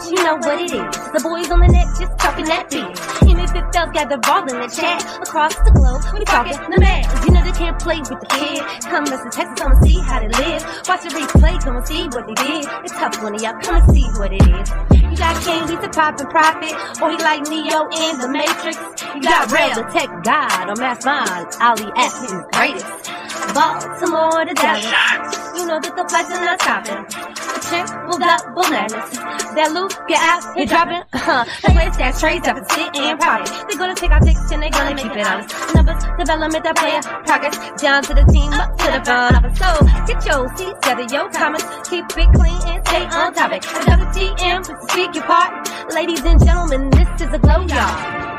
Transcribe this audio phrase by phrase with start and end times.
[0.00, 0.96] bitch, you know what it is.
[1.12, 3.28] The boys on the net just talking that bitch.
[3.28, 6.80] Even if it felt gather all in the chat across the globe, we talking the
[6.80, 7.04] man.
[7.26, 8.60] You know they can't play with the kid.
[8.88, 10.62] Come listen, Texas, come and see how they live.
[10.88, 12.64] Watch the replay, come and see what they did.
[12.84, 14.68] It's tough one of y'all, come and see what it is.
[15.10, 18.78] You got King, he's a poppin' prophet, or he like Neo in the Matrix.
[19.14, 23.10] You got Rail, the tech god, or Mass Mind, Ali F, his greatest.
[23.54, 25.58] Baltimore to Dallas.
[25.58, 27.39] You know that the flights are not stopping.
[27.70, 29.10] Pulled up bananas.
[29.54, 31.02] That loop, get out, here dropping.
[31.30, 34.50] Uh, the way stash trades up and sit and proud They're gonna take our picks
[34.50, 35.54] and they're gonna keep it honest.
[35.74, 37.56] Numbers, development, the player, progress.
[37.80, 39.56] Down to the team, up to the front of it.
[39.56, 39.70] So
[40.06, 43.62] get your seats, gather your comments, keep it clean and stay on topic.
[43.86, 45.70] Another WTM, speak your part.
[45.94, 48.29] Ladies and gentlemen, this is a glow yard.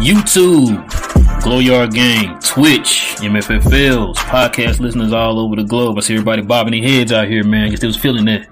[0.00, 5.98] YouTube, Glow Yard Gang, Twitch, MFFLs, podcast listeners all over the globe.
[5.98, 7.68] I see everybody bobbing their heads out here, man.
[7.68, 8.48] Guess they was feeling that.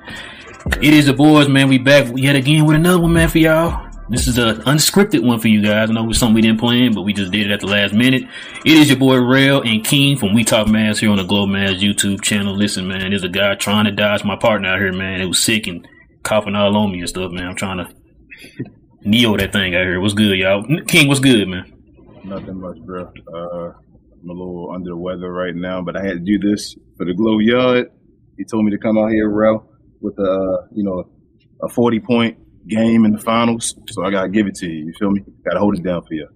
[0.83, 1.69] It is the boys, man.
[1.71, 3.89] We back yet again with another one, man, for y'all.
[4.11, 5.89] This is an unscripted one for you guys.
[5.89, 7.67] I know it was something we didn't plan, but we just did it at the
[7.67, 8.25] last minute.
[8.67, 11.47] It is your boy Rail and King from We Talk Mavs here on the Glow
[11.47, 12.55] Mavs YouTube channel.
[12.55, 15.23] Listen, man, there's a guy trying to dodge my partner out here, man.
[15.23, 15.89] It was sick and
[16.23, 17.47] coughing all on me and stuff, man.
[17.47, 17.95] I'm trying to
[19.03, 20.01] Neo that thing out here.
[20.01, 20.65] What's good, y'all?
[20.87, 21.73] King, what's good, man?
[22.25, 23.13] Nothing much, bro.
[23.33, 23.73] Uh,
[24.23, 27.07] I'm a little under the weather right now, but I had to do this for
[27.07, 27.91] the Glow Yard.
[28.37, 29.69] He told me to come out here, Rel,
[30.01, 31.09] with a you know
[31.63, 33.75] a 40 point game in the finals.
[33.91, 34.87] So I gotta give it to you.
[34.87, 35.23] You feel me?
[35.45, 36.29] Gotta hold it down for you.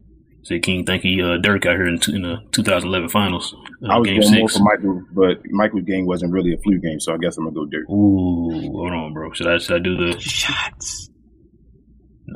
[0.44, 3.54] Say King, thank you, uh, Dirk out here in, in the 2011 finals.
[3.84, 4.36] Uh, I was going six.
[4.36, 7.44] more for Michael, but Michael's game wasn't really a flu game, so I guess I'm
[7.44, 7.88] gonna go Dirk.
[7.88, 9.32] Ooh, hold on, bro.
[9.32, 11.10] Should I should I do the shots?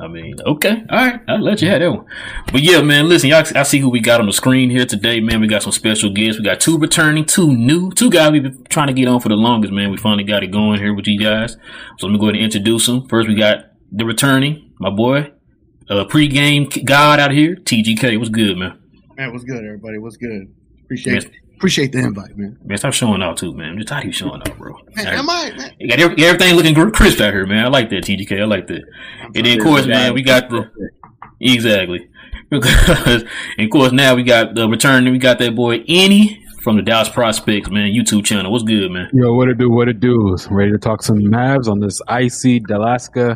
[0.01, 2.05] I mean, okay, all right, I'll let you have that one.
[2.51, 5.19] But yeah, man, listen, y'all, I see who we got on the screen here today,
[5.19, 5.41] man.
[5.41, 6.39] We got some special guests.
[6.39, 9.29] We got two returning, two new, two guys we've been trying to get on for
[9.29, 9.91] the longest, man.
[9.91, 11.57] We finally got it going here with you guys.
[11.97, 13.07] So let me go ahead and introduce them.
[13.07, 15.31] First, we got the returning, my boy,
[15.89, 18.17] uh, pregame god out here, TGK.
[18.17, 18.79] What's good, man?
[19.15, 19.97] Man, what's good, everybody?
[19.97, 20.53] What's good?
[20.83, 21.31] Appreciate it.
[21.57, 22.55] Appreciate the invite, man.
[22.63, 23.69] Man, stop showing out too, man.
[23.71, 24.79] I'm just tired of you showing out, bro.
[24.95, 25.51] Man, am I?
[25.57, 25.71] Man.
[25.79, 27.65] You got everything looking crisp out here, man.
[27.65, 28.41] I like that, TGK.
[28.41, 28.83] I like that.
[29.33, 30.69] And then, of course, man, we got the
[31.39, 32.07] exactly.
[32.51, 33.25] and
[33.59, 35.03] of course, now we got the return.
[35.05, 37.91] We got that boy Enyi from the Dallas Prospects, man.
[37.91, 38.51] YouTube channel.
[38.51, 39.09] What's good, man?
[39.11, 39.71] Yo, what it do?
[39.71, 40.37] What it do?
[40.51, 43.35] Ready to talk some Mavs on this icy Dalaska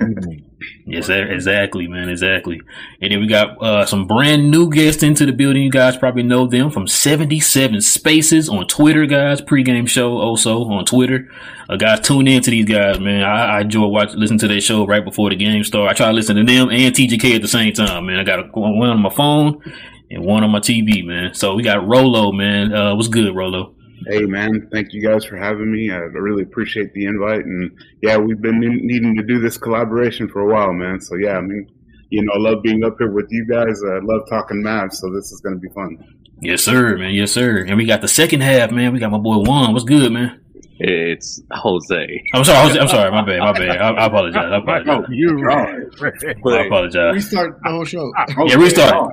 [0.86, 2.60] Yes, exactly, man, exactly.
[3.00, 5.62] And then we got uh, some brand new guests into the building.
[5.62, 9.40] You guys probably know them from 77 Spaces on Twitter, guys.
[9.40, 11.30] Pre-game show also on Twitter.
[11.70, 13.24] Uh, guys, tune in to these guys, man.
[13.24, 15.90] I, I enjoy watching, listening to their show right before the game start.
[15.90, 18.18] I try to listen to them and TGK at the same time, man.
[18.18, 19.62] I got one on my phone
[20.10, 21.32] and one on my TV, man.
[21.32, 22.74] So we got Rolo, man.
[22.74, 23.74] Uh, what's good, Rolo?
[24.06, 25.90] Hey man, thank you guys for having me.
[25.90, 27.70] I really appreciate the invite, and
[28.02, 31.00] yeah, we've been needing to do this collaboration for a while, man.
[31.00, 31.70] So yeah, I mean,
[32.10, 33.82] you know, I love being up here with you guys.
[33.82, 35.96] I love talking Mavs, so this is going to be fun.
[36.40, 37.14] Yes, sir, man.
[37.14, 37.64] Yes, sir.
[37.64, 38.92] And we got the second half, man.
[38.92, 39.72] We got my boy Juan.
[39.72, 40.43] What's good, man?
[40.78, 42.24] It's Jose.
[42.34, 42.68] I'm sorry.
[42.68, 43.10] Jose, I'm sorry.
[43.12, 43.38] My bad.
[43.38, 43.78] My bad.
[43.80, 44.52] I, I apologize.
[44.52, 44.86] I apologize.
[44.86, 45.84] No, you're right.
[46.02, 47.14] I apologize.
[47.14, 48.12] Restart the whole show.
[48.46, 49.12] Yeah, restart.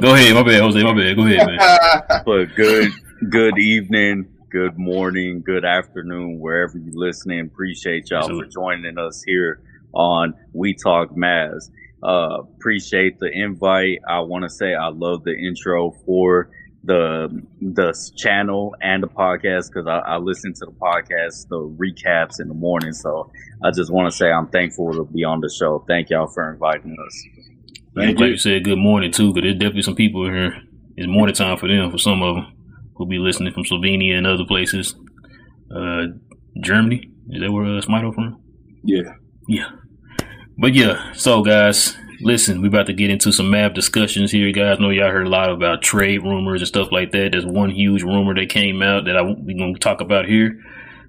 [0.00, 0.34] Go ahead.
[0.34, 0.82] My bad, Jose.
[0.82, 1.16] My bad.
[1.16, 2.22] Go ahead, man.
[2.24, 2.92] But good,
[3.28, 7.40] good evening, good morning, good afternoon, wherever you're listening.
[7.40, 9.60] Appreciate y'all for joining us here
[9.92, 11.70] on We Talk Mavs.
[12.02, 14.00] Uh, appreciate the invite.
[14.08, 16.50] I want to say I love the intro for
[16.86, 22.40] the the channel and the podcast because I, I, listen to the podcast, the recaps
[22.40, 22.92] in the morning.
[22.92, 23.30] So
[23.64, 25.84] I just want to say I'm thankful to be on the show.
[25.88, 27.24] Thank y'all for inviting us.
[27.94, 28.26] Thank you.
[28.26, 30.62] you said good morning too, because there's definitely some people here.
[30.96, 31.90] It's morning time for them.
[31.90, 32.52] For some of them
[32.94, 34.94] who'll be listening from Slovenia and other places.
[35.74, 36.06] Uh,
[36.62, 38.40] Germany is that where uh, Smito from?
[38.84, 39.14] Yeah,
[39.48, 39.70] yeah.
[40.58, 44.46] But yeah, so guys, listen, we about to get into some map discussions here.
[44.46, 47.32] You guys know y'all heard a lot about trade rumors and stuff like that.
[47.32, 50.58] There's one huge rumor that came out that I we gonna talk about here,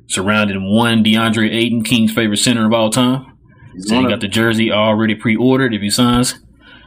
[0.07, 3.37] surrounding one DeAndre Ayton, King's favorite center of all time.
[3.79, 6.39] So he got the jersey already pre-ordered if he signs.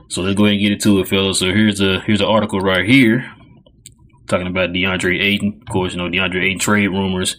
[0.09, 1.39] So let's go ahead and get into it, fellas.
[1.39, 3.31] So here's a here's an article right here
[4.29, 5.61] talking about DeAndre Ayton.
[5.67, 7.37] Of course, you know DeAndre Ayton trade rumors.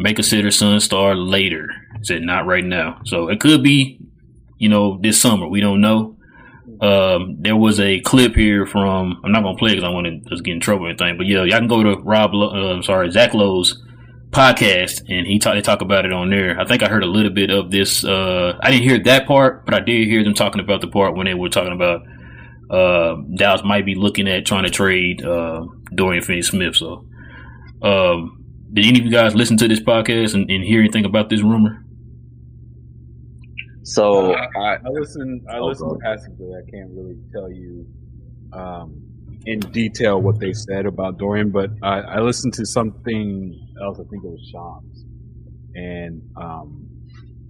[0.00, 1.70] May consider Sun Star later.
[2.02, 3.00] Said not right now.
[3.04, 4.00] So it could be,
[4.58, 5.48] you know, this summer.
[5.48, 6.16] We don't know.
[6.80, 10.30] Um, there was a clip here from I'm not gonna play because I want to
[10.30, 11.16] just get in trouble or anything.
[11.16, 12.34] But yeah, y'all can go to Rob.
[12.34, 13.82] Uh, sorry, Zach Lowe's
[14.30, 16.60] podcast, and he talk, they talk about it on there.
[16.60, 18.04] I think I heard a little bit of this.
[18.04, 21.16] Uh, I didn't hear that part, but I did hear them talking about the part
[21.16, 22.02] when they were talking about
[22.70, 25.64] uh, Dallas might be looking at trying to trade uh,
[25.94, 26.76] Dorian Finney-Smith.
[26.76, 27.06] So,
[27.82, 31.30] um, did any of you guys listen to this podcast and, and hear anything about
[31.30, 31.84] this rumor?
[33.88, 35.46] So uh, I, I listen.
[35.50, 36.50] I oh, listen passively.
[36.52, 37.86] I can't really tell you
[38.52, 39.00] um,
[39.46, 43.98] in detail what they said about Dorian, but I, I listened to something else.
[43.98, 45.04] I think it was Shams,
[45.74, 46.86] and um,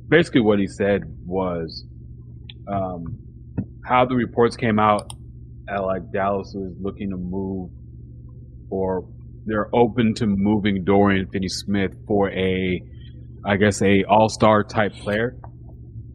[0.08, 1.84] basically what he said was
[2.68, 3.18] um,
[3.84, 5.12] how the reports came out
[5.68, 7.70] at like Dallas was looking to move,
[8.70, 9.08] or
[9.44, 12.80] they're open to moving Dorian Finney-Smith for a,
[13.44, 15.36] I guess a All Star type player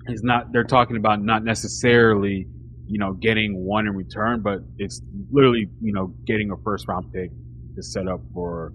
[0.07, 2.47] is not they're talking about not necessarily
[2.87, 5.01] you know getting one in return, but it's
[5.31, 7.31] literally you know getting a first round pick
[7.75, 8.73] to set up for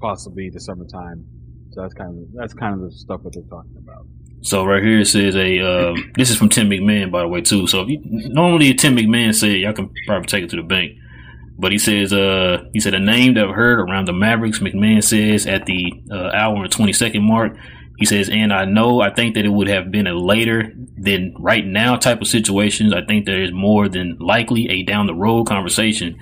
[0.00, 1.24] possibly the summertime.
[1.70, 4.06] So that's kind of that's kind of the stuff that they're talking about.
[4.40, 7.40] So right here it says a uh, this is from Tim McMahon by the way
[7.40, 7.66] too.
[7.66, 10.92] So if you, normally Tim McMahon said y'all can probably take it to the bank,
[11.58, 14.60] but he says uh he said a name that I've heard around the Mavericks.
[14.60, 17.56] McMahon says at the uh, hour and twenty second mark
[17.98, 21.34] he says, and I know, I think that it would have been a later than
[21.36, 22.92] right now type of situations.
[22.92, 26.16] I think there is more than likely a down the road conversation.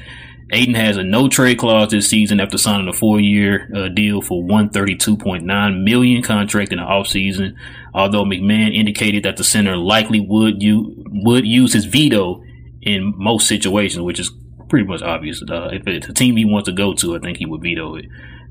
[0.52, 4.22] Ayton has a no trade clause this season after signing a four year uh, deal
[4.22, 7.54] for 132.9 million contract in the offseason.
[7.92, 12.42] Although McMahon indicated that the center likely would you would use his veto
[12.80, 14.32] in most situations, which is
[14.70, 15.42] pretty much obvious.
[15.42, 17.96] Uh, if it's a team he wants to go to, I think he would veto
[17.96, 18.06] it.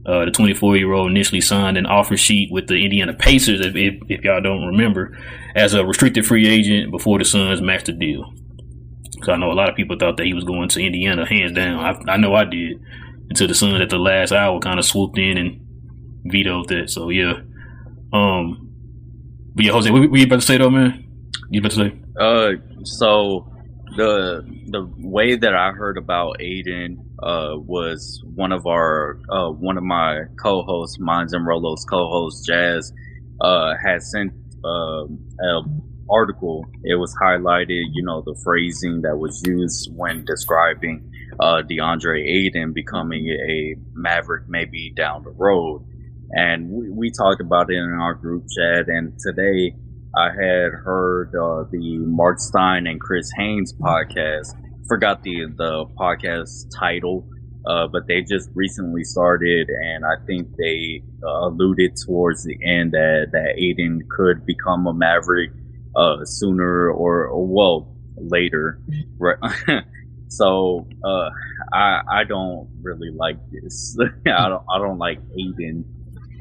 [0.06, 3.76] Uh, the 24 year old initially signed an offer sheet with the Indiana Pacers, if,
[3.76, 5.18] if, if, y'all don't remember,
[5.56, 8.32] as a restricted free agent before the Suns matched the deal.
[9.24, 11.54] So I know a lot of people thought that he was going to Indiana, hands
[11.54, 11.80] down.
[11.80, 12.80] I, I know I did.
[13.30, 15.60] Until the Suns at the last hour kind of swooped in and
[16.26, 16.92] vetoed that.
[16.92, 17.40] So yeah.
[18.14, 18.72] Um,
[19.56, 21.04] but yeah, Jose, what were you about to say though, man?
[21.50, 21.94] You about to say?
[22.20, 22.52] Uh,
[22.84, 23.52] so
[23.98, 29.78] the the way that I heard about Ayton uh, was one of our uh, one
[29.78, 32.94] of my co-hosts, Mines and Rolo's co-host Jazz,
[33.42, 34.32] uh, had sent
[34.64, 36.66] um, an article.
[36.84, 42.74] It was highlighted, you know, the phrasing that was used when describing uh, DeAndre Ayton
[42.74, 45.84] becoming a Maverick maybe down the road,
[46.32, 48.88] and we, we talked about it in our group chat.
[48.88, 49.76] And today
[50.16, 54.54] I had heard uh, the Mark Stein and Chris Haynes podcast.
[54.88, 57.28] Forgot the the podcast title,
[57.66, 62.92] uh, but they just recently started, and I think they uh, alluded towards the end
[62.92, 65.52] that that Ayton could become a Maverick
[65.96, 68.80] uh, sooner or, or well later,
[69.18, 69.40] right?
[70.28, 71.30] so uh,
[71.74, 73.98] I I don't really like this.
[74.28, 75.86] I don't I don't like Ayton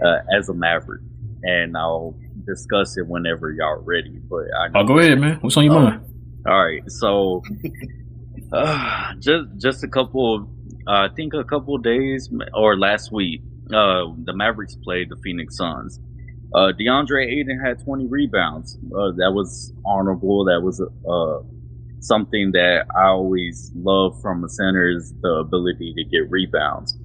[0.05, 1.03] uh, as a Maverick,
[1.43, 2.15] and I'll
[2.47, 4.21] discuss it whenever y'all ready.
[4.29, 5.39] But I will oh, go ahead, man.
[5.41, 6.01] What's on your uh, mind?
[6.47, 7.43] All right, so
[8.53, 10.49] uh, just just a couple.
[10.87, 15.57] Uh, I think a couple days or last week, uh, the Mavericks played the Phoenix
[15.57, 15.99] Suns.
[16.55, 18.77] Uh, DeAndre Ayton had 20 rebounds.
[18.77, 20.45] Uh, that was honorable.
[20.45, 21.43] That was uh,
[22.01, 26.97] something that I always love from a center is the ability to get rebounds.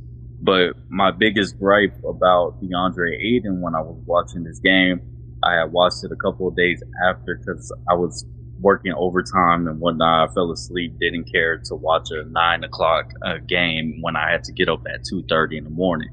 [0.42, 5.02] But my biggest gripe about DeAndre Ayton when I was watching this game
[5.44, 8.26] I had watched it a couple of days after because I was
[8.60, 10.30] working overtime and whatnot.
[10.30, 14.44] I fell asleep, didn't care to watch a nine o'clock uh, game when I had
[14.46, 16.10] to get up at two thirty in the morning.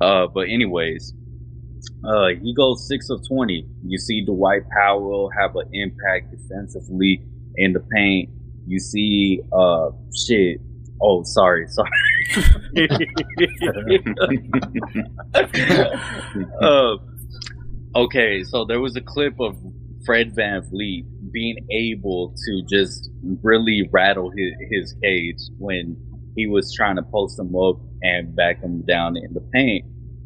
[0.00, 1.14] Uh, but anyways,
[2.04, 3.66] uh, he goes six of twenty.
[3.84, 7.22] You see Dwight Powell have an impact defensively
[7.56, 8.30] in the paint.
[8.66, 10.60] You see, uh, shit.
[11.02, 11.90] Oh, sorry, sorry.
[16.60, 16.96] uh,
[17.94, 19.56] Okay, so there was a clip of
[20.06, 23.10] Fred VanVleet being able to just
[23.42, 25.96] really rattle his, his cage when
[26.36, 29.84] he was trying to post him up and back him down in the paint.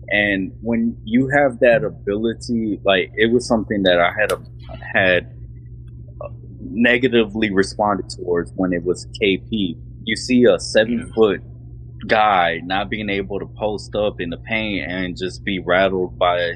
[0.08, 4.40] And when you have that ability, like it was something that I had a,
[4.92, 5.34] had
[6.60, 9.76] negatively responded towards when it was KP.
[10.04, 11.40] You see a seven foot
[12.06, 16.52] guy not being able to post up in the paint and just be rattled by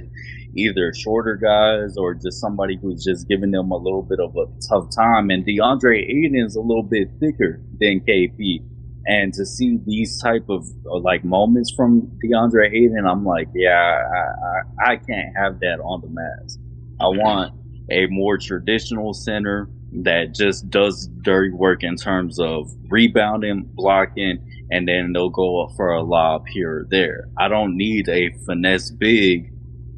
[0.57, 4.47] either shorter guys or just somebody who's just giving them a little bit of a
[4.69, 5.31] tough time.
[5.31, 8.64] And DeAndre Ayton is a little bit thicker than KP.
[9.07, 13.71] And to see these type of uh, like moments from DeAndre Ayton, I'm like, yeah,
[13.71, 16.59] I, I, I can't have that on the Mavs.
[17.00, 17.55] I want
[17.90, 19.69] a more traditional center
[20.02, 24.38] that just does dirty work in terms of rebounding, blocking,
[24.71, 27.28] and then they'll go up for a lob here or there.
[27.38, 29.52] I don't need a finesse big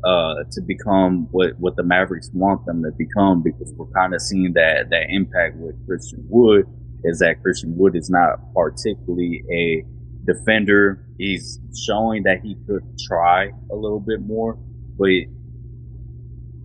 [0.05, 4.21] uh, to become what, what the Mavericks want them to become because we're kind of
[4.21, 6.67] seeing that, that impact with Christian Wood
[7.05, 9.85] is that Christian Wood is not particularly a
[10.25, 11.05] defender.
[11.19, 14.59] He's showing that he could try a little bit more,
[14.99, 15.29] but it,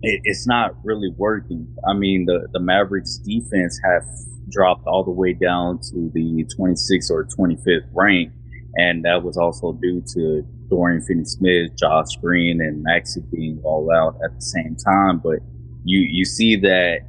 [0.02, 1.66] it's not really working.
[1.88, 4.02] I mean, the, the Mavericks defense have
[4.48, 8.32] dropped all the way down to the 26th or 25th rank.
[8.76, 14.16] And that was also due to Dorian Finney-Smith, Josh Green, and Maxi being all out
[14.24, 15.18] at the same time.
[15.18, 15.40] But
[15.84, 17.00] you you see that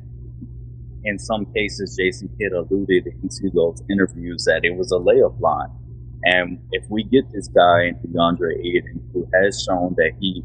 [1.04, 5.70] in some cases, Jason Kidd alluded into those interviews that it was a layup line.
[6.24, 10.44] And if we get this guy, DeAndre Ayton, who has shown that he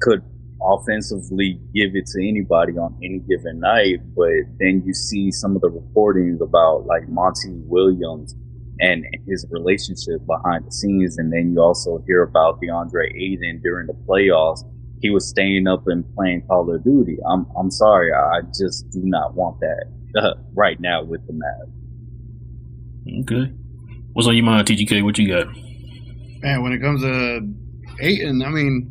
[0.00, 0.22] could
[0.62, 5.62] offensively give it to anybody on any given night, but then you see some of
[5.62, 8.34] the reportings about like Monty Williams
[8.80, 11.18] and his relationship behind the scenes.
[11.18, 14.60] And then you also hear about DeAndre Ayton during the playoffs.
[15.00, 17.18] He was staying up and playing Call of Duty.
[17.28, 18.12] I'm, I'm sorry.
[18.12, 21.70] I just do not want that uh, right now with the Mavs.
[23.22, 23.52] Okay.
[24.14, 25.02] What's on your mind, TGK?
[25.04, 25.46] What you got?
[26.42, 27.40] Man, when it comes to
[28.00, 28.90] Ayton, I mean,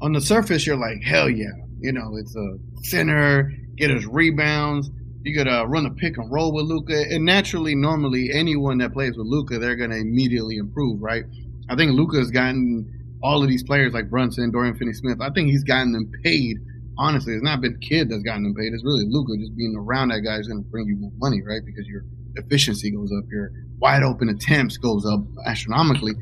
[0.00, 1.52] on the surface, you're like, hell yeah.
[1.80, 4.88] You know, it's a center, get his rebounds
[5.24, 8.92] you could uh, run a pick and roll with Luka, and naturally, normally, anyone that
[8.92, 11.24] plays with Luka, they're to immediately improve, right?
[11.68, 15.20] I think Luka has gotten all of these players like Brunson, Dorian Finney-Smith.
[15.20, 16.58] I think he's gotten them paid.
[16.98, 18.72] Honestly, it's not been Kidd that's gotten them paid.
[18.72, 19.36] It's really Luka.
[19.38, 21.62] Just being around that guy is to bring you more money, right?
[21.64, 22.02] Because your
[22.34, 26.12] efficiency goes up, your wide open attempts goes up astronomically.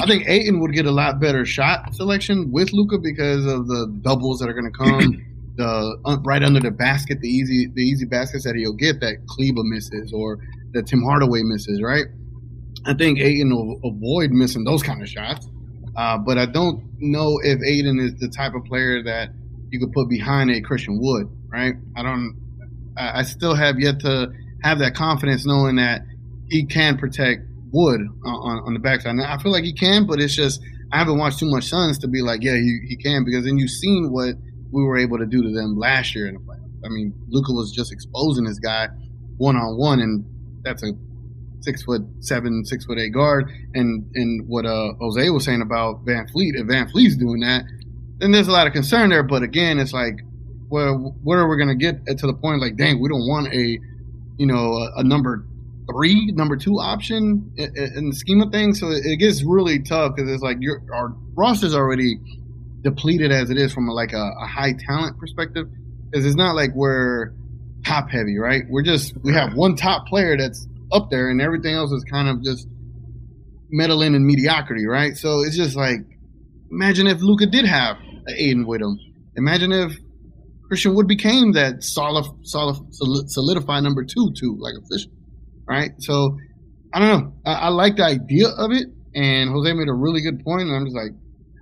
[0.00, 3.98] I think Ayton would get a lot better shot selection with Luka because of the
[4.02, 5.26] doubles that are to come.
[5.56, 9.62] the right under the basket, the easy the easy baskets that he'll get that Kleber
[9.64, 10.38] misses or
[10.72, 12.06] that Tim Hardaway misses, right?
[12.86, 15.48] I think Ayton will avoid missing those kind of shots.
[15.96, 19.30] Uh, but I don't know if Ayton is the type of player that
[19.70, 21.74] you could put behind a Christian Wood, right?
[21.96, 22.40] I don't.
[22.96, 24.30] I still have yet to
[24.62, 26.02] have that confidence knowing that
[26.48, 27.42] he can protect
[27.72, 29.18] Wood on, on the backside.
[29.18, 30.60] I feel like he can, but it's just
[30.92, 33.58] I haven't watched too much Suns to be like, yeah, he, he can because then
[33.58, 34.36] you've seen what
[34.74, 36.84] we were able to do to them last year in the playoffs.
[36.84, 38.88] I mean, Luka was just exposing this guy
[39.36, 40.24] one on one, and
[40.62, 40.92] that's a
[41.60, 43.50] six foot seven, six foot eight guard.
[43.74, 47.64] And and what uh, Jose was saying about VanVleet, if VanVleet's doing that,
[48.18, 49.22] then there's a lot of concern there.
[49.22, 50.20] But again, it's like,
[50.68, 52.60] well, where are we going to get to the point?
[52.60, 53.78] Like, dang, we don't want a,
[54.36, 55.46] you know, a, a number
[55.90, 58.80] three, number two option in, in, the scheme of things.
[58.80, 62.18] So it, it gets really tough because it's like your our roster's already
[62.84, 65.66] depleted as it is from a, like a, a high talent perspective,
[66.12, 67.32] is it's not like we're
[67.84, 68.62] top heavy, right?
[68.68, 72.28] We're just we have one top player that's up there, and everything else is kind
[72.28, 72.68] of just
[73.70, 75.16] meddling in mediocrity, right?
[75.16, 76.00] So it's just like
[76.70, 77.96] imagine if Luka did have
[78.28, 78.98] Ayton with him.
[79.36, 79.92] Imagine if
[80.68, 85.10] Christian Wood became that solid, solid, solidified number two, too, like official,
[85.68, 85.90] right?
[85.98, 86.38] So
[86.92, 87.32] I don't know.
[87.44, 90.76] I, I like the idea of it, and Jose made a really good point, and
[90.76, 91.12] I'm just like,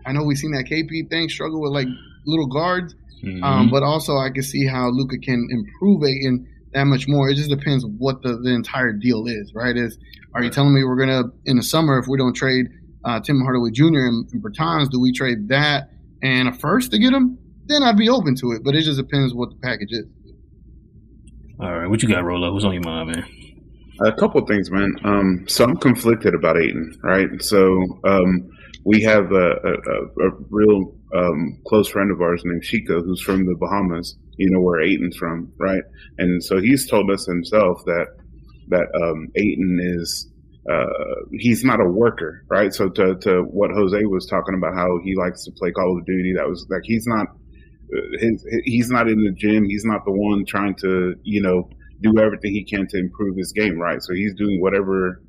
[0.07, 1.89] I know we've seen that KP thing struggle with like
[2.27, 3.43] little guards, mm-hmm.
[3.43, 7.29] um, but also I can see how Luka can improve it in that much more.
[7.29, 9.77] It just depends what the, the entire deal is, right?
[9.77, 9.99] Is
[10.35, 12.67] are you telling me we're gonna in the summer if we don't trade
[13.05, 13.85] uh, Tim Hardaway Jr.
[13.85, 15.91] and, and Bertans, do we trade that
[16.23, 17.39] and a first to get him?
[17.67, 20.07] Then I'd be open to it, but it just depends what the package is.
[21.61, 22.53] All right, what you got, Rolo?
[22.53, 23.25] What's on your mind, man?
[24.05, 24.97] A couple things, man.
[25.05, 27.29] Um, so I'm conflicted about Ayton, right?
[27.41, 28.51] So um,
[28.85, 33.47] we have a, a, a real um, close friend of ours named Chico, who's from
[33.47, 34.17] the Bahamas.
[34.37, 35.83] You know where Ayton's from, right?
[36.19, 38.07] And so he's told us himself that
[38.69, 40.31] that um, Ayton is
[40.71, 40.87] uh,
[41.33, 42.73] he's not a worker, right?
[42.73, 46.07] So to to what Jose was talking about, how he likes to play Call of
[46.07, 49.65] Duty, that was like he's not uh, his, he's not in the gym.
[49.65, 51.69] He's not the one trying to you know
[52.01, 54.03] do everything he can to improve his game, right?
[54.03, 55.23] So he's doing whatever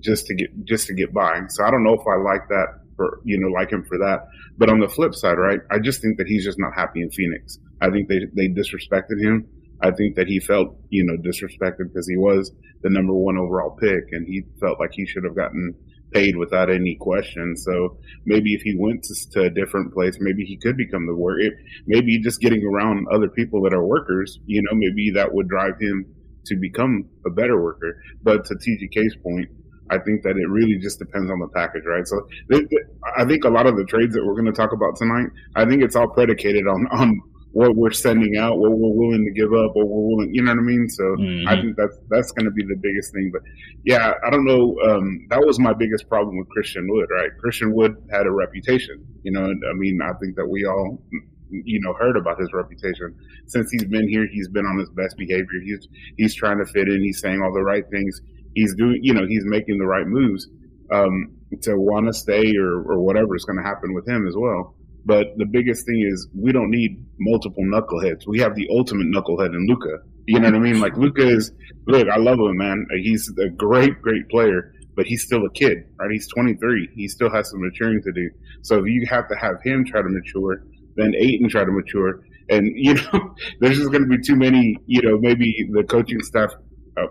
[0.00, 1.42] just to get just to get by.
[1.48, 4.26] So I don't know if I like that for you know like him for that.
[4.58, 7.10] But on the flip side, right, I just think that he's just not happy in
[7.10, 7.58] Phoenix.
[7.80, 9.46] I think they they disrespected him.
[9.80, 12.52] I think that he felt you know disrespected because he was
[12.82, 15.74] the number one overall pick, and he felt like he should have gotten
[16.12, 17.54] paid without any question.
[17.56, 21.14] So maybe if he went to, to a different place, maybe he could become the
[21.14, 21.50] worker.
[21.86, 25.78] Maybe just getting around other people that are workers, you know, maybe that would drive
[25.78, 26.06] him
[26.46, 28.00] to become a better worker.
[28.22, 29.48] But to TGK's point,
[29.90, 32.06] I think that it really just depends on the package, right?
[32.06, 32.78] So they, they,
[33.16, 35.64] I think a lot of the trades that we're going to talk about tonight, I
[35.64, 37.20] think it's all predicated on on
[37.52, 40.52] what we're sending out, what we're willing to give up, what we're willing, you know
[40.52, 40.88] what I mean?
[40.88, 41.48] So mm-hmm.
[41.48, 43.30] I think that's that's going to be the biggest thing.
[43.32, 43.42] But
[43.84, 44.76] yeah, I don't know.
[44.86, 47.30] Um, that was my biggest problem with Christian Wood, right?
[47.40, 49.44] Christian Wood had a reputation, you know.
[49.46, 51.02] I mean, I think that we all,
[51.50, 53.16] you know, heard about his reputation
[53.46, 54.26] since he's been here.
[54.30, 55.60] He's been on his best behavior.
[55.64, 57.02] He's he's trying to fit in.
[57.02, 58.20] He's saying all the right things.
[58.58, 60.48] He's doing, you know, he's making the right moves.
[60.90, 64.34] Um, to want to stay or, or whatever is going to happen with him as
[64.36, 64.74] well.
[65.04, 68.26] But the biggest thing is we don't need multiple knuckleheads.
[68.26, 69.98] We have the ultimate knucklehead in Luka.
[70.26, 70.80] You know what I mean?
[70.80, 71.52] Like Luka is
[71.86, 72.86] look, I love him, man.
[73.02, 76.10] He's a great, great player, but he's still a kid, right?
[76.10, 76.90] He's 23.
[76.94, 78.28] He still has some maturing to do.
[78.62, 80.62] So you have to have him try to mature,
[80.96, 84.76] then Ayton try to mature, and you know, there's just going to be too many.
[84.84, 86.52] You know, maybe the coaching staff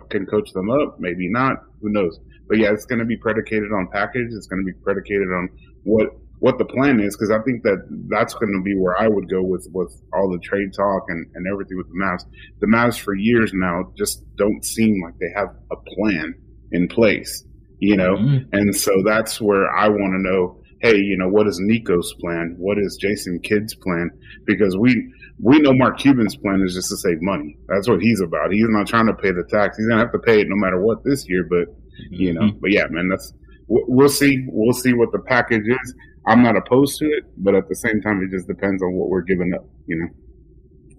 [0.10, 1.58] can coach them up, maybe not.
[1.82, 2.20] Who knows?
[2.48, 4.30] But yeah, it's going to be predicated on package.
[4.32, 5.50] It's going to be predicated on
[5.84, 9.08] what what the plan is because I think that that's going to be where I
[9.08, 12.26] would go with with all the trade talk and, and everything with the Mavs.
[12.60, 16.36] The Mavs for years now just don't seem like they have a plan
[16.72, 17.44] in place,
[17.80, 18.50] you know, mm-hmm.
[18.54, 20.62] and so that's where I want to know.
[20.80, 22.56] Hey, you know, what is Nico's plan?
[22.60, 24.12] What is Jason Kidd's plan?
[24.46, 27.58] Because we we know Mark Cuban's plan is just to save money.
[27.68, 28.52] That's what he's about.
[28.52, 29.78] He's not trying to pay the tax.
[29.78, 31.46] He's gonna have to pay it no matter what this year.
[31.48, 31.68] But
[32.10, 32.58] you know, mm-hmm.
[32.60, 33.34] but yeah, man, that's
[33.68, 34.46] we'll see.
[34.48, 35.94] We'll see what the package is.
[36.26, 39.10] I'm not opposed to it, but at the same time, it just depends on what
[39.10, 39.66] we're giving up.
[39.86, 40.08] You know.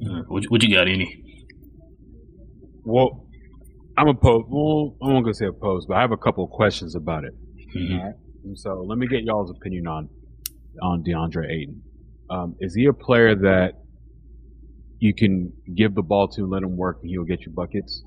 [0.00, 1.24] Uh, what, what you got, Enyi?
[2.84, 3.26] Well,
[3.96, 4.46] I'm opposed.
[4.48, 7.34] Well, I'm not gonna say opposed, but I have a couple of questions about it.
[7.74, 7.98] Mm-hmm.
[7.98, 8.14] All right.
[8.54, 10.08] so let me get y'all's opinion on
[10.80, 11.82] on DeAndre Ayton.
[12.30, 13.72] Um, is he a player that
[14.98, 18.02] you can give the ball to, let him work, and he'll get you buckets?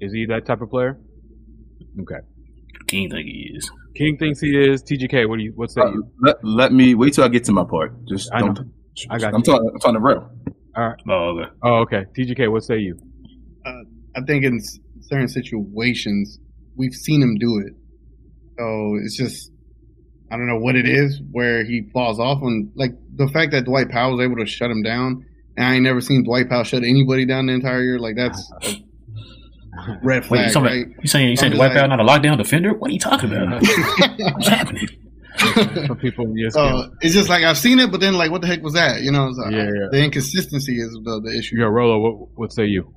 [0.00, 0.98] Is he that type of player?
[2.00, 2.20] Okay.
[2.86, 3.70] King think he is.
[3.94, 4.82] King thinks he is.
[4.82, 5.52] TGK, what do you?
[5.54, 5.86] What's that?
[5.86, 7.92] Uh, let, let, me wait till I get to my part.
[8.06, 8.58] Just I don't.
[8.58, 8.64] Know.
[9.10, 9.34] I got.
[9.34, 9.68] I'm talking.
[9.72, 10.30] I'm talking to real.
[10.76, 11.00] All right.
[11.08, 11.50] Oh okay.
[11.62, 12.04] Oh okay.
[12.16, 12.98] TGK, what say you?
[13.66, 13.82] Uh,
[14.16, 14.60] I think in
[15.00, 16.38] certain situations
[16.76, 17.74] we've seen him do it.
[18.56, 19.50] So it's just
[20.30, 23.64] I don't know what it is where he falls off on like the fact that
[23.64, 25.24] Dwight Powell was able to shut him down.
[25.56, 27.98] And I ain't never seen Dwight Powell shut anybody down the entire year.
[27.98, 28.52] Like that's
[30.02, 30.54] red flag.
[30.54, 30.86] Wait, you, right?
[31.02, 32.74] you saying you saying the White like, not a lockdown defender?
[32.74, 33.62] What are you talking about?
[34.18, 34.88] What's happening?
[35.86, 36.56] For people, yes.
[36.56, 39.02] Uh, it's just like I've seen it, but then like, what the heck was that?
[39.02, 41.56] You know, yeah, yeah, the inconsistency is the, the issue.
[41.58, 42.92] Yeah, Rolo, what what say you?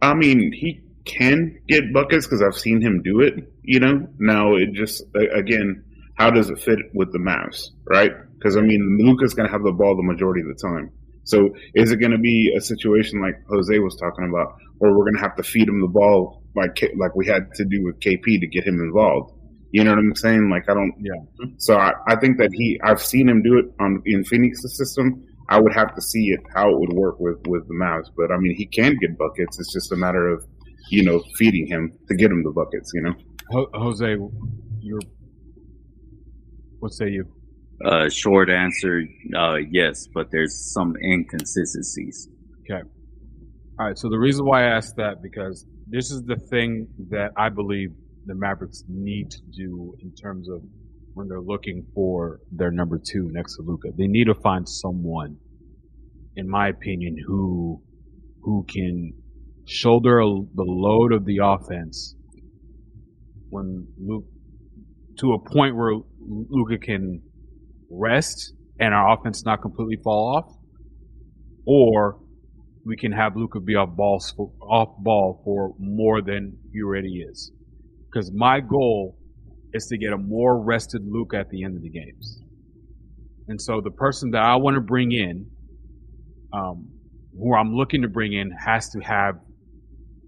[0.00, 3.34] I mean, he can get buckets because I've seen him do it.
[3.62, 5.84] You know, now it just again,
[6.18, 8.10] how does it fit with the Mavs, right?
[8.36, 10.90] Because I mean, Luka's going to have the ball the majority of the time.
[11.24, 15.04] So is it going to be a situation like Jose was talking about, where we're
[15.04, 18.00] going to have to feed him the ball like like we had to do with
[18.00, 19.32] KP to get him involved?
[19.70, 20.50] You know what I'm saying?
[20.50, 20.94] Like I don't.
[20.98, 21.46] Yeah.
[21.58, 25.24] So I, I think that he I've seen him do it on in Phoenix's system.
[25.50, 28.32] I would have to see it how it would work with with the Mavs, but
[28.32, 29.60] I mean he can get buckets.
[29.60, 30.44] It's just a matter of
[30.90, 32.90] you know feeding him to get him the buckets.
[32.94, 33.14] You know.
[33.74, 34.16] Jose,
[34.80, 35.00] you're.
[36.80, 37.24] What say you?
[37.84, 39.02] Uh, short answer,
[39.36, 42.28] uh, yes, but there's some inconsistencies.
[42.60, 42.82] Okay.
[43.78, 43.98] All right.
[43.98, 47.90] So the reason why I asked that because this is the thing that I believe
[48.26, 50.60] the Mavericks need to do in terms of
[51.14, 53.88] when they're looking for their number two next to Luka.
[53.96, 55.36] They need to find someone,
[56.36, 57.82] in my opinion, who
[58.42, 59.14] who can
[59.66, 62.14] shoulder a, the load of the offense
[63.50, 64.24] when Luke
[65.18, 65.94] to a point where
[66.28, 67.22] Luka can
[67.90, 70.56] rest and our offense not completely fall off,
[71.66, 72.20] or
[72.84, 74.22] we can have Luka be off ball
[74.62, 77.52] off ball for more than he already is.
[78.10, 79.16] Because my goal
[79.74, 82.40] is to get a more rested Luka at the end of the games.
[83.48, 85.46] And so the person that I want to bring in,
[86.52, 86.88] um,
[87.38, 89.36] who I'm looking to bring in, has to have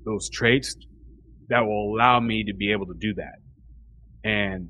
[0.04, 0.76] those traits
[1.48, 3.38] that will allow me to be able to do that.
[4.24, 4.68] And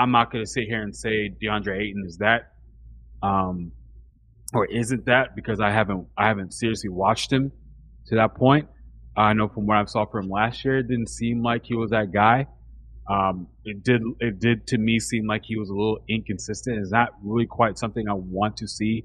[0.00, 2.52] I'm not going to sit here and say DeAndre Ayton is that,
[3.22, 3.72] um,
[4.54, 7.52] or isn't that because I haven't I haven't seriously watched him
[8.06, 8.68] to that point.
[9.14, 11.90] I know from what I saw from last year, it didn't seem like he was
[11.90, 12.46] that guy.
[13.10, 16.78] Um, it did it did to me seem like he was a little inconsistent.
[16.78, 19.04] It's not really quite something I want to see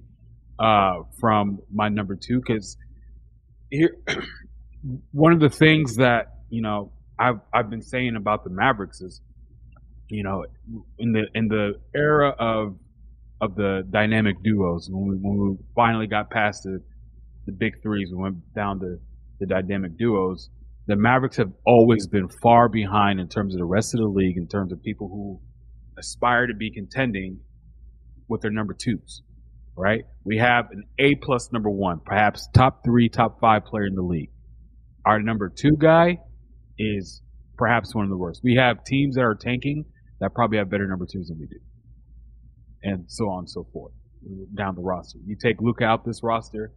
[0.58, 2.78] uh, from my number two because
[3.70, 3.98] here
[5.12, 9.20] one of the things that you know I've I've been saying about the Mavericks is
[10.10, 10.46] you know,
[11.00, 12.78] in the in the era of
[13.42, 16.82] of the dynamic duos, when we when we finally got past the
[17.46, 18.98] the big threes, we went down to
[19.40, 20.50] the dynamic duos.
[20.88, 24.38] The Mavericks have always been far behind in terms of the rest of the league,
[24.38, 25.40] in terms of people who
[25.98, 27.40] aspire to be contending
[28.28, 29.22] with their number twos.
[29.78, 30.04] right?
[30.24, 34.02] We have an A plus number one, perhaps top three, top five player in the
[34.02, 34.32] league.
[35.06, 36.18] Our number two guy
[36.78, 37.22] is
[37.58, 38.42] perhaps one of the worst.
[38.44, 39.86] We have teams that are tanking
[40.26, 41.60] that probably have better number twos than we do,
[42.82, 43.94] and so on and so forth
[44.56, 45.20] down the roster.
[45.24, 46.74] You take Luka out this roster,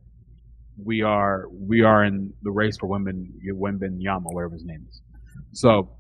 [0.82, 5.00] we are we are in the race for Wembanyama, whatever his name is.
[5.52, 5.96] So,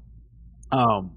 [0.70, 1.16] um,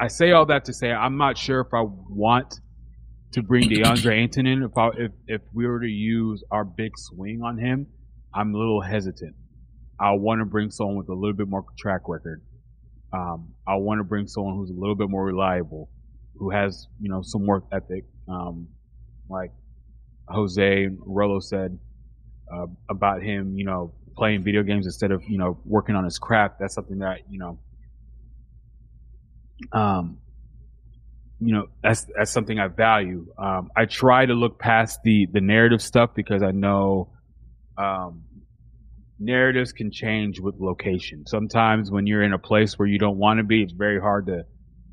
[0.00, 2.60] I say all that to say I'm not sure if I want
[3.34, 4.64] to bring DeAndre Ayton in.
[4.64, 7.86] If I, if if we were to use our big swing on him,
[8.34, 9.36] I'm a little hesitant.
[10.00, 12.42] I want to bring someone with a little bit more track record.
[13.12, 15.90] Um, I want to bring someone who's a little bit more reliable,
[16.36, 18.04] who has you know some work ethic.
[18.28, 18.68] Um,
[19.28, 19.52] like
[20.28, 21.78] Jose Rolo said
[22.52, 26.18] uh, about him, you know, playing video games instead of you know working on his
[26.18, 26.58] craft.
[26.58, 27.58] That's something that you know,
[29.72, 30.18] um,
[31.40, 33.26] you know, that's that's something I value.
[33.38, 37.10] Um, I try to look past the the narrative stuff because I know
[37.76, 38.24] um,
[39.24, 41.24] narratives can change with location.
[41.26, 44.26] Sometimes when you're in a place where you don't want to be, it's very hard
[44.26, 44.44] to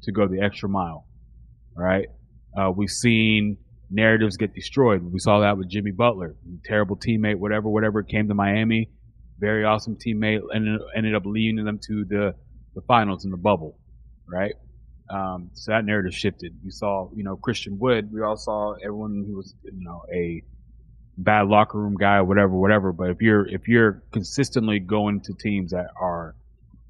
[0.04, 1.06] to go the extra mile.
[1.76, 2.08] Right?
[2.58, 3.58] Uh, we've seen
[3.90, 5.04] narratives get destroyed.
[5.04, 8.04] We saw that with Jimmy Butler, terrible teammate, whatever, whatever.
[8.04, 8.90] Came to Miami,
[9.40, 12.36] very awesome teammate, and ended up leading them to the
[12.76, 13.78] the finals in the bubble.
[14.28, 14.54] Right?
[15.10, 16.54] Um, so that narrative shifted.
[16.64, 18.10] We saw, you know, Christian Wood.
[18.14, 20.44] We all saw everyone who was, you know, a
[21.20, 22.92] bad locker room guy or whatever, whatever.
[22.92, 26.36] But if you're if you're consistently going to teams that are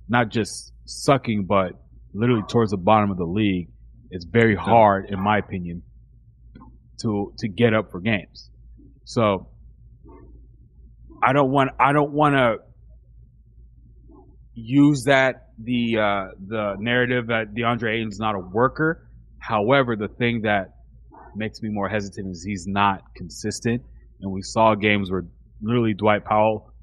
[0.08, 1.74] not just sucking, but
[2.14, 3.70] literally towards the bottom of the league,
[4.12, 5.84] it's very hard, in my opinion,
[7.02, 8.50] to to get up for games.
[9.06, 9.48] So
[11.24, 12.58] I don't want I don't want to
[14.54, 19.08] use that the uh, the narrative that DeAndre Ayton's not a worker.
[19.40, 20.76] However, the thing that
[21.36, 23.84] makes me more hesitant is he's not consistent,
[24.22, 25.26] and we saw games where
[25.62, 26.74] literally Dwight Powell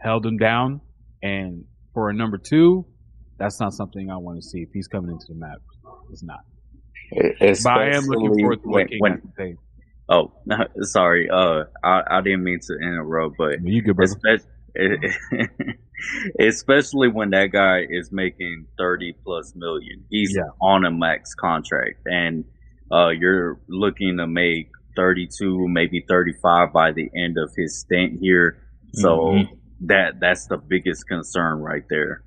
[0.00, 0.80] held him down,
[1.22, 2.86] and for a number two,
[3.38, 5.58] that's not something I want to see if he's coming into the map.
[6.10, 6.40] It's not.
[7.40, 9.56] Especially but I am looking forward to what King when, has to say.
[10.08, 10.32] Oh,
[10.82, 11.28] sorry.
[11.30, 14.12] Uh, I, I didn't mean to interrupt, but you good, brother.
[14.14, 14.46] Especially,
[16.40, 20.04] especially when that guy is making 30 plus million.
[20.10, 20.42] He's yeah.
[20.60, 22.44] on a max contract and
[22.92, 24.68] uh, you're looking to make
[25.00, 28.58] 32, maybe 35 by the end of his stint here.
[28.92, 29.54] So mm-hmm.
[29.86, 32.22] that that's the biggest concern right there.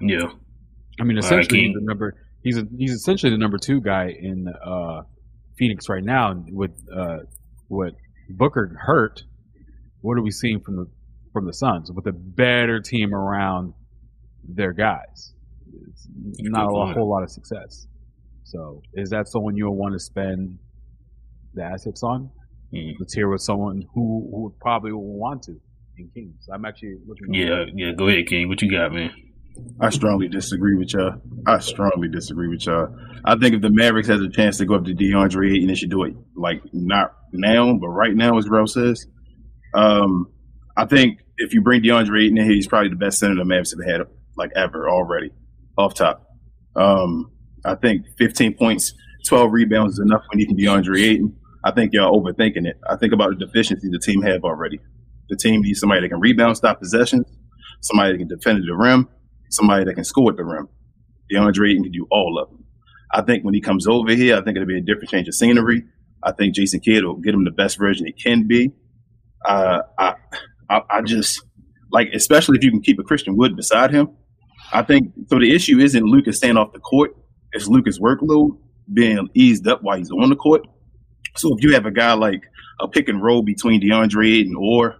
[0.00, 0.32] Yeah.
[1.00, 2.14] I mean, essentially, he's the number.
[2.42, 5.02] He's a, he's essentially the number two guy in uh,
[5.56, 6.44] Phoenix right now.
[6.48, 7.20] With uh,
[7.68, 7.94] what
[8.28, 9.22] Booker hurt,
[10.02, 10.86] what are we seeing from the
[11.32, 13.72] from the Suns with a better team around
[14.44, 15.32] their guys.
[15.72, 16.08] It's
[16.40, 17.86] not a whole lot of success.
[18.44, 20.58] So, is that someone you'll want to spend
[21.54, 22.30] the assets on?
[22.74, 22.96] Mm-hmm.
[23.00, 25.56] Let's hear what someone who, who probably will want to
[25.98, 26.46] in Kings.
[26.52, 27.34] I'm actually looking.
[27.34, 27.92] Yeah, yeah.
[27.92, 28.48] Go ahead, King.
[28.48, 29.12] What you got, man?
[29.80, 31.20] I strongly disagree with y'all.
[31.46, 32.94] I strongly disagree with y'all.
[33.24, 35.74] I think if the Mavericks has a chance to go up to DeAndre Ayton, they
[35.74, 39.06] should do it like not now, but right now, as Rel says.
[39.74, 40.32] Um,
[40.76, 43.44] I think if you bring DeAndre Ayton in here, he's probably the best center the
[43.44, 45.30] Mavs have had like ever already
[45.76, 46.26] off top.
[46.76, 47.32] Um,
[47.64, 48.94] I think 15 points,
[49.28, 51.36] 12 rebounds is enough when you can DeAndre Ayton.
[51.64, 52.76] I think y'all overthinking it.
[52.88, 54.80] I think about the deficiencies the team have already.
[55.28, 57.26] The team needs somebody that can rebound, stop possessions,
[57.80, 59.08] somebody that can defend at the rim,
[59.50, 60.68] somebody that can score at the rim.
[61.32, 62.64] DeAndre Ayton can do all of them.
[63.12, 65.34] I think when he comes over here, I think it'll be a different change of
[65.34, 65.84] scenery.
[66.22, 68.72] I think Jason Kidd will get him the best version he can be.
[69.46, 70.14] Uh, I,
[70.68, 71.42] I, I just
[71.90, 74.10] like, especially if you can keep a Christian Wood beside him.
[74.72, 75.38] I think so.
[75.38, 77.16] The issue isn't Luka's staying off the court;
[77.52, 78.58] it's Luka's' workload
[78.92, 80.66] being eased up while he's on the court.
[81.36, 82.42] So if you have a guy like
[82.80, 84.96] a pick and roll between DeAndre Ayton or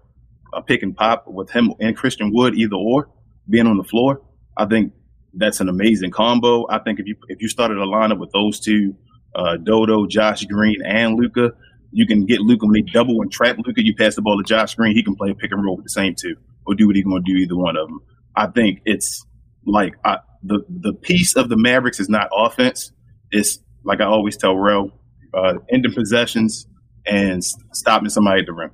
[0.52, 3.08] a pick and pop with him and Christian Wood, either or
[3.48, 4.22] being on the floor,
[4.56, 4.92] I think
[5.34, 6.66] that's an amazing combo.
[6.68, 8.94] I think if you if you started a lineup with those two,
[9.34, 11.52] uh, Dodo, Josh Green, and Luka,
[11.92, 13.84] you can get Luka when they double and trap Luka.
[13.84, 15.84] You pass the ball to Josh Green, he can play a pick and roll with
[15.84, 18.00] the same two, or do what he's going to do either one of them.
[18.34, 19.24] I think it's
[19.66, 22.92] like I, the the piece of the Mavericks is not offense.
[23.30, 24.90] It's like I always tell Rel,
[25.34, 26.66] uh, ending possessions
[27.06, 28.70] and stopping somebody at the rim.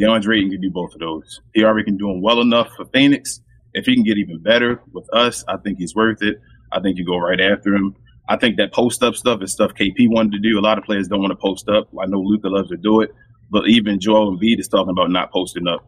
[0.00, 1.40] DeAndre can do both of those.
[1.54, 3.40] He already can do them well enough for Phoenix.
[3.74, 6.36] If he can get even better with us, I think he's worth it.
[6.72, 7.94] I think you go right after him.
[8.28, 10.58] I think that post up stuff is stuff KP wanted to do.
[10.58, 11.88] A lot of players don't want to post up.
[12.00, 13.10] I know Luka loves to do it,
[13.50, 15.86] but even Joel Embiid is talking about not posting up.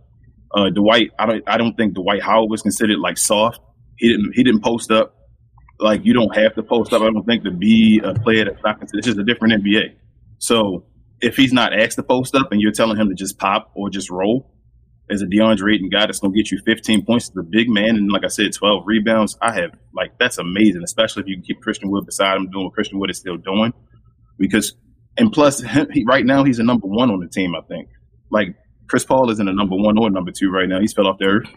[0.55, 3.61] Uh, Dwight, I don't, I don't think Dwight Howard was considered like soft.
[3.97, 5.16] He didn't, he didn't post up.
[5.79, 7.03] Like you don't have to post up.
[7.03, 8.99] I don't think to be a player that's not considered.
[8.99, 9.95] It's just a different NBA.
[10.39, 10.87] So
[11.21, 13.91] if he's not asked to post up and you're telling him to just pop or
[13.91, 14.51] just roll,
[15.11, 17.91] as a DeAndre Ayton guy that's going to get you 15 points a big man
[17.97, 19.39] and like I said, 12 rebounds.
[19.41, 22.75] I have like that's amazing, especially if you keep Christian Wood beside him doing what
[22.75, 23.73] Christian Wood is still doing.
[24.39, 24.75] Because
[25.17, 25.63] and plus,
[25.93, 27.55] he, right now he's a number one on the team.
[27.55, 27.89] I think
[28.31, 28.57] like
[28.89, 30.81] Chris Paul isn't a number one or number two right now.
[30.81, 31.49] He's fell off the earth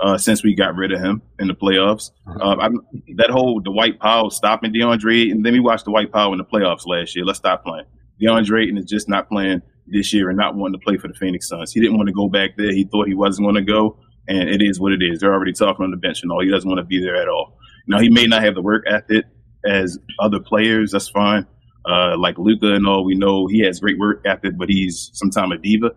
[0.00, 2.10] uh, since we got rid of him in the playoffs.
[2.26, 2.70] Uh,
[3.16, 6.86] that whole Dwight Powell stopping DeAndre, and then we watched Dwight Powell in the playoffs
[6.86, 7.24] last year.
[7.24, 7.86] Let's stop playing.
[8.20, 11.14] DeAndre Ayton is just not playing this year and not wanting to play for the
[11.14, 11.72] Phoenix Suns.
[11.72, 12.72] He didn't want to go back there.
[12.72, 15.20] He thought he wasn't going to go, and it is what it is.
[15.20, 16.42] They're already talking on the bench and all.
[16.42, 17.56] He doesn't want to be there at all.
[17.86, 19.24] Now he may not have the work ethic
[19.66, 20.92] as other players.
[20.92, 21.46] That's fine.
[21.84, 25.54] Uh, like Luka and all, we know he has great work ethic, but he's sometimes
[25.54, 25.92] a diva.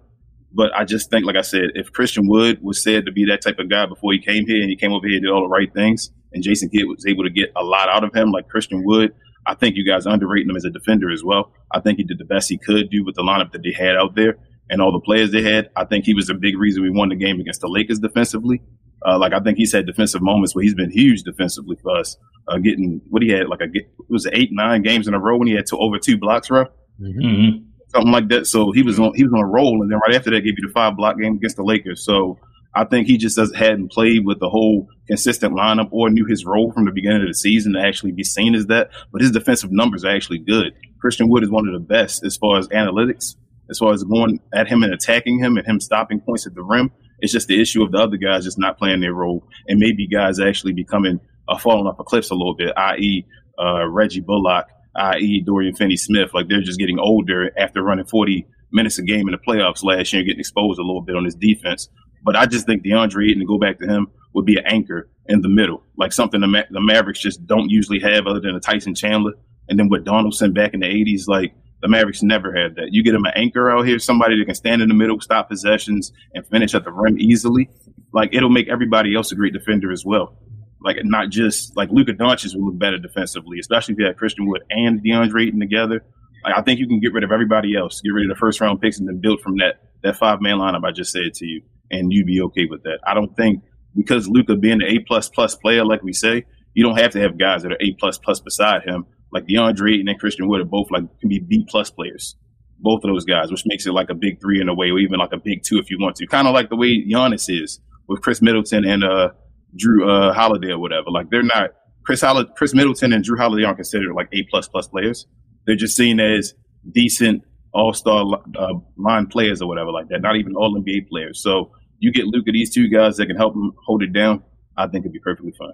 [0.54, 3.42] But I just think, like I said, if Christian Wood was said to be that
[3.42, 5.42] type of guy before he came here and he came over here and did all
[5.42, 8.32] the right things, and Jason Kidd was able to get a lot out of him,
[8.32, 9.14] like Christian Wood,
[9.46, 11.52] I think you guys underrating him as a defender as well.
[11.72, 13.96] I think he did the best he could do with the lineup that they had
[13.96, 14.38] out there
[14.70, 15.70] and all the players they had.
[15.76, 18.62] I think he was a big reason we won the game against the Lakers defensively.
[19.06, 22.16] Uh, like I think he's had defensive moments where he's been huge defensively for us.
[22.48, 25.38] Uh, getting what he had like a it was eight nine games in a row
[25.38, 26.66] when he had to over two blocks, bro.
[27.02, 27.66] Mm-hmm.
[27.94, 28.48] Something like that.
[28.48, 30.58] So he was on he was on a roll, and then right after that gave
[30.58, 32.04] you the five block game against the Lakers.
[32.04, 32.40] So
[32.76, 36.46] I think he just doesn't hadn't played with the whole consistent lineup or knew his
[36.46, 38.90] role from the beginning of the season to actually be seen as that.
[39.12, 40.74] But his defensive numbers are actually good.
[41.00, 43.36] Christian Wood is one of the best as far as analytics,
[43.70, 46.64] as far as going at him and attacking him and him stopping points at the
[46.64, 46.92] rim.
[47.20, 50.08] It's just the issue of the other guys just not playing their role and maybe
[50.08, 53.26] guys actually becoming uh, falling off a cliff a little bit, i.e.,
[53.60, 56.34] uh, Reggie Bullock, i.e., Dorian Finney Smith.
[56.34, 60.14] Like they're just getting older after running 40 minutes a game in the playoffs last
[60.14, 61.90] year, getting exposed a little bit on his defense.
[62.24, 65.10] But I just think DeAndre Ayton to go back to him would be an anchor
[65.28, 68.56] in the middle, like something the, Ma- the Mavericks just don't usually have other than
[68.56, 69.34] a Tyson Chandler.
[69.70, 72.90] And then with Donaldson back in the 80s, like the Mavericks never had that.
[72.92, 75.50] You get him an anchor out here, somebody that can stand in the middle, stop
[75.50, 77.70] possessions, and finish at the rim easily.
[78.14, 80.38] Like it'll make everybody else a great defender as well.
[80.84, 84.48] Like not just like Luka Doncic will look better defensively, especially if you have Christian
[84.48, 86.04] Wood and DeAndre Ayton together.
[86.44, 88.60] Like I think you can get rid of everybody else, get rid of the first
[88.60, 91.46] round picks, and then build from that that five man lineup I just said to
[91.46, 91.62] you
[91.94, 93.00] and you'd be okay with that.
[93.06, 93.64] I don't think
[93.96, 97.20] because Luka being the A plus plus player, like we say, you don't have to
[97.22, 99.06] have guys that are A plus plus beside him.
[99.32, 102.36] Like DeAndre Ayton and Christian Wood are both like can be B plus players.
[102.80, 105.00] Both of those guys, which makes it like a big three in a way, or
[105.00, 106.28] even like a big two if you want to.
[106.28, 109.30] Kind of like the way Giannis is with Khris Middleton and uh,
[109.78, 111.10] Jrue uh, Holiday or whatever.
[111.10, 111.72] Like they're not
[112.06, 112.24] Chris
[112.56, 115.26] Khris Middleton and Jrue Holiday aren't considered like A plus plus players.
[115.66, 116.54] They're just seen as
[116.92, 118.26] decent all star
[118.58, 120.22] uh, line players or whatever like that.
[120.22, 121.42] Not even all NBA players.
[121.42, 124.44] So you get Luka these two guys that can help him hold it down,
[124.78, 125.74] I think it'd be perfectly fine.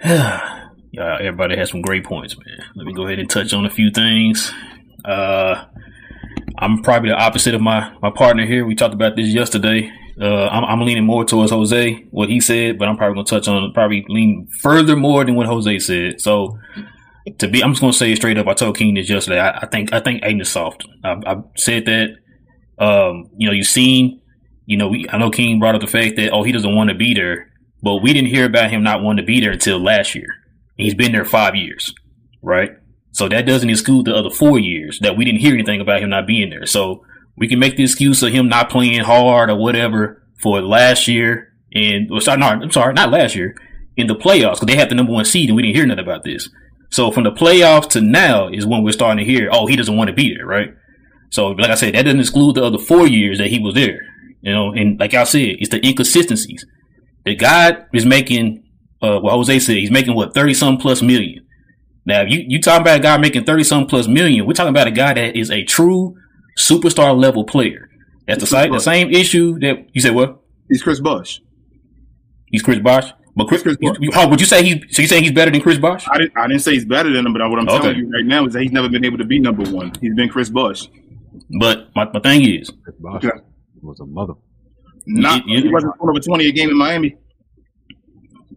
[0.92, 2.66] yeah, everybody has some great points, man.
[2.74, 4.52] Let me go ahead and touch on a few things.
[5.04, 5.64] Uh,
[6.58, 8.66] I'm probably the opposite of my, my partner here.
[8.66, 9.90] We talked about this yesterday.
[10.20, 13.30] Uh, I'm, I'm, leaning more towards Jose, what he said, but I'm probably going to
[13.30, 16.20] touch on probably lean further more than what Jose said.
[16.20, 16.58] So
[17.38, 18.48] to be, I'm just going to say it straight up.
[18.48, 19.38] I told King this yesterday.
[19.38, 20.88] I, I think I think Ayton is soft.
[21.04, 22.16] I, I said that
[22.78, 24.20] um, you know, you've seen,
[24.66, 26.90] you know, we, I know King brought up the fact that, oh, he doesn't want
[26.90, 27.50] to be there,
[27.82, 30.28] but we didn't hear about him not wanting to be there until last year.
[30.76, 31.92] He's been there five years,
[32.42, 32.72] right?
[33.12, 36.10] So that doesn't exclude the other four years that we didn't hear anything about him
[36.10, 36.66] not being there.
[36.66, 37.04] So
[37.38, 41.52] we can make the excuse of him not playing hard or whatever for last year
[41.72, 43.54] and, sorry, no, I'm sorry, not last year,
[43.96, 46.04] in the playoffs because they had the number one seed and we didn't hear nothing
[46.04, 46.48] about this.
[46.90, 49.96] So from the playoffs to now is when we're starting to hear, oh, he doesn't
[49.96, 50.70] want to be there, right?
[51.30, 54.00] So, like I said, that doesn't exclude the other four years that he was there.
[54.40, 56.64] You know, and like I said, it's the inconsistencies.
[57.26, 58.64] The guy is making,
[59.02, 61.46] uh, what Jose said, he's making what thirty some plus million.
[62.06, 64.46] Now, you you talking about a guy making thirty some plus million.
[64.46, 66.16] We're talking about a guy that is a true
[66.58, 67.88] superstar level player.
[68.26, 70.14] That's the same the same issue that you said.
[70.14, 70.40] What?
[70.68, 71.40] He's Chris Bosh.
[72.46, 73.12] He's Chris Bosh.
[73.34, 74.96] But Chris, Chris you, you, how would you say he's?
[74.96, 76.06] So you saying he's better than Chris Bosh?
[76.10, 76.36] I didn't.
[76.36, 77.78] I didn't say he's better than him, but what I'm okay.
[77.78, 79.92] telling you right now is that he's never been able to be number one.
[80.00, 80.88] He's been Chris Bosh.
[81.60, 82.70] But my, my thing is,
[83.16, 83.30] okay.
[83.80, 84.34] was a mother.
[85.06, 87.16] Not it, it, he wasn't over twenty a game in Miami.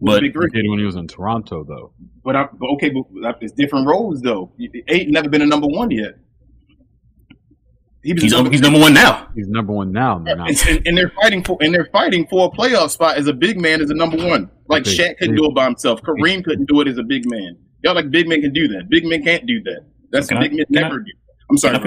[0.00, 1.92] But he did when he was in Toronto, though.
[2.24, 4.52] But, I, but okay, but uh, it's different roles though.
[4.88, 6.14] Eight never been a number one yet.
[8.02, 9.28] He he's, number, he's number one now.
[9.34, 10.16] He's number one now.
[10.26, 13.60] And, and, they're fighting for and they're fighting for a playoff spot as a big
[13.60, 14.50] man as a number one.
[14.66, 14.96] Like okay.
[14.96, 16.02] Shaq couldn't do it by himself.
[16.02, 17.56] Kareem couldn't do it as a big man.
[17.84, 18.88] Y'all like big men can do that.
[18.88, 19.84] Big men can't do that.
[20.10, 21.12] That's can big I, men never I, do.
[21.48, 21.78] I'm sorry.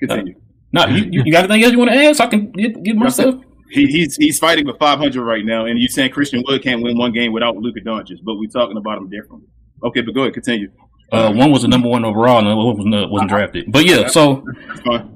[0.00, 0.34] Continue.
[0.34, 0.40] Uh,
[0.72, 2.96] no, you, you got anything else you want to add so I can get, get
[2.96, 3.36] myself?
[3.70, 6.96] He, he's he's fighting with 500 right now, and you saying Christian Wood can't win
[6.98, 9.48] one game without Luka Doncic, but we're talking about him differently.
[9.82, 10.70] Okay, but go ahead, continue.
[11.14, 13.70] Uh, one was the number one overall, and the other one was, wasn't drafted.
[13.70, 14.44] But yeah, so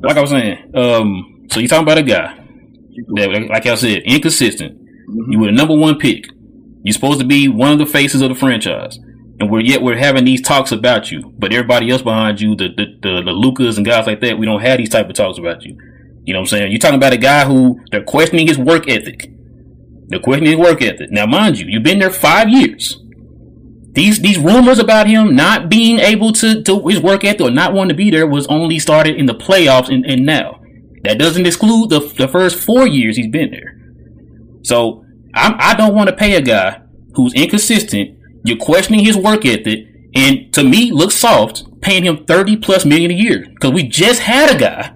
[0.02, 2.34] like I was saying, um, so you're talking about a guy
[3.14, 4.78] that, like I said, inconsistent.
[4.80, 5.32] Mm-hmm.
[5.32, 6.26] You were the number one pick.
[6.82, 8.98] You're supposed to be one of the faces of the franchise,
[9.40, 11.34] and we're yet we're having these talks about you.
[11.38, 14.46] But everybody else behind you, the the, the, the Lukas and guys like that, we
[14.46, 15.76] don't have these type of talks about you.
[16.24, 16.72] You know what I'm saying?
[16.72, 19.30] You're talking about a guy who they're questioning his work ethic.
[20.08, 21.10] They're questioning his work ethic.
[21.10, 23.02] Now, mind you, you've been there five years.
[23.98, 27.72] These these rumors about him not being able to do his work ethic or not
[27.72, 30.60] wanting to be there was only started in the playoffs and, and now.
[31.02, 33.76] That doesn't exclude the, the first four years he's been there.
[34.62, 36.80] So I'm, I do not want to pay a guy
[37.14, 38.16] who's inconsistent.
[38.44, 43.10] You're questioning his work ethic, and to me looks soft paying him 30 plus million
[43.10, 44.94] a year because we just had a guy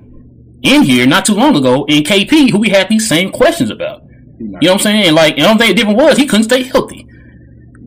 [0.63, 4.05] in here not too long ago in KP who we had these same questions about.
[4.39, 5.13] You know what I'm saying?
[5.13, 7.09] Like, and the only different was he couldn't stay healthy.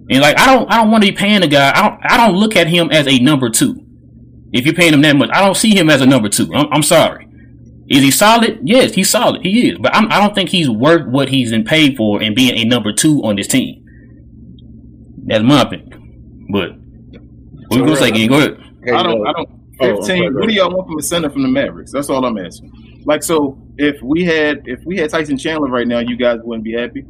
[0.10, 1.72] And like, I don't, I don't want to be paying a guy.
[1.76, 3.82] I don't, I don't look at him as a number two.
[4.52, 6.50] If you're paying him that much, I don't see him as a number two.
[6.54, 7.28] I'm, I'm sorry.
[7.88, 8.60] Is he solid?
[8.64, 9.42] Yes, he's solid.
[9.42, 12.22] He is, but I'm, I do not think he's worth what he's been paid for
[12.22, 13.84] and being a number two on this team.
[15.26, 16.48] That's my opinion.
[16.52, 16.72] But
[17.68, 18.30] what you gonna say, again?
[18.30, 18.60] Go ahead.
[18.88, 19.28] I don't.
[19.28, 19.50] I don't.
[19.82, 20.34] Oh, Fifteen.
[20.34, 21.92] what do y'all want from a center from the Mavericks?
[21.92, 23.04] That's all I'm asking.
[23.06, 26.64] Like, so if we had if we had Tyson Chandler right now, you guys wouldn't
[26.64, 27.06] be happy.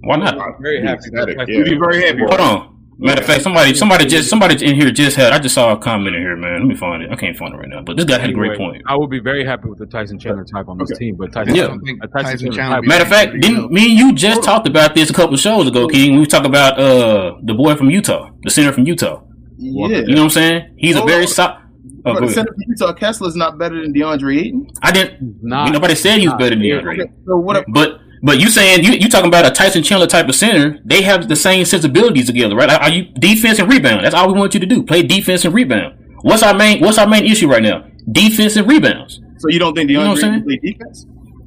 [0.00, 0.38] Why not?
[0.38, 1.10] I'm very happy.
[1.12, 2.18] We'd be very happy.
[2.20, 2.74] Hold on.
[3.00, 5.32] Matter of fact, somebody, somebody just, somebody in here just had.
[5.32, 6.58] I just saw a comment in here, man.
[6.58, 7.12] Let me find it.
[7.12, 8.82] I can't find it right now, but this guy had a great point.
[8.88, 11.04] I would be very happy with the Tyson Chandler type on this okay.
[11.04, 11.68] team, but Tyson, yeah.
[11.68, 12.82] Tyson, Tyson Chandler.
[12.82, 15.68] Matter of fact, didn't me and you just talked about this a couple of shows
[15.68, 16.18] ago, King?
[16.18, 19.22] We talked about uh the boy from Utah, the center from Utah.
[19.58, 20.74] Yeah, you know what I'm saying?
[20.76, 21.58] He's a very solid.
[22.04, 24.70] Oh, the center from Utah, Kessler's not better than DeAndre Ayton.
[24.82, 25.38] I didn't.
[25.42, 27.00] Not, nobody said he was better than DeAndre.
[27.00, 27.12] Okay.
[27.26, 27.64] So what?
[27.68, 30.80] But but you saying you you talking about a Tyson Chandler type of center?
[30.84, 32.70] They have the same sensibilities together, right?
[32.70, 34.04] Are you defense and rebound?
[34.04, 34.82] That's all we want you to do.
[34.82, 35.98] Play defense and rebound.
[36.22, 37.86] What's our main What's our main issue right now?
[38.10, 39.20] Defense and rebounds.
[39.38, 41.06] So you don't think DeAndre you know can play defense?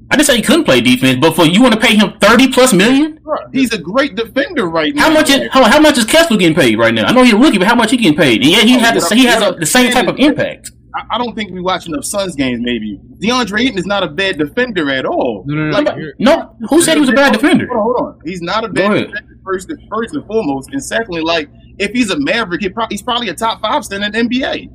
[0.10, 2.50] I didn't say he couldn't play defense, but for you want to pay him thirty
[2.50, 3.20] plus million?
[3.54, 5.04] He's a great defender right now.
[5.04, 5.30] How much?
[5.30, 7.06] Is, how, how much is Kessler getting paid right now?
[7.06, 8.42] I know he's a rookie, but how much he getting paid?
[8.42, 10.72] And yeah, he oh, has the, he has a, the same type of impact.
[10.93, 12.60] I, don't think we watch enough Suns games.
[12.62, 15.43] Maybe DeAndre Ayton is not a bad defender at all.
[15.47, 15.80] No, no, no.
[15.80, 17.67] Like, no who said he was a bad defender?
[17.67, 18.19] Hold on, hold on.
[18.25, 21.49] He's not a bad defender first, first and foremost, and secondly, like
[21.80, 24.69] if he's a Maverick, he pro- he's probably a top five center in the NBA.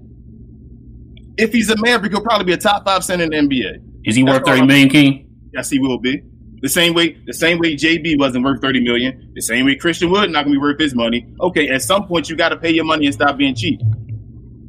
[1.38, 3.82] If he's a Maverick, he'll probably be a top five center in the NBA.
[4.04, 5.28] Is he That's worth thirty million, King?
[5.52, 6.22] Yes, he will be.
[6.62, 9.32] The same way, the same way JB wasn't worth thirty million.
[9.34, 11.26] The same way Christian Wood not gonna be worth his money.
[11.40, 13.80] Okay, at some point you got to pay your money and stop being cheap.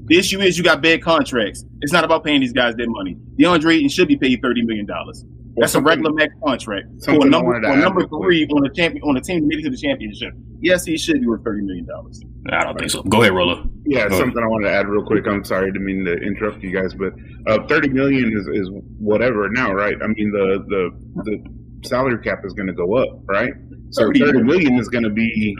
[0.07, 1.65] The issue is you got bad contracts.
[1.81, 3.17] It's not about paying these guys their money.
[3.37, 5.23] DeAndre Ayton should be paid thirty million dollars.
[5.57, 9.17] That's a regular max contract for a number, for number three on a champion on
[9.17, 10.33] a team that made it to the championship.
[10.61, 12.21] Yes, he should be worth thirty million dollars.
[12.51, 13.01] I don't think so.
[13.03, 13.67] Go ahead, Rolo.
[13.85, 14.43] Yeah, Go something ahead.
[14.43, 15.25] I wanted to add real quick.
[15.27, 17.13] I'm sorry to mean to interrupt you guys, but
[17.47, 19.95] uh, thirty million is, is whatever now, right?
[20.01, 23.53] I mean the the the salary cap is going to go up, right?
[23.91, 25.55] So 30, 30 million is going to be,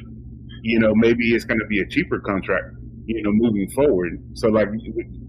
[0.62, 2.77] you know, maybe it's going to be a cheaper contract
[3.08, 4.22] you know, moving forward.
[4.34, 4.68] So like,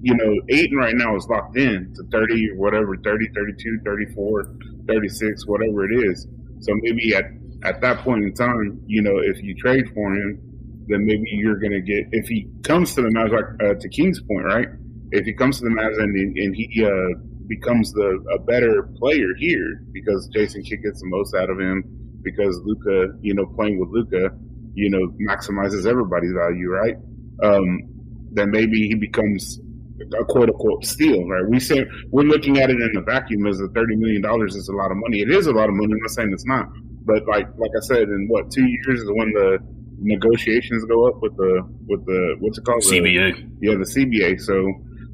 [0.02, 4.56] you know, Ayton right now is locked in to 30 or whatever, 30, 32, 34,
[4.88, 6.26] 36, whatever it is.
[6.60, 7.24] So maybe at,
[7.62, 10.42] at that point in time, you know, if you trade for him,
[10.88, 13.88] then maybe you're going to get, if he comes to the Mavs, like uh, to
[13.88, 14.68] King's point, right?
[15.12, 19.34] If he comes to the Mavs and, and he uh, becomes the a better player
[19.38, 21.84] here because Jason Kidd gets the most out of him
[22.22, 24.36] because Luka, you know, playing with Luka,
[24.74, 26.96] you know, maximizes everybody's value, right?
[27.42, 27.80] Um,
[28.32, 29.60] then maybe he becomes
[30.18, 31.48] a quote unquote steal, right?
[31.48, 34.68] We say we're looking at it in a vacuum as a thirty million dollars is
[34.68, 35.20] a lot of money.
[35.20, 35.92] It is a lot of money.
[35.92, 36.68] I'm not saying it's not,
[37.04, 39.58] but like like I said, in what two years is when the
[40.00, 43.58] negotiations go up with the with the what's it called CBA?
[43.60, 44.40] The, yeah, the CBA.
[44.40, 44.54] So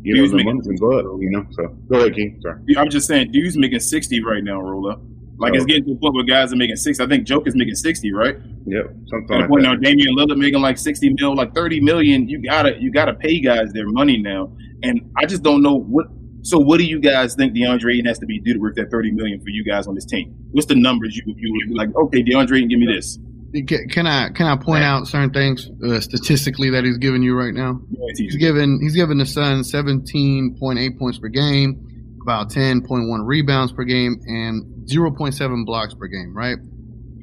[0.02, 1.04] you know the money's in blood.
[1.20, 2.38] You know, so go ahead, King.
[2.42, 5.00] Sorry, I'm just saying, dude's making sixty right now, Rolo.
[5.38, 5.56] Like oh.
[5.56, 7.00] it's getting to a point where guys are making six.
[7.00, 8.36] I think Joke is making sixty, right?
[8.66, 8.86] Yep.
[9.06, 9.68] Something like point that.
[9.68, 12.28] now, Damian Lillard making like sixty mil, like thirty million.
[12.28, 16.06] You gotta you gotta pay guys their money now, and I just don't know what.
[16.42, 18.90] So what do you guys think DeAndre Ayton has to be due to worth that
[18.90, 20.34] thirty million for you guys on this team?
[20.52, 21.94] What's the numbers you you would be like?
[21.96, 23.18] Okay, DeAndre Ayton, give me this.
[23.66, 27.54] Can I can I point out certain things uh, statistically that he's giving you right
[27.54, 27.80] now?
[28.16, 31.93] He's given he's given the Suns seventeen point eight points per game
[32.24, 36.56] about 10.1 rebounds per game and 0.7 blocks per game, right?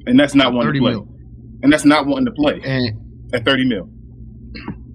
[0.06, 0.92] And that's not one to play.
[0.92, 1.08] Mil.
[1.62, 3.88] And that's not one to play and, at 30 mil.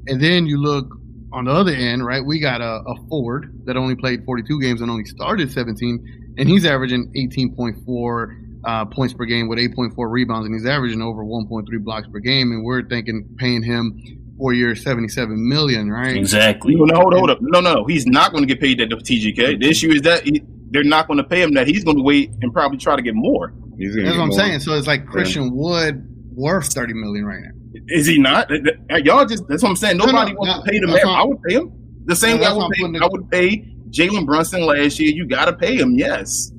[0.07, 0.87] And then you look
[1.33, 2.25] on the other end, right?
[2.25, 6.47] We got a, a Ford that only played 42 games and only started 17, and
[6.47, 11.65] he's averaging 18.4 uh, points per game with 8.4 rebounds, and he's averaging over 1.3
[11.83, 12.51] blocks per game.
[12.51, 13.99] And we're thinking paying him
[14.37, 16.15] four years, seventy-seven million, right?
[16.15, 16.75] Exactly.
[16.75, 17.39] No, no, hold, hold up.
[17.41, 19.35] No, no, he's not going to get paid that to TGK.
[19.35, 19.63] The mm-hmm.
[19.63, 21.67] issue is that he, they're not going to pay him that.
[21.67, 23.53] He's going to wait and probably try to get more.
[23.77, 24.39] He's That's gonna what I'm more.
[24.39, 24.59] saying.
[24.61, 27.51] So it's like Christian Wood worth thirty million right now.
[27.87, 28.51] Is he not?
[28.51, 29.97] Uh, y'all just that's what I'm saying.
[29.97, 30.89] No, no, Nobody wants no, to pay him.
[30.89, 31.71] that's I would pay him
[32.05, 32.81] the same No, way I would pay.
[32.81, 33.57] putting I would pay
[33.89, 35.11] Jalen Brunson last year.
[35.11, 36.51] You got to pay him, yes,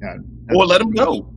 [0.00, 0.18] God,
[0.54, 1.31] or let him go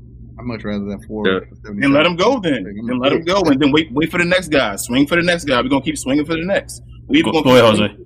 [0.45, 1.27] I'd much rather that four.
[1.27, 1.39] Yeah.
[1.83, 2.39] and let him go.
[2.39, 4.75] Then and let him go, and then wait, wait for the next guy.
[4.75, 5.61] Swing for the next guy.
[5.61, 6.81] We're gonna keep swinging for the next.
[7.07, 7.97] We Go, gonna go ahead, Jose.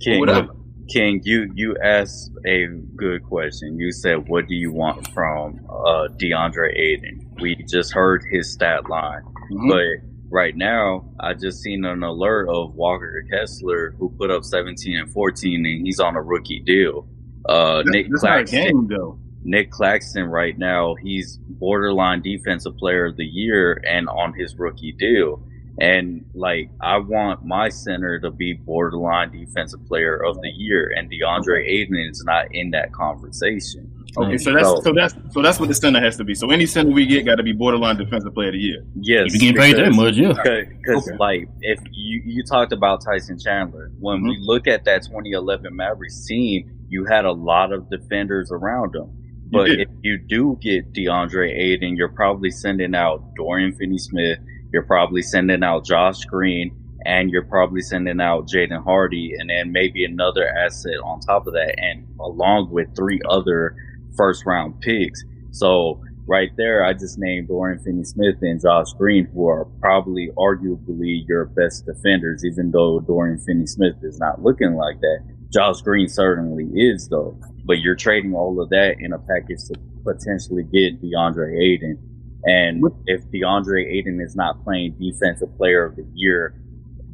[0.00, 0.48] King,
[0.88, 2.66] King, you you asked a
[2.96, 3.78] good question.
[3.78, 8.88] You said, "What do you want from uh, DeAndre Ayton?" We just heard his stat
[8.88, 9.22] line,
[9.52, 9.68] Mhm.
[9.70, 14.96] but right now, I just seen an alert of Walker Kessler who put up 17
[14.96, 17.06] and 14, and he's on a rookie deal.
[17.48, 19.18] Uh, That's- Nick that's not a Claxton, game though.
[19.42, 24.92] Nic Claxton right now, he's borderline defensive player of the year and on his rookie
[24.92, 25.42] deal.
[25.80, 31.10] And like, I want my center to be borderline defensive player of the year, and
[31.10, 33.90] DeAndre Ayton is not in that conversation.
[34.18, 34.36] Okay, mm-hmm.
[34.36, 36.34] so that's So- so that's so that's what the center has to be.
[36.34, 38.84] So any center we get got to be borderline defensive player of the year.
[38.96, 40.32] Yes, you getting paid that much, yeah.
[40.32, 41.16] Because, Okay.
[41.18, 44.42] like, if you you talked about Tyson Chandler, when we mm-hmm.
[44.42, 49.08] look at that 2011 Mavericks team, you had a lot of defenders around him.
[49.50, 49.80] But did.
[49.80, 54.38] if you do get DeAndre Ayton, you're probably sending out Dorian Finney-Smith,
[54.72, 59.72] you're probably sending out Josh Green, and you're probably sending out Jaden Hardy, and then
[59.72, 63.74] maybe another asset on top of that, and along with three other
[64.16, 65.22] first round picks.
[65.50, 71.24] So right there, I just named Dorian Finney-Smith and Josh Green, who are probably arguably
[71.26, 75.24] your best defenders, even though Dorian Finney-Smith is not looking like that.
[75.52, 77.36] Josh Green certainly is though,
[77.70, 81.96] but you're trading all of that in a package to potentially get DeAndre Ayton.
[82.42, 86.60] And if DeAndre Ayton is not playing defensive player of the year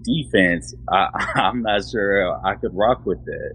[0.03, 3.55] defense, I, I'm not sure I could rock with that.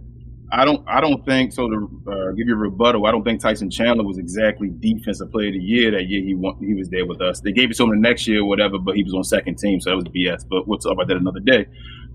[0.52, 0.84] I don't.
[0.88, 1.68] I don't think so.
[1.70, 5.48] To uh, give you a rebuttal, I don't think Tyson Chandler was exactly defensive player
[5.48, 6.22] of the year that year.
[6.22, 7.40] He won, he was there with us.
[7.40, 9.58] They gave it to him the next year, or whatever, but he was on second
[9.58, 10.46] team, so that was BS.
[10.48, 11.66] But we'll talk about that another day.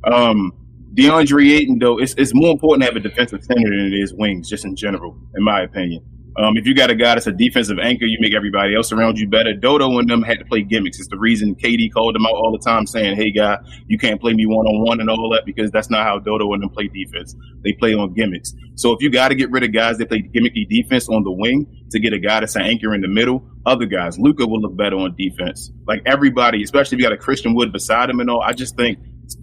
[0.05, 0.53] Um,
[0.97, 4.15] DeAndre Ayton, though, it's it's more important to have a defensive center than it is
[4.15, 6.03] wings, just in general, in my opinion.
[6.39, 9.19] Um, if you got a guy that's a defensive anchor, you make everybody else around
[9.19, 9.55] you better.
[9.55, 10.99] Dodo and them had to play gimmicks.
[10.99, 14.21] It's the reason KD called them out all the time, saying, "Hey, guy, you can't
[14.21, 16.71] play me one on one and all that," because that's not how Dodo and them
[16.71, 17.35] play defense.
[17.63, 18.55] They play on gimmicks.
[18.75, 21.33] So if you got to get rid of guys that play gimmicky defense on the
[21.33, 24.61] wing to get a guy that's an anchor in the middle, other guys, Luka will
[24.61, 25.73] look better on defense.
[25.87, 28.43] Like everybody, especially if you got a Christian Wood beside him and all.
[28.43, 28.99] I just think,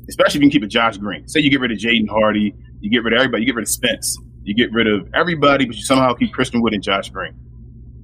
[0.10, 1.28] especially if you can keep a Josh Green.
[1.28, 3.64] Say you get rid of Jaden Hardy, you get rid of everybody, you get rid
[3.64, 7.10] of Spence, you get rid of everybody, but you somehow keep Christian Wood and Josh
[7.10, 7.34] Green.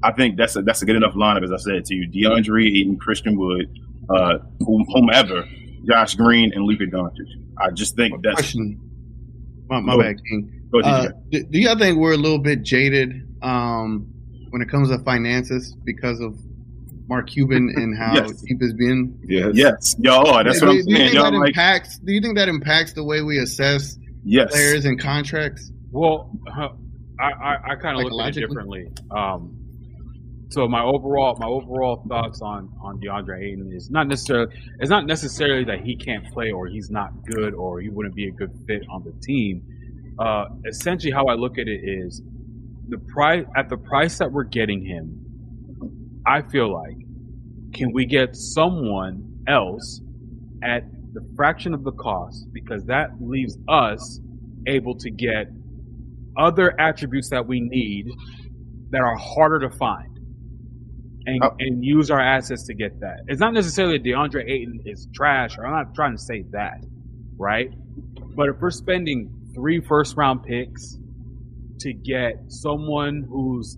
[0.02, 2.08] I think that's a that's a good enough lineup, as I said to you.
[2.10, 3.70] DeAndre Ayton, Christian Wood,
[4.10, 5.46] uh, whomever,
[5.86, 7.28] Josh Green, and Luka Doncic.
[7.58, 8.36] I just think that's.
[8.36, 8.80] Question.
[9.68, 10.56] My, my Go- bad, King.
[10.72, 14.08] Go ahead, Uh, do, do y'all think we're a little bit jaded um,
[14.52, 16.38] when it comes to finances because of
[17.10, 18.42] Mark Cuban and how Yes.
[18.42, 19.20] deep it's been?
[19.28, 19.52] Yes.
[19.56, 20.44] Yes, y'all.
[20.44, 21.08] That's do, what I'm you- do you saying.
[21.10, 22.00] think Y'all that like impacts?
[22.00, 24.52] Do you think that impacts the way we assess yes.
[24.52, 25.72] players and contracts?
[25.92, 26.32] Well,
[27.20, 28.88] I I, I kind of look at it differently.
[29.12, 29.56] Um,
[30.52, 35.06] so my overall my overall thoughts on on DeAndre Ayton is not necessarily it's not
[35.06, 38.52] necessarily that he can't play or he's not good or he wouldn't be a good
[38.68, 39.64] fit on the team.
[40.20, 42.22] Uh, essentially, how I look at it is
[42.88, 45.26] the price at the price that we're getting him.
[46.26, 46.98] I feel like
[47.74, 50.02] can we get someone else
[50.64, 54.20] at the fraction of the cost because that leaves us
[54.68, 55.48] able to get
[56.38, 58.08] other attributes that we need
[58.92, 60.20] that are harder to find
[61.26, 61.56] and, Oh.
[61.60, 63.22] and use our assets to get that.
[63.28, 66.84] It's not necessarily that DeAndre Ayton is trash, or I'm not trying to say that,
[67.38, 67.72] right?
[68.36, 70.98] But if we're spending three first round picks
[71.80, 73.78] to get someone whose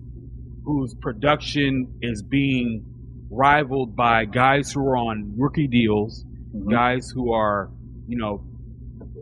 [0.64, 2.84] whose production is being
[3.32, 6.24] rivaled by guys who are on rookie deals,
[6.54, 6.70] Mhm.
[6.70, 7.70] guys who are,
[8.06, 8.44] you know,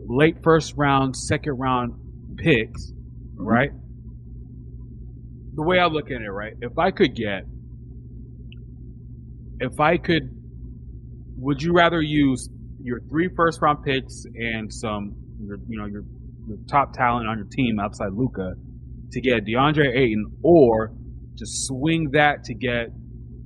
[0.07, 1.93] late first round, second round
[2.37, 2.91] picks,
[3.35, 3.71] right?
[5.55, 6.53] The way I look at it, right?
[6.61, 7.45] If I could get,
[9.59, 10.29] if I could,
[11.37, 12.49] would you rather use
[12.83, 16.03] your three first round picks and some, your, you know, your,
[16.47, 18.55] your top talent on your team outside Luka
[19.11, 20.93] to get DeAndre Ayton, or
[21.37, 22.89] to swing that to get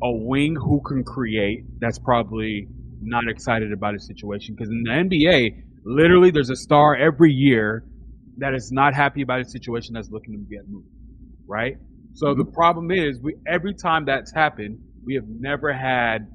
[0.04, 1.66] a wing who can create?
[1.80, 2.68] That's probably
[3.02, 7.86] not excited about his situation because in the NBA, literally, there's a star every year
[8.38, 10.88] that is not happy about his situation that's looking to get moved,
[11.48, 11.78] right?
[12.14, 12.54] So the mm-hmm.
[12.54, 16.28] problem is, we every time that's happened, we have never had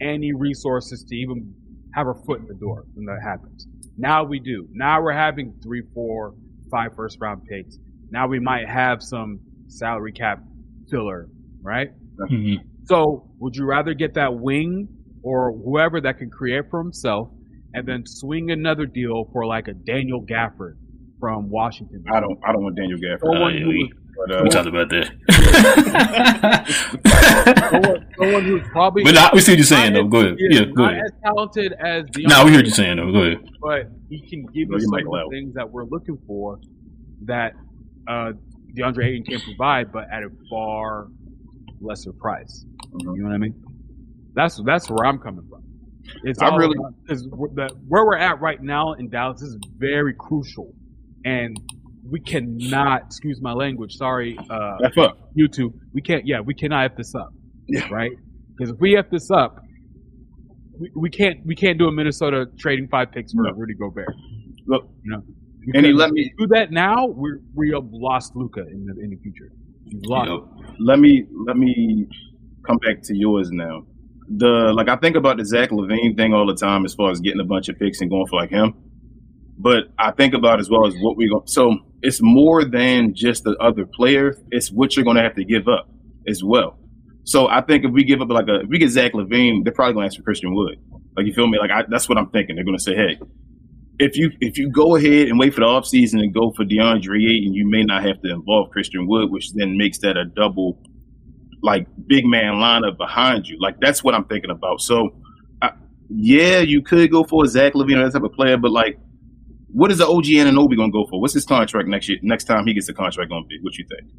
[0.00, 1.54] any resources to even
[1.94, 3.66] have our foot in the door when that happens.
[3.96, 4.68] Now we do.
[4.72, 6.34] Now we're having three, four,
[6.70, 7.78] five first round picks.
[8.10, 10.42] Now we might have some salary cap
[10.90, 11.28] filler,
[11.62, 11.90] right?
[12.28, 12.66] Mm-hmm.
[12.84, 14.88] So would you rather get that wing
[15.22, 17.28] or whoever that can create for himself
[17.74, 20.76] and then swing another deal for like a Daniel Gafford
[21.20, 22.04] from Washington?
[22.12, 22.38] I don't.
[22.44, 23.20] I don't want Daniel Gafford.
[23.32, 23.92] Someone Uh, who we- was-
[24.26, 25.06] But, uh, We talked about that.
[27.70, 30.04] someone, someone who's probably but nah, we see what you're saying though.
[30.04, 30.36] as- Go ahead.
[30.38, 31.04] Yeah, go not ahead.
[31.06, 33.10] as talented as the Nah, we heard you're saying though.
[33.12, 33.38] Go ahead.
[33.62, 36.58] but he can give No, you you some of the things that we're looking for
[37.24, 37.54] that
[38.08, 38.32] uh,
[38.76, 41.06] DeAndre Ayton can't provide, but at a far
[41.80, 42.64] lesser price.
[42.92, 43.16] Mhm.
[43.16, 43.54] You know what I mean?
[44.34, 45.62] That's that's where I'm coming from.
[46.24, 50.74] It's I'm really- because where we're at right now in Dallas is very crucial,
[51.24, 51.56] and
[52.08, 53.94] we cannot excuse my language.
[53.96, 55.30] Sorry, uh, F up.
[55.36, 55.72] YouTube.
[55.92, 56.26] We can't.
[56.26, 57.32] Yeah, we cannot f this up.
[57.68, 57.88] Yeah.
[57.92, 58.12] Right?
[58.56, 59.60] Because if we f this up,
[60.78, 63.52] we, we can't we can't do a Minnesota trading five picks for No.
[63.52, 64.14] Rudy Gobert.
[64.66, 65.22] Look, You know.
[65.74, 67.06] and he let me do that now.
[67.06, 69.52] We we have lost Luka in the in the future.
[69.84, 70.30] We've lost.
[70.30, 70.76] Yep.
[70.80, 72.06] let me let me
[72.66, 73.86] come back to yours now.
[74.28, 77.20] The like I think about the Zach LaVine thing all the time as far as
[77.20, 78.74] getting a bunch of picks and going for like him.
[79.58, 81.42] But I think about as well as what we go.
[81.46, 84.34] So it's more than just the other player.
[84.50, 85.90] It's what you're going to have to give up
[86.26, 86.78] as well.
[87.24, 89.72] So I think if we give up like a if we get Zach LaVine, they're
[89.72, 90.78] probably going to ask for Christian Wood.
[91.16, 91.58] Like you feel me?
[91.58, 92.56] Like I, that's what I'm thinking.
[92.56, 93.18] They're going to say, hey,
[94.00, 97.22] if you if you go ahead and wait for the offseason and go for DeAndre
[97.22, 100.78] Ayton, you may not have to involve Christian Wood, which then makes that a double
[101.62, 103.58] like big man lineup behind you.
[103.60, 104.80] Like that's what I'm thinking about.
[104.80, 105.10] So
[105.60, 105.72] I,
[106.08, 108.98] yeah, you could go for Zach LaVine or that type of player, but like
[109.72, 111.20] what is the OG Anunoby gonna go for?
[111.20, 113.58] What's his contract next year next time he gets a contract gonna be?
[113.60, 114.10] What you think?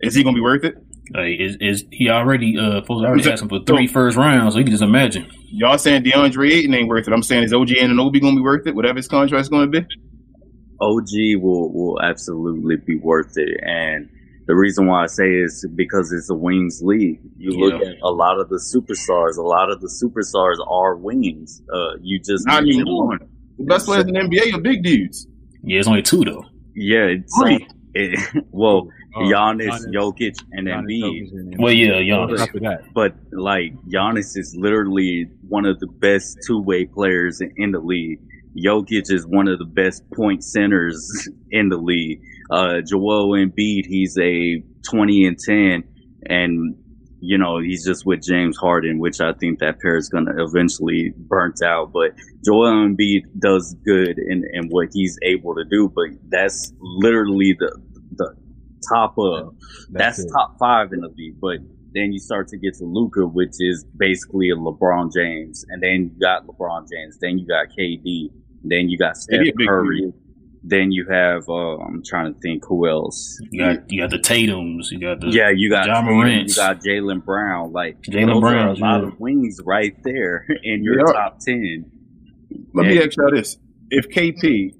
[0.00, 0.74] Is he gonna be worth it?
[1.14, 4.54] Like, is, is he already uh supposed to already asking for three first rounds?
[4.54, 5.30] So you can just imagine.
[5.50, 7.12] Y'all saying DeAndre Ayton ain't worth it.
[7.12, 9.86] I'm saying is OG and Anunoby gonna be worth it, whatever his contract's gonna be?
[10.80, 14.08] OG will will absolutely be worth it, and
[14.46, 17.18] the reason why I say is because it's a wings league.
[17.36, 19.38] You look at a lot of the superstars.
[19.38, 21.62] A lot of the superstars are wings.
[21.72, 23.06] Uh, you just Not mentioned anymore.
[23.06, 23.18] one.
[23.58, 25.26] The best players in the NBA are big dudes.
[25.62, 26.44] Yeah, it's only two though.
[26.74, 27.58] Yeah, it's Three.
[27.60, 31.32] so- it, well, Uh, Giannis, Giannis, Jokic, and Giannis, Embiid.
[31.32, 32.40] Jokic, Well, yeah, Giannis.
[32.40, 37.72] After that, But like Giannis is literally one of the best two way players in
[37.72, 38.20] the league.
[38.56, 42.20] Jokic is one of the best point centers in the league.
[42.50, 45.84] Uh, Joel Embiid, he's a 20 and 10
[46.28, 46.76] and
[47.20, 50.32] you know, he's just with James Harden, which I think that pair is going to
[50.36, 51.92] eventually burnt out.
[51.92, 52.12] But
[52.44, 57.76] Joel Embiid does good in, in what he's able to do, but that's literally the,
[57.94, 57.95] the
[58.88, 59.54] top of,
[59.90, 60.28] that's, it.
[60.32, 61.40] top five in the league.
[61.40, 61.58] But
[61.92, 66.10] then you start to get to Luka, which is basically a LeBron James, and then
[66.14, 68.30] you got LeBron James, then you got KD,
[68.64, 70.14] then you got Steph Maybe a big Curry, dude.
[70.62, 73.38] then you have uh, I'm trying to think who else.
[73.50, 76.48] You got you got the Tatum's, you got the Yeah, you got Ja Tatum, Morant.
[76.48, 79.08] you got Jaylen Brown, like Jaylen Brown, a lot yeah.
[79.08, 81.12] of wings right there in your They are.
[81.14, 81.90] top ten.
[82.74, 83.56] Let me ask y'all this:
[83.90, 84.74] If KP,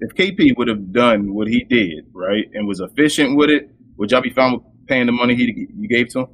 [0.00, 4.10] if KP would have done what he did, right, and was efficient with it, would
[4.10, 6.26] y'all be fine with paying the money he you gave to him?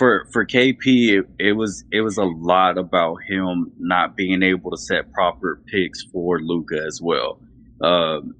[0.00, 4.70] for for KP, it, it was it was a lot about him not being able
[4.70, 7.38] to set proper picks for Luka as well.
[7.82, 8.32] Um,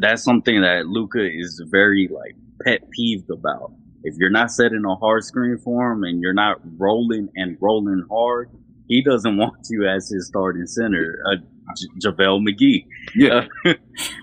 [0.00, 2.34] that's something that Luka is very like
[2.64, 3.70] pet peeved about.
[4.02, 8.06] If you're not setting a hard screen for him and you're not rolling and rolling
[8.10, 8.48] hard,
[8.88, 11.18] he doesn't want you as his starting center.
[11.30, 11.36] Uh,
[11.76, 12.84] J- JaVale McGee.
[13.14, 13.46] Yeah,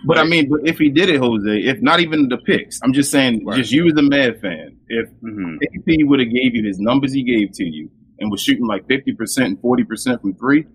[0.06, 2.93] but I mean, but if he did it, Jose, if not even the picks, I'm
[2.93, 3.58] just saying, Right.
[3.58, 5.58] just you as a Mad fan, if Mhm.
[5.88, 7.89] KP would have gave you his numbers he gave to you
[8.20, 10.66] and was shooting like 50 percent and 40 percent from three,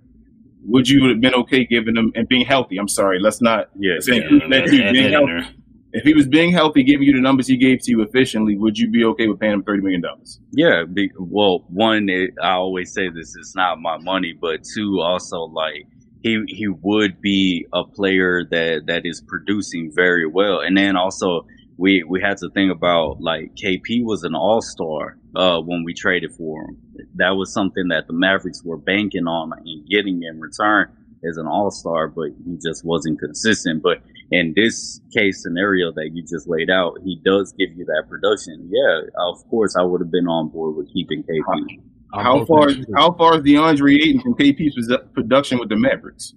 [0.66, 2.76] would you have been okay giving him and being healthy?
[2.78, 5.32] I'm sorry, let's not Yeah, say Yeah, that add dude that being in healthy.
[5.32, 5.48] there.
[5.92, 8.78] If he was being healthy, giving you the numbers he gave to you efficiently, would
[8.78, 10.38] you be okay with paying him thirty million dollars?
[10.52, 15.00] Yeah, be, well, one, it, I always say this is not my money, but two,
[15.00, 15.86] also like
[16.22, 21.46] he he would be a player that that is producing very well, and then also
[21.76, 25.94] we we had to think about like KP was an all star uh, when we
[25.94, 26.76] traded for him.
[27.14, 30.92] That was something that the Mavericks were banking on and getting in return
[31.28, 33.82] as an all star, but he just wasn't consistent.
[33.82, 38.04] But in this case scenario that you just laid out, he does give you that
[38.08, 38.70] production.
[38.70, 41.80] Yeah, of course, I would have been on board with keeping KP.
[42.12, 42.68] I'm How far?
[42.70, 42.94] interested.
[42.96, 44.74] How far is DeAndre Ayton from KP's
[45.14, 46.34] production with the Mavericks?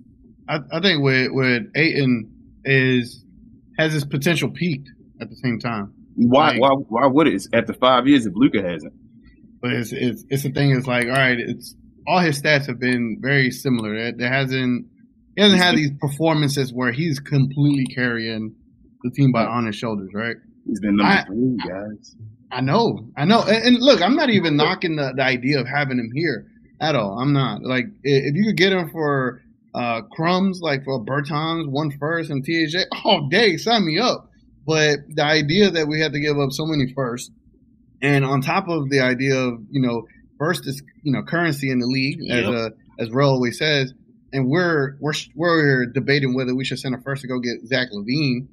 [0.47, 2.29] I, I think with with Ayton
[2.65, 3.25] is
[3.79, 4.89] has his potential peaked
[5.21, 5.93] at the same time.
[6.15, 6.51] Why?
[6.51, 6.69] Like- why?
[6.89, 7.33] Why would it?
[7.33, 8.93] It's after five years if Luka hasn't.
[9.61, 10.71] But it's it's it's the thing.
[10.71, 14.11] Is like, all right, it's all his stats have been very similar.
[14.11, 14.85] There hasn't
[15.35, 18.53] he hasn't had these performances where he's completely carrying
[19.03, 20.35] the team by on his shoulders, right?
[20.67, 22.15] He's been number I, three, guys.
[22.53, 25.67] I know, I know, and, and look, I'm not even knocking the, the idea of
[25.67, 26.45] having him here
[26.79, 27.17] at all.
[27.19, 29.41] I'm not like if you could get him for
[29.73, 34.29] uh, crumbs, like for Bertans, one first, and THJ, all day, sign me up.
[34.67, 37.31] But the idea that we had to give up so many firsts,
[38.01, 40.03] and on top of the idea of you know
[40.37, 42.43] first is you know currency in the league, yep.
[42.43, 43.93] as uh, as Ro always says,
[44.31, 47.87] and we're we're we're debating whether we should send a first to go get Zach
[47.91, 48.47] LaVine.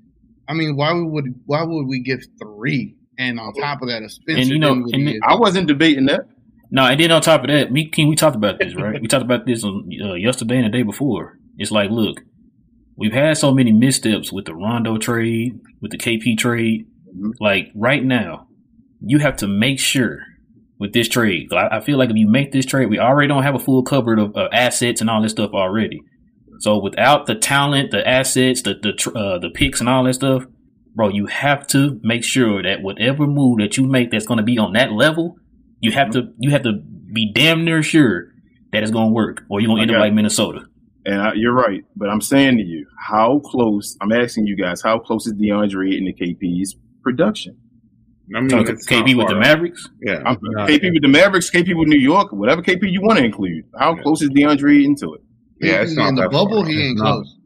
[0.48, 2.96] I mean, why would why would we give three?
[3.20, 4.40] And on top of that, a Spencer.
[4.40, 6.22] And you know, and I wasn't debating that.
[6.70, 8.98] No, and then on top of that, me King, we talked about this, right?
[8.98, 11.36] we talked about this on, uh, yesterday and the day before.
[11.58, 12.22] It's like, look,
[12.96, 16.86] we've had so many missteps with the Rondo trade, with the KP trade.
[17.08, 17.32] Mm-hmm.
[17.38, 18.48] Like right now,
[19.04, 20.20] you have to make sure
[20.78, 21.52] with this trade.
[21.52, 23.82] I, I, feel like if you make this trade, we already don't have a full
[23.82, 26.00] cupboard of uh, assets and all this stuff already.
[26.60, 30.44] So without the talent, the assets, the the uh, the picks and all that stuff,
[30.94, 34.44] bro, you have to make sure that whatever move that you make that's going to
[34.44, 35.36] be on that level,
[35.80, 36.28] you have mm-hmm.
[36.28, 36.72] to you have to
[37.12, 38.32] be damn near sure
[38.72, 40.62] that it's going to work, or you're going to end up like Minnesota.
[41.06, 43.96] And I, you're right, but I'm saying to you, how close?
[44.00, 47.56] I'm asking you guys, how close is DeAndre in the KP's production?
[48.36, 49.88] I mean, oh, KP with the Mavericks.
[50.00, 53.24] Yeah, I'm, KP with the Mavericks, KP with New York, whatever KP you want to
[53.24, 53.64] include.
[53.76, 54.02] How yeah.
[54.02, 55.22] close is DeAndre into it?
[55.60, 56.62] Yeah, it's not in the bubble.
[56.62, 56.70] Far.
[56.70, 57.36] He ain't close.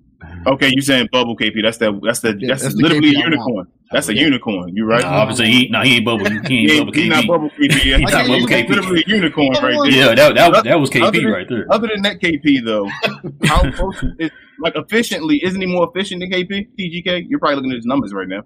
[0.46, 1.62] Okay, you saying bubble KP?
[1.62, 3.66] That's the that's the yeah, that's, that's literally a unicorn.
[3.90, 4.76] That's a unicorn.
[4.76, 5.02] You right?
[5.02, 6.24] No, obviously, he, no, he ain't bubble.
[6.24, 6.96] He ain't, he bubble KP.
[6.96, 7.72] He's not bubble KP.
[7.72, 8.68] He's not bubble KP.
[8.68, 9.90] Literally a unicorn right there.
[9.90, 11.66] Yeah, that that, that was KP than, right there.
[11.70, 12.88] Other than that KP though,
[13.44, 15.42] how close is like efficiently?
[15.44, 16.68] Isn't he more efficient than KP?
[16.78, 17.26] TGK?
[17.28, 18.42] You're probably looking at his numbers right now.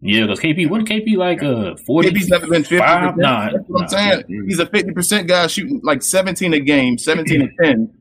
[0.00, 2.10] Yeah, because KP wasn't KP like uh forty.
[2.10, 2.76] KP's never been fifty.
[2.76, 4.24] Nah, That's what I'm saying.
[4.46, 7.94] He's a fifty percent guy shooting like seventeen a game, seventeen and ten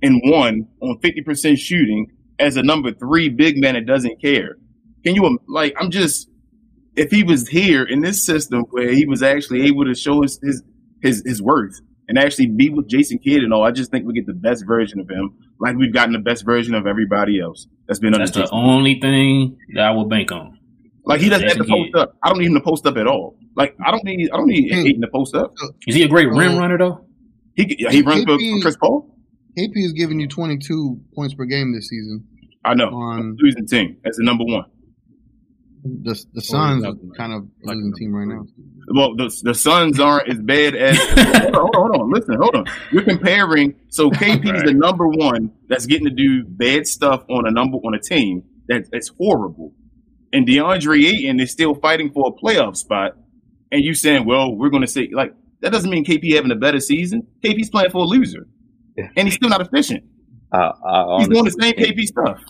[0.00, 2.06] in one on fifty percent shooting
[2.40, 4.56] as a number three big man that doesn't care.
[5.04, 5.74] Can you like?
[5.78, 6.28] I'm just
[6.96, 10.38] if he was here in this system where he was actually able to show his
[10.42, 10.62] his
[11.02, 14.12] his, his worth and actually be with Jason Kidd and all, I just think we
[14.12, 17.66] get the best version of him, like we've gotten the best version of everybody else
[17.86, 18.12] that's been.
[18.12, 20.58] That's the only thing that I will bank on.
[21.04, 22.16] Like he doesn't have to post up.
[22.22, 23.36] I don't need him to post up at all.
[23.56, 24.86] Like I don't need I don't need mm.
[24.86, 25.52] Ayton to post up.
[25.86, 27.06] Is he a great rim runner though?
[27.54, 29.16] He he runs for, for Chris Paul.
[29.58, 32.26] KP is giving you 22 points per game this season.
[32.64, 32.88] I know.
[32.88, 34.64] On losing team as the number one.
[35.82, 38.44] The the Suns are kind of like losing team right now.
[38.94, 40.98] Well, the the Suns aren't as bad as.
[41.54, 42.10] hold, on, hold on.
[42.10, 42.66] Listen, hold on.
[42.92, 43.76] You're comparing.
[43.88, 44.66] So KP is right.
[44.66, 48.44] the number one that's getting to do bad stuff on a number on a team
[48.68, 49.72] that, that's horrible
[50.32, 53.16] and DeAndre Ayton is still fighting for a playoff spot,
[53.72, 56.56] and you saying, well, we're going to say, like, that doesn't mean KP having a
[56.56, 57.26] better season.
[57.44, 58.46] KP's playing for a loser,
[58.96, 60.04] and he's still not efficient.
[60.52, 62.40] I, I he's doing the same KP stuff.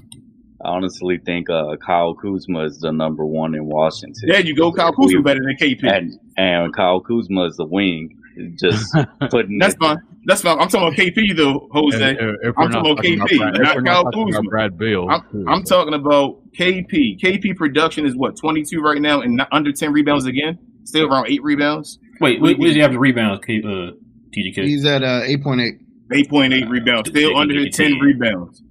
[0.63, 4.29] I honestly think uh, Kyle Kuzma is the number one in Washington.
[4.29, 4.73] There you go.
[4.73, 5.91] Kyle Kuzma better than KP.
[5.91, 8.17] And, and Kyle Kuzma is the wing.
[8.59, 8.95] Just
[9.31, 9.99] putting That's fine.
[10.25, 10.59] That's fine.
[10.59, 12.13] I'm talking about KP though, Jose.
[12.13, 14.43] If, if I'm talking about KP, about Brad, not Kyle Kuzma.
[14.43, 15.09] Brad Beal.
[15.11, 17.19] I'm, I'm, talking about KP.
[17.19, 20.59] KP production is what 22 right now, and under 10 rebounds again.
[20.85, 21.99] Still around eight rebounds.
[22.21, 23.41] Wait, where, does he have the rebounds?
[23.45, 23.93] Uh,
[24.37, 24.65] TGK.
[24.65, 25.79] He's at uh, 8.8.
[26.13, 27.11] 8.8 rebounds.
[27.11, 28.63] Still under 10 rebounds.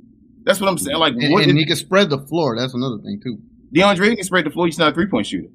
[0.44, 0.98] That's what I'm saying.
[0.98, 2.58] Like, and, and he can spread the floor.
[2.58, 3.38] That's another thing too.
[3.74, 4.66] DeAndre can spread the floor.
[4.66, 5.50] He's not a three point shooter.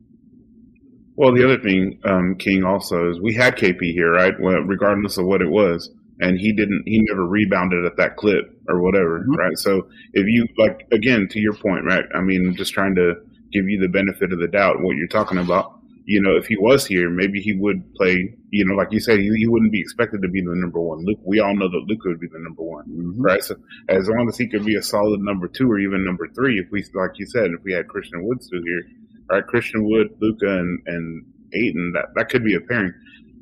[1.16, 4.34] Well, the other thing, um, King, also is we had KP here, right?
[4.40, 8.44] Well, regardless of what it was, and he didn't, he never rebounded at that clip
[8.68, 9.34] or whatever, mm-hmm.
[9.34, 9.56] right?
[9.58, 12.04] So if you like, again, to your point, right?
[12.14, 13.14] I mean, just trying to
[13.52, 15.78] give you the benefit of the doubt, what you're talking about.
[16.06, 18.36] You know, if he was here, maybe he would play.
[18.50, 21.04] You know, like you said, he, he wouldn't be expected to be the number one.
[21.04, 23.22] Luke, we all know that Luka would be the number one, mm-hmm.
[23.22, 23.42] right?
[23.42, 23.56] So
[23.88, 26.70] as long as he could be a solid number two or even number three, if
[26.70, 28.82] we, like you said, if we had Christian Wood still here,
[29.30, 29.46] right?
[29.46, 31.24] Christian Wood, Luka, and and
[31.54, 31.92] Ayton.
[31.94, 32.92] That that could be a pairing.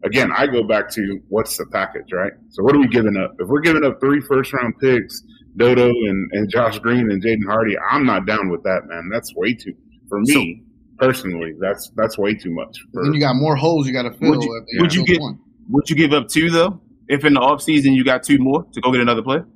[0.04, 2.32] Again, I go back to what's the package, right?
[2.50, 3.34] So what are we giving up?
[3.38, 5.22] If we're giving up three first round picks,
[5.56, 9.08] Dodo and, and Josh Green and Jaden Hardy, I'm not down with that, man.
[9.12, 9.74] That's way too
[10.12, 10.71] for me so,
[11.02, 11.54] personally.
[11.60, 12.78] That's that's way too much.
[12.92, 14.30] For, then you got more holes you got to fill.
[14.30, 15.20] Would you, would you get?
[15.20, 15.38] One.
[15.70, 16.80] Would you give up two though?
[17.08, 19.46] If in the off season you got two more to go get another player?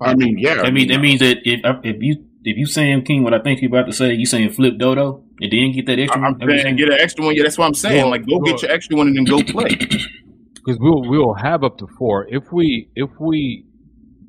[0.00, 0.62] I mean, yeah.
[0.62, 3.60] I mean, it means that if if you if you saying King, what I think
[3.60, 6.48] you're about to say, you saying flip Dodo and then get that extra I'm one.
[6.48, 7.34] saying get an extra one.
[7.34, 8.02] Yeah, that's what I'm saying.
[8.02, 9.74] Well, like, go well, get your extra one and then go play.
[9.74, 13.64] Because we'll we'll have up to four if we if we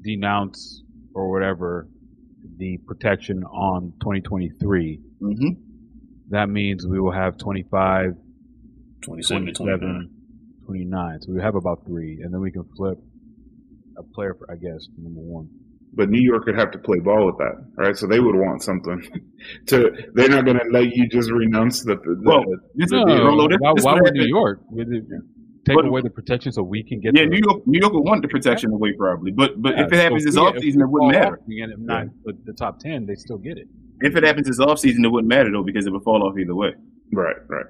[0.01, 1.87] denounce or whatever
[2.57, 4.99] the protection on 2023.
[5.21, 5.68] Mm-hmm.
[6.29, 8.15] That means we will have 25,
[9.01, 10.09] 27, 27
[10.65, 11.21] 29.
[11.21, 12.97] So we have about three, and then we can flip
[13.97, 15.49] a player for, I guess, number one.
[15.91, 17.97] But New York would have to play ball with that, right?
[17.97, 19.01] So they would want something
[19.67, 19.89] to.
[20.13, 21.95] They're not going to let you just renounce the.
[21.95, 22.43] the Well,
[22.75, 24.27] this No, is Rolo, this, why, why would New.
[24.27, 25.03] York Would it
[25.65, 27.15] take But- away the protection so we can get?
[27.17, 29.91] Yeah, the, New York, New York would want the protection away probably, but but if
[29.91, 31.37] it happens so this we- off season, it wouldn't matter.
[31.39, 33.67] off, we get it not the, the top ten, they still get it.
[34.01, 36.37] If it happens this off season, it wouldn't matter though because it would fall off
[36.37, 36.73] either way.
[37.13, 37.65] right, right.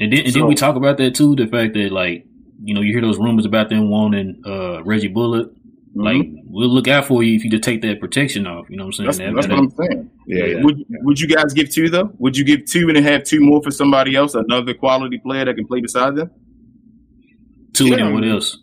[0.00, 1.36] And then, and then we talk about that too.
[1.36, 2.26] The fact that like
[2.64, 5.52] you know you hear those rumors about them wanting uh, Reggie Bullock.
[5.94, 6.36] Like Mhm.
[6.46, 8.64] we'll look out for you if you just take that protection off.
[8.70, 9.34] You know what I'm that's, saying?
[9.34, 10.10] that's That- what I'm saying.
[10.26, 10.62] Yeah, yeah.
[10.64, 12.10] Would would you guys give two though?
[12.18, 15.44] Would you give two and then have two more for somebody else, another quality player
[15.44, 16.30] that can play beside them?
[17.74, 18.04] two and Yeah.
[18.04, 18.58] then what else?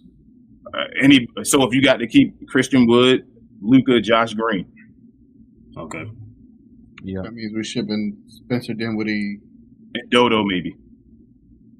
[0.74, 3.26] Uh, any so if you got to keep Christian Wood,
[3.62, 4.66] Luka, Josh Green,
[5.78, 6.06] Okay.
[7.04, 9.39] Yeah, That means we're shipping Spencer Dinwiddie.
[9.95, 10.76] and Dodo maybe.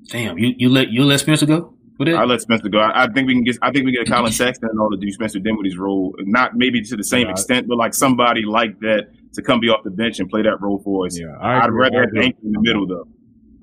[0.09, 1.76] Damn, you you let you let Spencer go?
[2.01, 2.80] I let Spencer go.
[2.80, 3.57] I, I think we can get.
[3.61, 6.55] I think we get a Collin Sexton and all to do Spencer Dinwiddie's role, not
[6.55, 7.32] maybe to the same Yeah.
[7.34, 10.61] extent, but like somebody like that to come be off the bench and play that
[10.61, 11.20] role for us.
[11.20, 11.28] yeah.
[11.41, 11.82] I I'd agree.
[11.82, 12.26] rather I have agree.
[12.28, 13.05] Anchor in the middle though.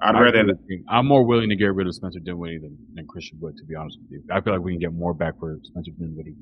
[0.02, 0.48] I'd I rather have.
[0.88, 3.74] I'm more willing to get rid of Spencer Dinwiddie than, than Christian Wood, to be
[3.74, 4.22] honest with you.
[4.30, 6.36] I feel like we can get more back for Spencer Dinwiddie.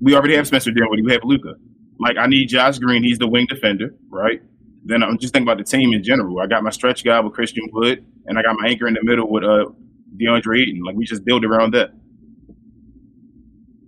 [0.00, 1.02] we already have Spencer Dinwiddie.
[1.02, 1.54] We have Luka.
[1.98, 3.02] Like I need Josh Green.
[3.02, 4.42] He's the wing defender, right?
[4.84, 6.40] Then I'm just thinking about the team in general.
[6.40, 9.02] I got my stretch guy with Christian Wood, and I got my anchor in the
[9.02, 9.66] middle with uh
[10.20, 10.82] DeAndre Ayton.
[10.82, 11.92] Like we just build around that.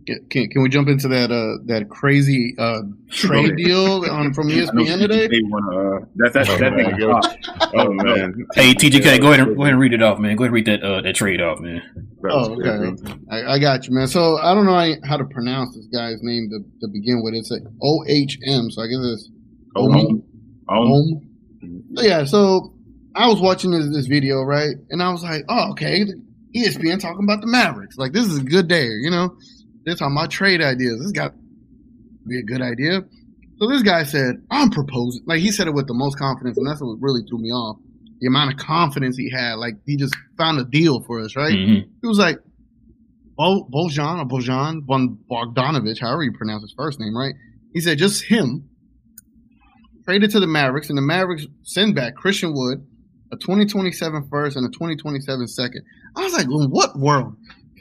[0.06, 3.56] Can, can, can we jump into that uh, that crazy uh, trade ahead.
[3.56, 5.28] deal on from I know ESPN today?
[5.44, 7.70] Wanna, uh, that's that's Oh, that man, thing.
[7.74, 8.46] Oh man.
[8.54, 10.36] hey TGK, go ahead and go ahead and read it off, man.
[10.36, 11.82] Go ahead and read that uh, that trade off, man.
[12.30, 13.02] Oh, okay.
[13.30, 14.06] I, I got you, man.
[14.06, 17.34] So I don't know how to pronounce this guy's name to, to begin with.
[17.34, 18.70] It's a O H M.
[18.70, 19.30] So I guess it's
[19.74, 20.22] Omi.
[20.68, 21.28] home.
[21.92, 22.74] Yeah, so
[23.16, 24.76] I was watching this, this video, right?
[24.90, 26.04] And I was like, oh, okay,
[26.54, 27.96] ESPN talking about the Mavericks.
[27.96, 29.36] Like, this is a good day, you know?
[29.86, 31.00] They're talking about trade ideas.
[31.00, 33.02] This got to be a good idea.
[33.58, 35.22] So this guy said, I'm proposing.
[35.26, 37.78] Like, he said it with the most confidence, and that's what really threw me off.
[38.20, 39.54] The amount of confidence he had.
[39.54, 41.52] Like, he just found a deal for us, right?
[41.54, 41.88] Mhm.
[42.02, 42.38] He was like,
[43.38, 47.34] Bo- Bojan or Bojan Von Bogdanovic, however you pronounce his first name, right?
[47.72, 48.68] He said just him
[50.04, 52.86] traded to the Mavericks, and the Mavericks send back Christian Wood,
[53.32, 55.82] a 2027 first and a 2027 second.
[56.16, 57.36] I was like, in what world?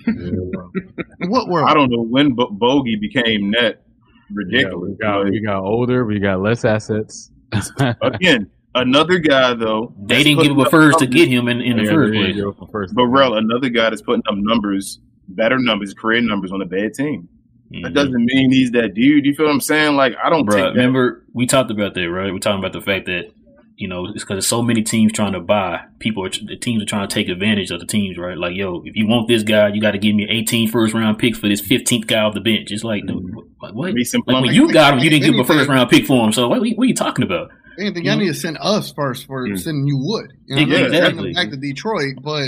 [0.08, 1.68] In what world?
[1.70, 3.84] I don't know when Bo- Bogey became net
[4.30, 4.92] Yeah, ridiculous.
[4.92, 7.32] we got we got older, we got less assets.
[8.02, 9.94] again, another guy though.
[10.08, 12.14] They didn't give him a up first to get him in, in the Yeah, first
[12.14, 12.36] there place.
[12.36, 12.94] you go first.
[12.96, 15.00] Burrell, another guy that's putting up numbers,
[15.30, 17.30] better numbers, career numbers on a bad team.
[17.72, 17.94] That Mhm.
[17.96, 19.26] doesn't mean he's that dude.
[19.26, 19.96] You feel what I'm saying?
[19.96, 20.70] Like I don't Bruh, take that.
[20.76, 22.32] remember we talked about that, right?
[22.32, 23.32] We're talking about the fact that
[23.78, 25.82] you know it's because there's so many teams trying to buy.
[26.00, 28.38] People are the teams are trying to take advantage of the teams, right?
[28.38, 31.20] Like, yo, if you want this guy, you got to give me 18 first round
[31.20, 32.72] picks for this 15th guy off the bench.
[32.72, 33.94] It's like, dude, like what?
[33.94, 36.26] Mason Like when you got him, you didn't give him a first round pick for
[36.26, 36.32] him.
[36.34, 37.52] So what, what are you talking about?
[37.78, 39.60] Anything, y'all need to send us first for Mm.
[39.60, 40.32] sending you Wood.
[40.46, 40.92] You know, Yeah, what I mean?
[40.92, 41.28] Send exactly.
[41.30, 42.48] him back to Detroit, but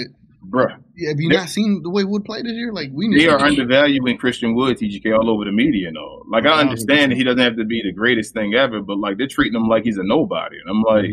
[0.50, 2.72] Bruh, yeah, have you They- not seen the way Wood played this year?
[2.72, 6.24] Like we need they are undervaluing Christian Wood, TGK, all over the media and all.
[6.32, 9.18] Like I understand that he doesn't have to be the greatest thing ever, but like
[9.18, 11.12] they're treating him like he's a nobody, and I'm like,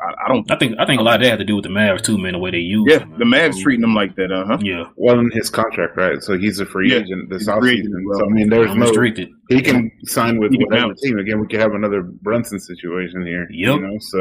[0.00, 0.50] I, I don't.
[0.50, 2.18] I think I think a lot of that had to do with the Mavs too,
[2.18, 2.32] man.
[2.32, 4.58] The way they use Yeah, him, the Mavs treating him like that, uh huh.
[4.60, 6.20] Yeah, Well, in his contract, right?
[6.20, 7.90] So he's a free Yeah, agent this he's offseason.
[8.04, 8.18] well.
[8.18, 9.28] So I mean, there's no unrestricted.
[9.48, 11.00] he can sign with He can whatever bounce.
[11.00, 11.18] team.
[11.18, 13.46] Again, we could have another Brunson situation here.
[13.50, 13.76] Yep.
[13.76, 14.20] You know, so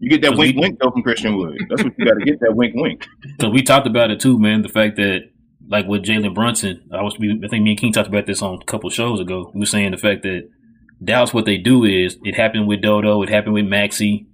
[0.00, 1.58] You get that wink we- wink though from Christian Wood.
[1.68, 3.06] That's what you got to get that wink wink.
[3.38, 4.62] Because we talked about it too, man.
[4.62, 5.30] The fact that,
[5.68, 8.60] like with Jalen Brunson, I was, I think me and King talked about this on
[8.60, 9.50] a couple shows ago.
[9.54, 10.48] We were saying the fact that
[11.02, 14.26] Dallas, what they do is, it happened with Dodo, it happened with Maxi,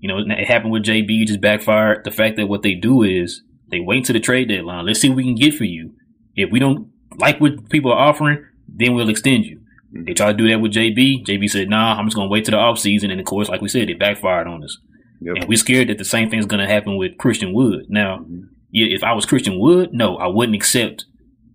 [0.00, 2.04] you know, it happened with JB, just backfired.
[2.04, 4.84] The fact that what they do is, they wait to the trade deadline.
[4.86, 5.94] Let's see what we can get for you.
[6.34, 9.60] If we don't like what people are offering, then we'll extend you.
[9.92, 11.24] They tried to do that with JB.
[11.26, 13.10] JB said, "Nah, I'm just gonna wait till the offseason.
[13.10, 14.78] And of course, like we said, it backfired on us.
[15.24, 15.36] Yep.
[15.36, 17.86] And we're scared that the same thing's gonna happen with Christian Wood.
[17.88, 18.44] Now, mm-hmm.
[18.70, 21.04] yeah, if I was Christian Wood, no, I wouldn't accept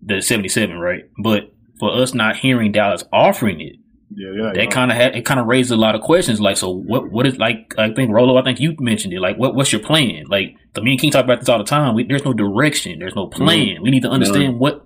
[0.02, 1.10] the 77, right?
[1.22, 3.76] But for us not hearing Dallas offering it,
[4.16, 4.52] Yeah, yeah.
[4.54, 6.40] that kind of ha- it kind of raised a lot of questions.
[6.40, 7.12] Like, so what?
[7.12, 7.74] What is like?
[7.78, 9.20] I think Rolo, I think you mentioned it.
[9.20, 9.56] Like, what?
[9.56, 10.26] What's your plan?
[10.28, 11.96] Like, the me and King talk about this all the time.
[11.96, 13.00] We, there's no direction.
[13.00, 13.44] There's no mm-hmm.
[13.44, 13.82] plan.
[13.82, 14.84] We need to understand what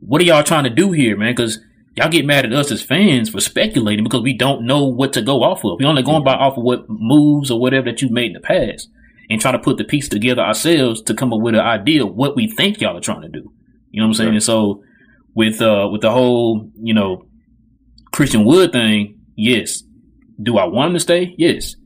[0.00, 1.32] what are y'all trying to do here, man?
[1.32, 1.60] Because
[1.94, 5.22] y'all get mad at us as fans for speculating because we don't know what to
[5.22, 5.78] go off of.
[5.78, 8.40] We're only going by off of what moves or whatever that you've made in the
[8.40, 8.88] past,
[9.28, 12.14] and trying to put the piece together ourselves to come up with an idea of
[12.14, 13.52] what we think y'all are trying to do.
[13.90, 14.34] You know what I'm saying?
[14.34, 14.82] And so
[15.34, 17.26] with uh with the whole you know
[18.12, 19.82] Christian Wood thing, yes.
[20.42, 21.34] Do I want him to stay?
[21.38, 21.76] Yes.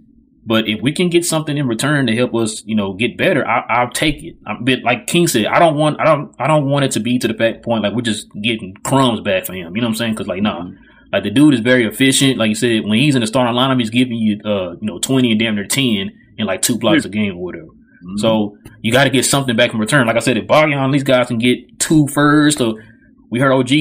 [0.46, 3.46] But if we can get something in return to help us, you know, get better,
[3.46, 4.36] I, will take it.
[4.46, 5.46] I'm bit like King said.
[5.46, 7.82] I don't want, I don't, I don't want it to be to the back point
[7.82, 9.74] like we're just getting crumbs back for him.
[9.74, 10.12] You know what I'm saying?
[10.12, 10.76] Because like, nah, mm-hmm.
[11.12, 12.38] like the dude is very efficient.
[12.38, 15.00] Like you said, when he's in the starting lineup, he's giving you, uh, you know,
[15.00, 17.66] 20 and damn near 10 in like two blocks a game or whatever.
[17.66, 18.18] Mm-hmm.
[18.18, 20.06] So you got to get something back in return.
[20.06, 22.84] Like I said, if Bogdan, these guys can get two first, or
[23.30, 23.72] we heard OG,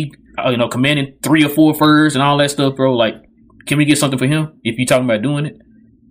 [0.43, 2.95] uh, you know, commanding three or four four first and all that stuff, bro.
[2.95, 3.15] Like,
[3.67, 5.61] can we get something for him if you're talking about doing it?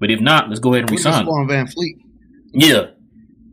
[0.05, 1.27] But if not, let's go ahead and resign.
[1.27, 1.97] on VanVleet.
[2.53, 2.69] Yeah.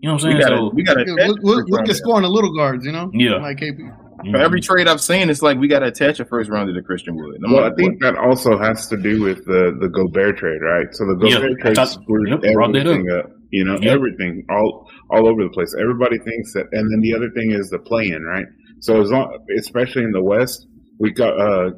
[0.02, 0.36] You know what I'm saying?
[0.36, 2.86] We gotta, so, we got to look, look, look at scoring the little guards.
[2.86, 3.80] You know, yeah, like KP.
[4.32, 6.82] For every trade I've seen, it's like we got to attach a first rounder to
[6.82, 7.38] Christian Wood.
[7.40, 8.16] No well, I think what.
[8.16, 10.88] that also has to do with the the Gobert trade, right?
[10.92, 13.28] So the Gobert yeah, trade screwed yep, everything up.
[13.28, 13.32] up.
[13.52, 13.94] You know, yep.
[13.94, 15.74] everything all all over the place.
[15.80, 18.46] Everybody thinks that, and then the other thing is the play-in, right?
[18.82, 20.68] So as long, especially in the West,
[21.00, 21.70] we got uh,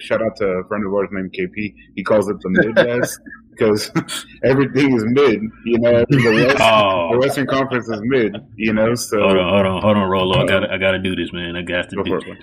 [0.00, 1.74] shout out to a friend of ours named KP.
[1.94, 3.20] He calls it the Midwest
[3.52, 3.90] because
[4.44, 5.40] everything is mid.
[5.64, 7.12] You know, the, West, oh.
[7.12, 8.36] the Western Conference is mid.
[8.56, 10.42] You know, so hold on, hold on, hold on, Rolo.
[10.42, 11.56] I got, I got to do this, man.
[11.56, 12.38] I got to do it.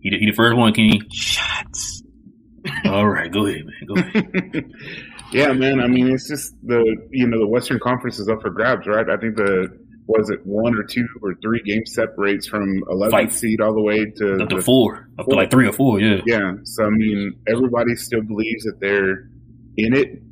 [0.00, 1.02] He, he the first one, King.
[1.10, 2.02] Shots.
[2.84, 3.74] All right, go ahead, man.
[3.86, 4.72] Go ahead.
[5.32, 5.80] yeah, man.
[5.80, 9.08] I mean, it's just the you know the Western Conference is up for grabs, right?
[9.08, 13.60] I think the was it one or two or three games separates from 11th seed
[13.60, 16.20] all the way to up to four, up to like three or four, yeah.
[16.26, 16.54] Yeah.
[16.64, 19.30] So I mean, everybody still believes that they're
[19.76, 20.22] in it,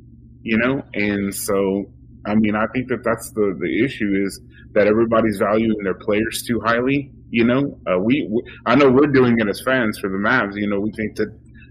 [0.41, 1.85] you know, and so
[2.25, 4.41] I mean, I think that that's the the issue is
[4.73, 7.11] that everybody's valuing their players too highly.
[7.31, 10.55] You know, uh, we, we I know we're doing it as fans for the Mavs.
[10.55, 11.29] You know, we think that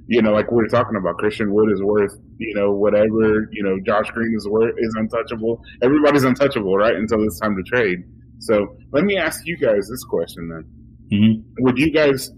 [0.09, 3.63] you know, like we are talking about, Christian Wood is worth, you know, whatever, you
[3.63, 5.63] know, Josh Green is worth is untouchable.
[5.83, 6.97] Everybody's untouchable, right?
[6.97, 7.99] Until it's time to trade.
[8.39, 10.65] So let me ask you guys this question then:
[11.13, 11.65] mm-hmm.
[11.65, 12.31] Would you guys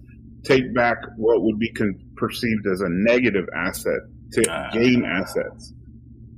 [0.43, 4.01] take back what would be con- perceived as a negative asset
[4.33, 5.72] to uh, gain assets?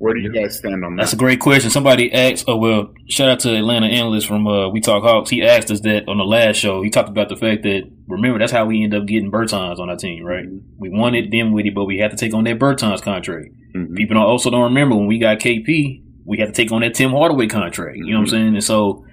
[0.03, 1.03] Where do you guys stand on that?
[1.03, 1.71] That's a great question.
[1.71, 5.31] Somebody asked, oh, well, shout out to Atlanta analyst from uh, We Talk Hawks.
[5.31, 6.83] He asked us that on the last show.
[6.83, 9.89] He talked about the fact that, remember, that's how we end up getting Bertans on
[9.89, 10.45] our team, right?
[10.45, 10.81] Mm-hmm.
[10.81, 13.51] We wanted Dinwiddie, but we had to take on that Bertans contract.
[13.77, 13.95] Mm-hmm.
[13.95, 16.95] People don't, also don't remember when we got KP, we had to take on that
[16.95, 17.97] Tim Hardaway contract.
[17.97, 18.31] You know what I'm mm-hmm.
[18.31, 18.55] saying?
[18.55, 19.07] And so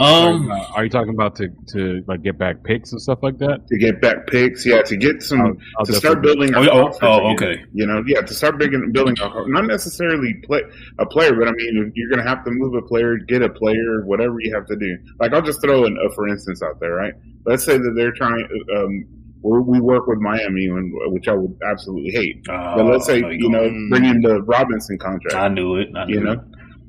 [0.00, 3.38] um, uh, are you talking about to, to like get back picks and stuff like
[3.38, 3.66] that?
[3.66, 4.82] To get back picks, yeah.
[4.82, 6.54] To get some I'll, I'll to start building.
[6.54, 7.64] Oh, oh, oh okay.
[7.72, 8.20] You know, yeah.
[8.20, 10.62] To start building, building a, not necessarily play
[10.98, 13.48] a player, but I mean, you're going to have to move a player, get a
[13.48, 14.96] player, whatever you have to do.
[15.18, 17.14] Like I'll just throw an, a for instance out there, right?
[17.44, 18.46] Let's say that they're trying.
[18.76, 19.04] Um,
[19.42, 22.44] we work with Miami, which I would absolutely hate.
[22.48, 25.34] Oh, but let's say you know, bring in the Robinson contract.
[25.34, 25.88] I knew it.
[25.96, 26.40] I knew you know, it.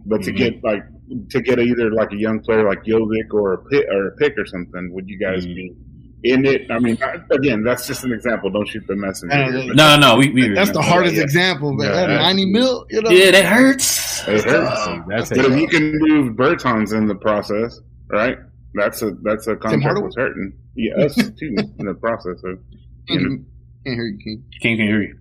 [0.06, 0.24] but mm-hmm.
[0.26, 0.84] to get like
[1.30, 4.38] to get either like a young player like Jovic or a pick or a pick
[4.38, 5.56] or something, would you guys mm.
[5.56, 5.76] be
[6.24, 6.70] in it?
[6.70, 6.98] I mean,
[7.32, 8.50] again, that's just an example.
[8.50, 9.74] Don't shoot the messenger.
[9.74, 11.74] no, no, we, we that's the hardest yeah, example.
[11.74, 11.92] Man.
[11.92, 13.10] Yeah, ninety mil, you know?
[13.10, 14.28] Yeah, that hurts.
[14.28, 15.06] It hurts.
[15.08, 18.38] that's but if you can move Bertans in the process, right?
[18.74, 20.54] That's a that's a contract that's hurting.
[20.76, 22.60] Yeah, us too in the process of.
[23.08, 23.44] You know.
[23.86, 24.44] Can't hear you, King.
[24.62, 25.18] King can hear you.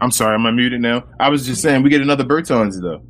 [0.00, 1.04] I'm sorry, I'm unmuted now.
[1.18, 3.02] I was just saying we get another Bertans though.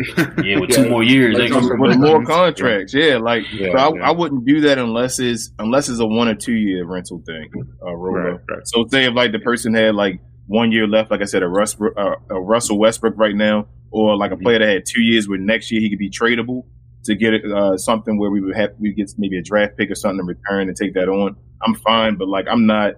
[0.44, 2.94] yeah, with two more years, with more contracts.
[2.94, 4.08] Yeah, like yeah, so I, yeah.
[4.08, 7.50] I, wouldn't do that unless it's unless it's a one or two year rental thing.
[7.84, 8.66] Uh, right, right.
[8.66, 11.48] So say if like the person had like one year left, like I said, a,
[11.48, 14.44] Russ, uh, a Russell Westbrook right now, or like a mm-hmm.
[14.44, 16.64] player that had two years, where next year he could be tradable
[17.04, 19.94] to get uh, something where we would have we get maybe a draft pick or
[19.94, 21.36] something in return and take that on.
[21.62, 22.94] I'm fine, but like I'm not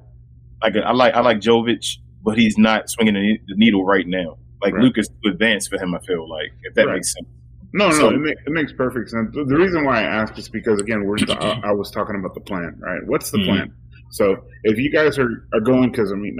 [0.62, 4.74] like I like I like Jovic, but he's not swinging the needle right now like
[4.74, 4.82] right.
[4.82, 5.94] Luka's too advanced for him.
[5.94, 6.94] I feel like if that right.
[6.94, 7.26] makes sense.
[7.74, 9.34] No, no, it, make, it, makes perfect sense.
[9.34, 12.40] The reason why I asked is because again, we're I, I was talking about the
[12.40, 13.00] plan, right?
[13.06, 13.48] What's the mm-hmm.
[13.48, 13.74] plan?
[14.10, 16.36] So if you guys are, are going, because I mean,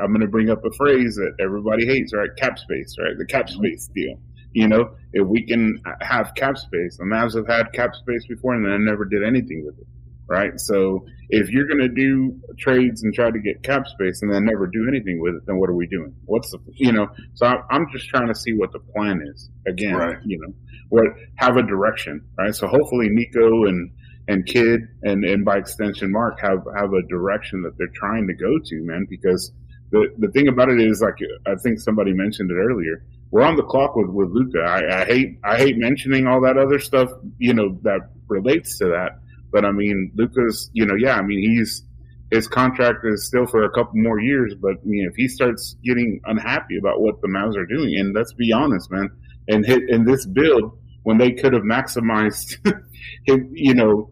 [0.00, 2.30] I'm going to bring up a phrase that everybody hates, right?
[2.36, 3.18] Cap space, right?
[3.18, 4.14] The cap space deal.
[4.52, 8.54] You know, if we can have cap space, the Mavs have had cap space before
[8.54, 9.86] and then never did anything with it
[10.28, 10.58] right?
[10.58, 14.44] So if you're going to do trades and try to get cap space and then
[14.44, 16.14] never do anything with it, then what are we doing?
[16.24, 19.94] What's the, you know, so I'm just trying to see what the plan is again,
[19.94, 20.18] right.
[20.24, 20.52] you know,
[20.88, 21.06] what
[21.36, 22.54] have a direction, right?
[22.54, 23.90] So hopefully Nico and,
[24.28, 28.34] and Kidd and, and by extension Mark have, have a direction that they're trying to
[28.34, 29.52] go to, man, because
[29.90, 31.14] the, the thing about it is like,
[31.46, 33.04] I think somebody mentioned it earlier.
[33.30, 34.60] We're on the clock with, with Luka.
[34.60, 38.86] I, I hate, I hate mentioning all that other stuff, you know, that relates to
[38.86, 39.20] that
[39.52, 41.84] but I mean, Luka's, you know, yeah, I mean, he's
[42.30, 44.54] his contract is still for a couple more years.
[44.60, 48.14] But I mean, if he starts getting unhappy about what the Mavs are doing, and
[48.14, 49.10] let's be honest, man,
[49.48, 52.56] and hit in this build when they could have maximized,
[53.26, 54.10] him, you know,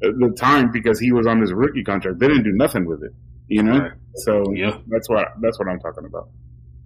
[0.00, 3.12] the time because he was on his rookie contract, they didn't do nothing with it.
[3.48, 3.92] You know, right.
[4.16, 6.28] so yeah, that's what that's what I'm talking about.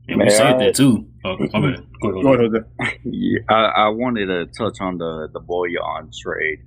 [0.09, 1.07] And we said that too.
[1.25, 1.87] Oh, my bad.
[2.01, 2.23] Go ahead.
[2.23, 2.99] Go ahead, Jose.
[3.05, 6.61] Yeah, I, I wanted to touch on the the Bojan trade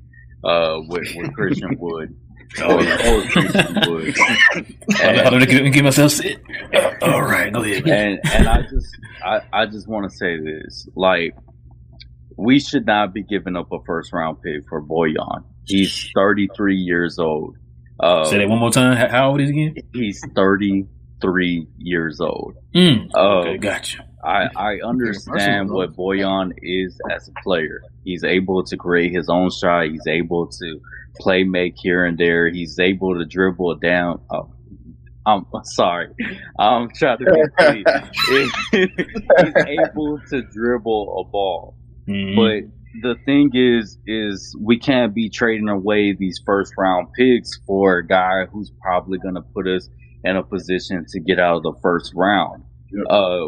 [0.43, 2.15] uh, with with Christian Wood.
[2.61, 2.97] Oh, yeah.
[3.29, 4.15] Christian Wood.
[5.01, 6.41] And, Let me get myself sit.
[7.01, 7.87] All right, go ahead.
[7.87, 11.35] And and I just I, I just want to say this, like
[12.37, 15.43] we should not be giving up a first round pick for Bojan.
[15.65, 17.55] He's 33 years old.
[17.99, 18.97] Uh, Say that one more time.
[19.09, 19.83] How old is he again?
[19.93, 22.55] He's 33 years old.
[22.75, 24.05] Mm, okay, uh, gotcha.
[24.23, 27.81] I, I understand what Bojan is as a player.
[28.03, 29.85] He's able to create his own shot.
[29.87, 30.79] He's able to
[31.19, 32.49] play make here and there.
[32.49, 34.21] He's able to dribble down.
[34.31, 34.51] Oh,
[35.25, 36.09] I'm sorry.
[36.59, 37.83] I'm trying to
[38.29, 41.75] be He's able to dribble a ball.
[42.07, 42.35] Mm-hmm.
[42.35, 47.99] But the thing is, is we can't be trading away these first round picks for
[47.99, 49.89] a guy who's probably going to put us
[50.23, 52.63] in a position to get out of the first round.
[52.91, 53.05] Yep.
[53.09, 53.47] Uh,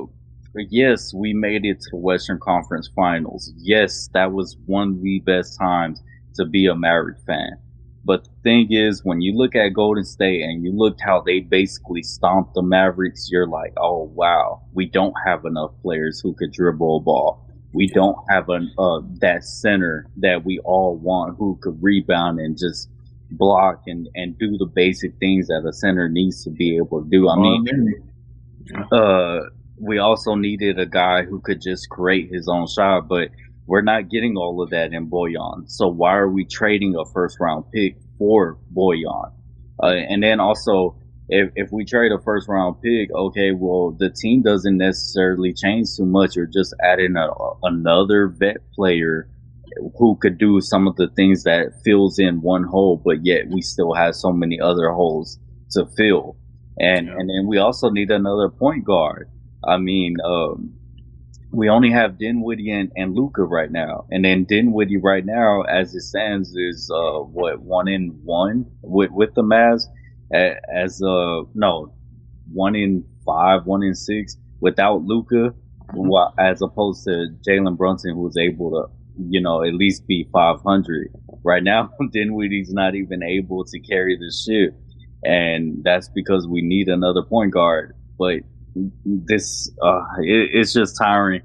[0.55, 3.51] yes, we made it to the Western Conference Finals.
[3.57, 6.01] Yes, that was one of the best times
[6.35, 7.57] to be a Maverick fan.
[8.05, 11.39] But the thing is, when you look at Golden State and you looked how they
[11.39, 16.51] basically stomped the Mavericks, you're like, oh wow, we don't have enough players who could
[16.51, 17.47] dribble a ball.
[17.73, 22.57] We don't have an uh, that center that we all want who could rebound and
[22.57, 22.89] just
[23.31, 27.09] block and, and do the basic things that a center needs to be able to
[27.09, 27.29] do.
[27.29, 28.11] I mean,
[28.91, 29.39] uh,
[29.79, 33.29] we also needed a guy who could just create his own shot, but
[33.65, 35.69] we're not getting all of that in Bojan.
[35.69, 39.33] So why are we trading a first round pick for Bojan?
[39.81, 40.97] Uh, and then also,
[41.29, 45.87] if, if we trade a first round pick, okay, well, the team doesn't necessarily change
[45.97, 46.35] too much.
[46.35, 47.29] You're just adding a,
[47.63, 49.29] another vet player
[49.97, 53.61] who could do some of the things that fills in one hole, but yet we
[53.61, 55.39] still have so many other holes
[55.71, 56.35] to fill.
[56.77, 57.13] And, yeah.
[57.17, 59.29] and then we also need another point guard.
[59.67, 60.73] I mean, um,
[61.53, 65.93] we only have Dinwiddie and, and Luka right now, and then Dinwiddie right now, as
[65.93, 69.83] it stands, is uh what one in one with with the Mavs,
[70.33, 71.93] as uh no,
[72.51, 75.53] one in five, one in six without Luka,
[75.93, 76.39] mm-hmm.
[76.39, 78.91] as opposed to Jalen Brunson, who's able to
[79.29, 81.09] you know at least be 500.
[81.43, 84.75] Right now, Dinwiddie's not even able to carry the ship,
[85.23, 87.95] and that's because we need another point guard.
[88.17, 88.41] But
[89.05, 91.41] this uh, it, it's just tiring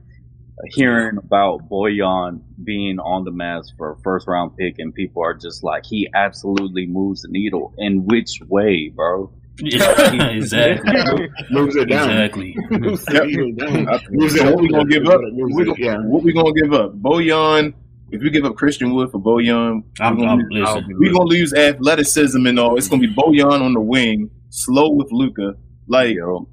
[0.66, 5.34] hearing about Bojan being on the Mavs for a first round pick, and people are
[5.34, 7.74] just like, he absolutely moves the needle.
[7.78, 9.32] In which way, bro?
[9.60, 11.28] Yeah, exactly.
[11.50, 12.10] moves it down.
[12.10, 12.54] Exactly.
[12.70, 13.04] moves
[14.34, 15.20] it What we gonna give up?
[15.32, 15.98] We, yeah.
[15.98, 16.94] What we gonna give up?
[17.00, 17.74] Bojan.
[18.10, 21.52] If we give up Christian Wood for Bojan, I'm, we're, gonna lose, we're gonna lose
[21.52, 22.78] athleticism and all.
[22.78, 25.54] It's gonna be Bojan on the wing, slow with Luka.
[25.88, 26.48] Like, Yo.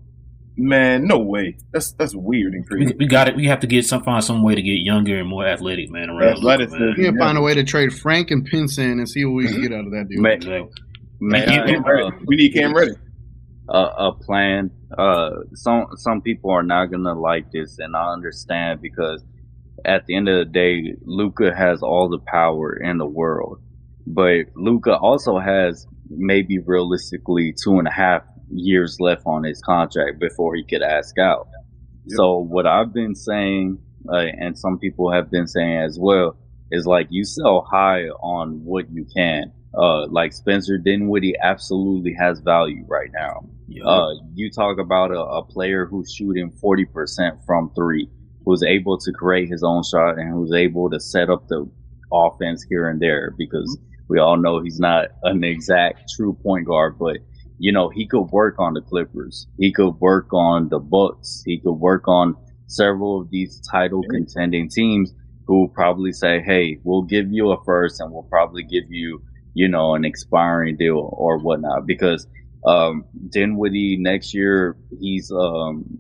[0.58, 1.58] Man, no way.
[1.72, 2.94] That's that's weird and crazy.
[2.94, 3.36] We, we got it.
[3.36, 6.10] We have to get some find some way to get younger and more athletic, man.
[6.10, 6.72] Around athletic.
[6.72, 7.20] We can yeah.
[7.20, 9.86] find a way to trade Frank and Pinson and see what we can get out
[9.86, 10.22] of that deal.
[10.22, 10.40] Man,
[11.20, 12.98] man, uh, we need Cam Reddish.
[13.68, 14.72] Uh, a plan.
[14.98, 19.24] Uh, some some people are not gonna like this, and I understand because
[19.84, 23.60] at the end of the day, Luka has all the power in the world,
[24.08, 28.22] but Luka also has maybe realistically two and a half
[28.58, 31.48] years left on his contract before he could ask out.
[32.06, 32.18] Yep.
[32.18, 33.80] So what I've been saying,
[34.12, 36.38] uh, and some people have been saying as well,
[36.72, 39.52] is like you sell high on what you can.
[39.78, 43.46] Uh, like Spencer Dinwiddie absolutely has value right now.
[43.68, 43.86] Yep.
[43.86, 48.08] Uh, you talk about a, a player who's shooting 40% from three,
[48.46, 51.70] who's able to create his own shot and who's able to set up the
[52.12, 54.04] offense here and there because mm-hmm.
[54.08, 57.18] we all know he's not an exact true point guard, but
[57.58, 59.48] you know, he could work on the Clippers.
[59.58, 61.44] He could work on the Bucks.
[61.46, 62.36] He could work on
[62.68, 65.14] several of these title contending teams
[65.48, 69.22] who will probably say, Hey, we'll give you a first and we'll probably give you,
[69.54, 71.86] you know, an expiring deal or whatnot.
[71.86, 72.28] Because,
[72.66, 76.00] um, Dinwiddie next year, he's, um,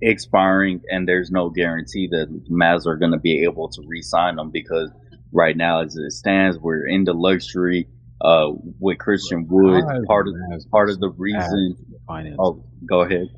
[0.00, 4.50] expiring and there's no guarantee that Mavs are going to be able to re-sign him
[4.50, 4.90] because
[5.32, 7.88] right now as it stands, we're in the luxury
[8.22, 8.48] uh,
[8.78, 9.82] with Christian Wood.
[10.06, 10.34] Part of
[10.70, 11.76] part of the reason.
[12.38, 13.28] Oh, go ahead.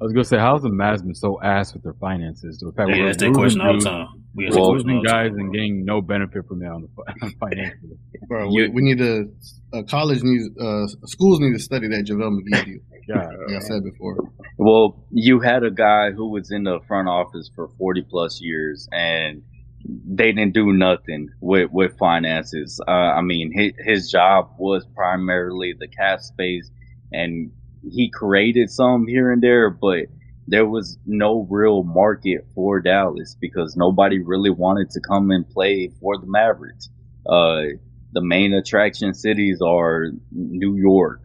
[0.00, 2.58] I was gonna say, how's the Mavs been so ass with their finances?
[2.58, 4.08] The fact yeah, that's that question all the time.
[4.34, 7.98] We well, losing guys and getting no benefit from that on the financially.
[8.28, 9.32] Bro, we, we, need to.
[9.72, 10.48] Uh, college needs.
[10.56, 12.80] Uh, schools need to study that JaVale McGee deal.
[13.08, 14.18] Yeah, like I said before.
[14.58, 18.86] Well, you had a guy who was in the front office for forty plus years,
[18.92, 19.44] and
[19.84, 22.80] they didn't do nothing with with finances.
[22.86, 26.70] Uh, I mean, his, his job was primarily the cap space,
[27.12, 27.52] and
[27.90, 30.06] he created some here and there, but
[30.46, 35.92] there was no real market for Dallas because nobody really wanted to come and play
[36.00, 36.88] for the Mavericks.
[37.26, 37.76] Uh,
[38.12, 41.20] the main attraction cities are New York,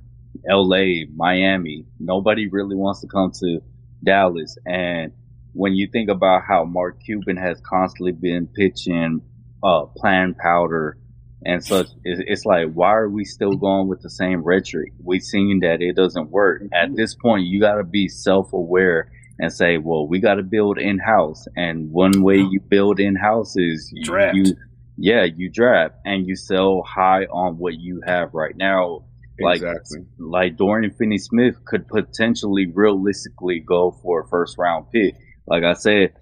[0.45, 1.85] LA, Miami.
[1.99, 3.61] Nobody really wants to come to
[4.03, 4.57] Dallas.
[4.65, 5.13] And
[5.53, 9.21] when you think about how Mark Cuban has constantly been pitching
[9.63, 10.97] uh, plan powder
[11.45, 14.93] and such, it's, like, why are we still going with the same rhetoric?
[15.03, 16.63] We've seen that it doesn't work.
[16.73, 20.43] At this point, you got to be self aware and say, well, we got to
[20.43, 21.45] build in house.
[21.55, 24.37] And one way you build in house is you, draft.
[24.37, 24.55] You,
[24.97, 29.05] yeah, you draft and you sell high on what you have right now.
[29.41, 30.05] Like, exactly.
[30.19, 35.15] like Dorian Finney Smith could potentially realistically go for a first round pick.
[35.47, 36.13] Like I said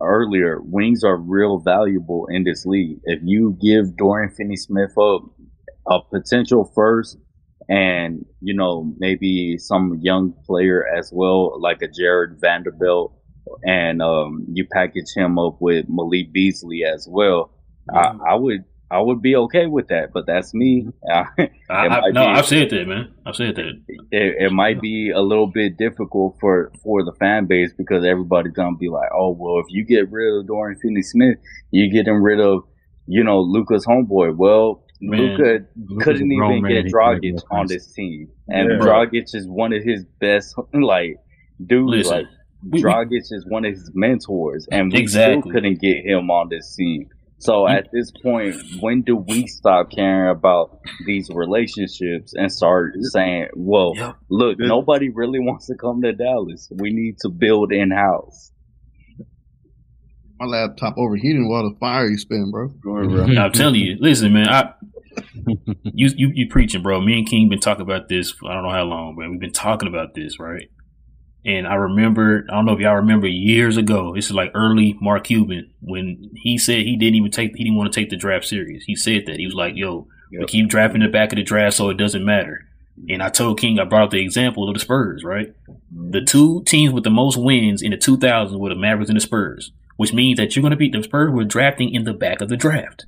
[0.00, 3.00] earlier, wings are real valuable in this league.
[3.04, 5.22] If you give Dorian Finney Smith up
[5.86, 7.16] a potential first
[7.68, 13.14] and, you know, maybe some young player as well, like a Jared Vanderbilt,
[13.64, 17.50] and um, you package him up with Malik Beasley as well,
[17.90, 18.22] mm-hmm.
[18.22, 20.88] I, I would I would be okay with that, but that's me.
[21.10, 23.12] I, I, no, be, I've said that, man.
[23.26, 23.82] I've said that.
[24.10, 28.54] It, it, might be a little bit difficult for for the fan base because everybody's
[28.54, 31.36] gonna be like, "Oh, well, if you get rid of Dorian Finney-Smith,
[31.70, 32.62] you're getting rid of,
[33.06, 35.66] you know, Luka's homeboy." Well, Luka
[36.00, 38.78] couldn't even get Dragic on this team, and yeah.
[38.78, 41.16] Dragic is one of his best, like,
[41.64, 42.08] dudes.
[42.08, 42.28] Listen,
[42.72, 45.42] like, Dragic is one of his mentors, and we exactly.
[45.42, 47.08] still couldn't get him on this team.
[47.40, 53.48] So at this point, when do we stop caring about these relationships and start saying,
[53.54, 53.92] well,
[54.28, 56.68] look, nobody really wants to come to Dallas.
[56.74, 58.50] We need to build in house.
[60.40, 62.68] My laptop overheating while the fire you spin, bro.
[62.68, 63.24] bro.
[63.38, 64.72] I'm telling you, listen, man, I
[65.82, 67.00] you you you preaching, bro.
[67.00, 69.32] Me and King been talking about this I don't know how long, man.
[69.32, 70.70] We've been talking about this, right?
[71.44, 74.98] And I remember, I don't know if y'all remember years ago, this is like early
[75.00, 78.16] Mark Cuban, when he said he didn't even take, he didn't want to take the
[78.16, 78.84] draft serious.
[78.84, 79.38] He said that.
[79.38, 80.40] He was like, yo, yep.
[80.40, 82.66] we keep drafting the back of the draft so it doesn't matter.
[83.08, 85.54] And I told King, I brought up the example of the Spurs, right?
[85.68, 86.10] Mm-hmm.
[86.10, 89.20] The two teams with the most wins in the 2000s were the Mavericks and the
[89.20, 92.40] Spurs, which means that you're going to beat the Spurs were drafting in the back
[92.40, 93.06] of the draft.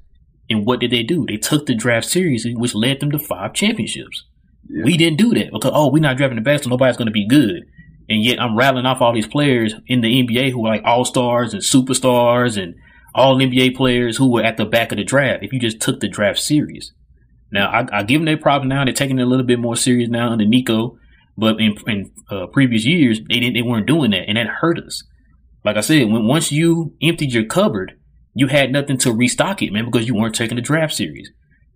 [0.49, 1.27] And what did they do?
[1.27, 4.25] They took the draft seriously, which led them to five championships.
[4.69, 4.85] Yeah.
[4.85, 7.13] We didn't do that because, oh, we're not drafting the best, so nobody's going to
[7.13, 7.67] be good.
[8.11, 11.05] And yet I'm rattling off all these players in the NBA who are like all
[11.05, 12.75] stars and superstars and
[13.15, 15.45] all NBA players who were at the back of the draft.
[15.45, 16.93] If you just took the draft serious.
[17.53, 18.85] Now I, I give them their problem now.
[18.85, 20.99] They're taking it a little bit more serious now under Nico,
[21.39, 23.55] but in, in uh, previous years they didn't.
[23.55, 25.05] They weren't doing that, and that hurt us.
[25.65, 27.97] Like I said, when once you emptied your cupboard,
[28.35, 31.31] you had nothing to restock it, man, because you weren't taking the draft series.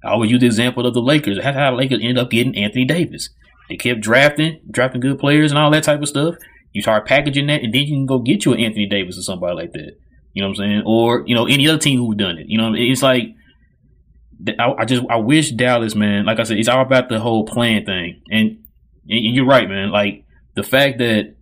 [0.04, 1.38] I always use the example of the Lakers.
[1.40, 3.30] That's how the Lakers ended up getting Anthony Davis.
[3.68, 6.36] They kept drafting, drafting good players and all that type of stuff.
[6.72, 9.22] You start packaging that, and then you can go get you an Anthony Davis or
[9.22, 9.92] somebody like that.
[10.32, 10.82] You know what I'm saying?
[10.86, 12.46] Or you know any other team who done it.
[12.48, 13.28] You know, it's like
[14.58, 16.26] I, I, just I wish Dallas, man.
[16.26, 18.58] Like I said, it's all about the whole plan thing, and,
[19.08, 19.90] and you're right, man.
[19.90, 21.36] Like the fact that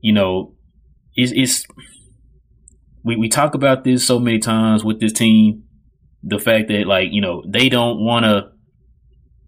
[0.00, 0.54] you know
[1.14, 1.66] it's, it's
[3.04, 5.64] we we talk about this so many times with this team.
[6.22, 8.51] The fact that like you know they don't want to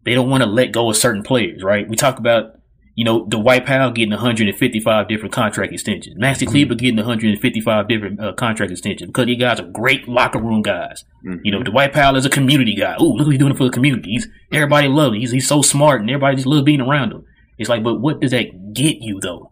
[0.05, 1.89] they don't want to let go of certain players, right?
[1.89, 2.53] We talk about,
[2.95, 6.51] you know, Dwight Powell getting 155 different contract extensions, Maxi mm-hmm.
[6.51, 11.05] Kleber getting 155 different uh, contract extensions because these guys are great locker room guys.
[11.27, 11.41] Mm-hmm.
[11.45, 12.97] You know, Dwight Powell is a community guy.
[13.01, 14.11] Ooh, look what he's doing for the community.
[14.11, 15.21] He's, everybody loves him.
[15.21, 17.25] He's, he's so smart and everybody just loves being around him.
[17.59, 19.51] It's like, but what does that get you though?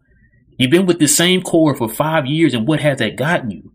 [0.59, 3.73] You've been with the same core for five years and what has that gotten you?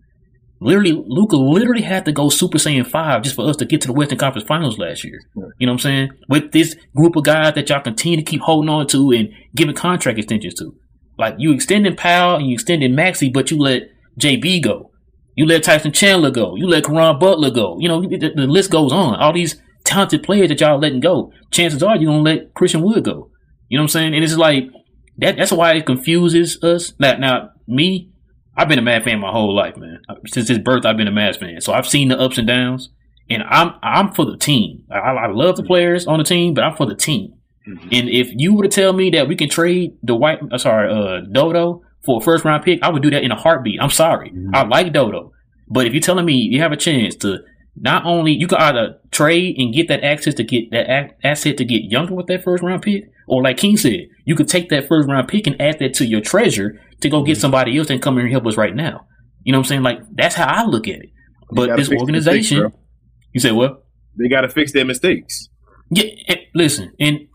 [0.59, 3.87] Literally, Luka literally had to go Super Saiyan 5 just for us to get to
[3.87, 5.19] the Western Conference Finals last year.
[5.35, 6.09] You know what I'm saying?
[6.29, 9.75] With this group of guys that y'all continue to keep holding on to and giving
[9.75, 10.75] contract extensions to.
[11.17, 13.89] Like, you extended Powell and you extended Maxi, but you let
[14.19, 14.91] JB go.
[15.35, 16.55] You let Tyson Chandler go.
[16.55, 17.77] You let Caron Butler go.
[17.79, 19.15] You know, the, the list goes on.
[19.15, 21.31] All these talented players that y'all letting go.
[21.51, 23.29] Chances are you're going to let Christian Wood go.
[23.69, 24.15] You know what I'm saying?
[24.15, 24.69] And it's like,
[25.19, 26.93] that, that's why it confuses us.
[26.99, 28.11] Now, now, me,
[28.57, 30.01] I've been a Mad fan my whole life, man.
[30.25, 31.61] Since his birth, I've been a Mad fan.
[31.61, 32.89] So I've seen the ups and downs,
[33.29, 34.83] and I'm I'm for the team.
[34.89, 37.35] I, I love the players on the team, but I'm for the team.
[37.67, 37.89] Mm-hmm.
[37.91, 40.91] And if you were to tell me that we can trade the white, uh, sorry,
[40.91, 43.79] uh, Dodo for a first round pick, I would do that in a heartbeat.
[43.81, 44.55] I'm sorry, mm-hmm.
[44.55, 45.33] I like Dodo,
[45.67, 47.39] but if you're telling me you have a chance to
[47.79, 51.65] not only you can either trade and get that access to get that asset to
[51.65, 54.87] get younger with that first round pick, or like King said, you could take that
[54.87, 57.41] first round pick and add that to your treasure to go get mm-hmm.
[57.41, 59.05] somebody else and come here and help us right now.
[59.43, 59.83] You know what I'm saying?
[59.83, 61.09] Like that's how I look at it.
[61.51, 62.77] But this organization, mistakes,
[63.33, 63.85] you say what?
[64.17, 65.49] They got to fix their mistakes.
[65.89, 67.27] Yeah, and listen, and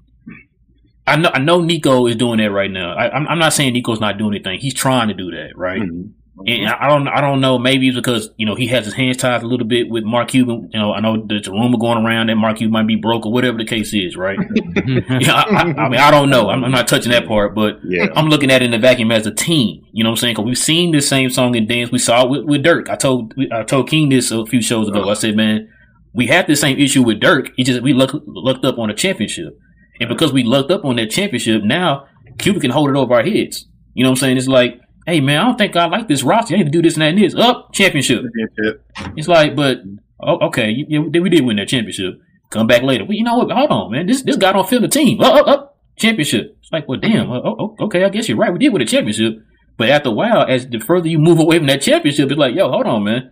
[1.07, 2.95] I know I know Nico is doing that right now.
[2.95, 4.61] I, am not saying Nico's not doing anything.
[4.61, 5.81] He's trying to do that, right?
[5.81, 6.11] Mm-hmm.
[6.39, 6.83] And mm-hmm.
[6.83, 7.59] I don't, I don't know.
[7.59, 10.29] Maybe it's because you know he has his hands tied a little bit with Mark
[10.29, 10.71] Cuban.
[10.73, 13.27] You know, I know there's a rumor going around that Mark Cuban might be broke
[13.27, 14.39] or whatever the case is, right?
[15.21, 16.49] yeah, I, I, I, mean, I don't know.
[16.49, 18.07] I'm, I'm, not touching that part, but yeah.
[18.17, 19.85] I'm looking at it in the vacuum as a team.
[19.93, 20.35] You know what I'm saying?
[20.35, 21.93] Because we've seen this same song and dance.
[21.93, 22.89] We saw it with, with Dirk.
[22.89, 25.01] I told I told King this a few shows ago.
[25.01, 25.15] I uh-huh.
[25.17, 25.69] said, man,
[26.15, 27.51] we had the same issue with Dirk.
[27.57, 29.59] He just we looked looked up on a championship,
[30.01, 32.07] and because we looked up on that championship, now
[32.39, 33.67] Cuban can hold it over our heads.
[33.93, 34.39] You know what I'm saying?
[34.39, 36.55] It's like hey man, I don't think I like this roster.
[36.55, 37.35] I need to do this and that and this.
[37.35, 38.23] Up oh, championship.
[38.23, 38.87] championship.
[39.17, 39.79] It's like, but
[40.21, 42.21] oh, okay, you, we did win that championship.
[42.51, 43.05] Come back later.
[43.05, 43.51] Well, you know what?
[43.51, 44.07] Hold on, man.
[44.07, 45.21] This this guy don't feel the team.
[45.21, 46.57] Up, up, up, championship.
[46.61, 47.31] It's like, well, damn.
[47.31, 48.53] Oh, oh, okay, I guess you're right.
[48.53, 49.43] We did win a championship.
[49.79, 52.55] But after a while, as the further you move away from that championship, it's like,
[52.55, 53.31] yo, hold on, man.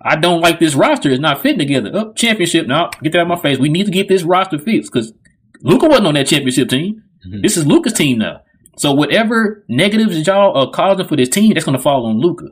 [0.00, 1.10] I don't like this roster.
[1.10, 1.94] It's not fitting together.
[1.94, 2.66] Up championship.
[2.66, 3.58] Now get that out of my face.
[3.58, 5.12] We need to get this roster fixed because
[5.60, 7.02] Luka wasn't on that championship team.
[7.26, 7.42] Mm-hmm.
[7.42, 8.40] This is Luka's team now.
[8.78, 12.46] So whatever negatives y'all are causing for this team, that's going to fall on Luka.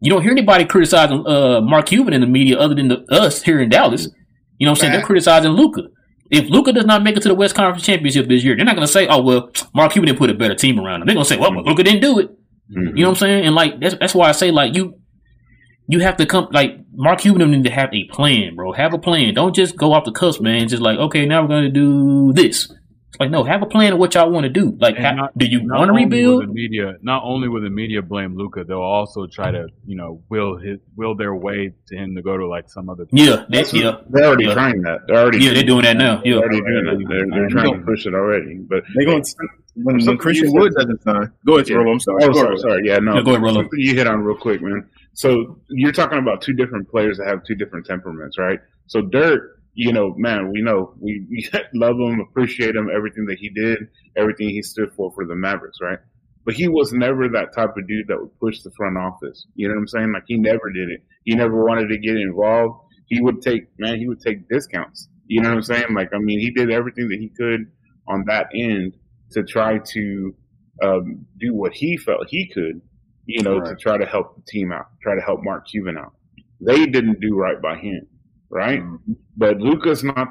[0.00, 3.42] You don't hear anybody criticizing uh, Mark Cuban in the media other than the, us
[3.42, 4.08] here in Dallas.
[4.58, 4.92] You know what I'm saying?
[4.92, 5.82] They're criticizing Luka.
[6.30, 8.74] If Luka does not make it to the West Conference Championship this year, they're not
[8.74, 11.14] going to say, "Oh well, Mark Cuban didn't put a better team around him." They're
[11.14, 12.30] going to say, "Well, Luka didn't do it."
[12.70, 12.96] Mm-hmm.
[12.96, 13.44] You know what I'm saying?
[13.46, 14.98] And like that's that's why I say like you
[15.86, 18.72] you have to come like Mark Cuban need to have a plan, bro.
[18.72, 19.34] Have a plan.
[19.34, 20.68] Don't just go off the cusp, man.
[20.68, 22.72] Just like okay, now we're going to do this.
[23.20, 24.76] Like, no, have a plan of what y'all want to do.
[24.80, 26.42] Like, not, do you want to rebuild?
[26.42, 30.22] The media, not only will the media blame Luka, they'll also try to, you know,
[30.28, 33.04] will his will their way to him to go to like some other.
[33.04, 33.26] Team.
[33.26, 33.98] Yeah, that's yeah.
[34.08, 34.54] They're already yeah.
[34.54, 35.00] trying that.
[35.06, 35.38] They're already.
[35.38, 36.22] Yeah, they're doing that now.
[36.24, 37.08] Yeah, they're already doing that.
[37.08, 38.56] They're, they're trying to push it already.
[38.56, 39.24] But they're going.
[39.76, 41.76] When, when Christian Wood doesn't sign, go ahead, yeah.
[41.76, 41.92] Rolo.
[41.92, 42.24] I'm sorry.
[42.24, 42.82] Oh, sorry, sorry.
[42.84, 43.16] Yeah, no.
[43.16, 43.68] Yeah, go ahead, Rolo.
[43.72, 44.88] You hit on real quick, man.
[45.14, 48.60] So you're talking about two different players that have two different temperaments, right?
[48.86, 53.38] So Dirk you know, man, we know we, we love him, appreciate him, everything that
[53.38, 55.98] he did, everything he stood for for the Mavericks, right?
[56.44, 59.46] But he was never that type of dude that would push the front office.
[59.54, 60.12] You know what I'm saying?
[60.12, 61.02] Like he never did it.
[61.24, 62.80] He never wanted to get involved.
[63.06, 65.08] He would take, man, he would take discounts.
[65.26, 65.94] You know what I'm saying?
[65.94, 67.70] Like, I mean, he did everything that he could
[68.06, 68.94] on that end
[69.32, 70.34] to try to
[70.82, 72.82] um, do what he felt he could,
[73.24, 73.70] you know, right.
[73.70, 76.12] to try to help the team out, try to help Mark Cuban out.
[76.60, 78.06] They didn't do right by him
[78.54, 78.80] right?
[78.80, 79.12] Mm-hmm.
[79.36, 80.28] But Luka's not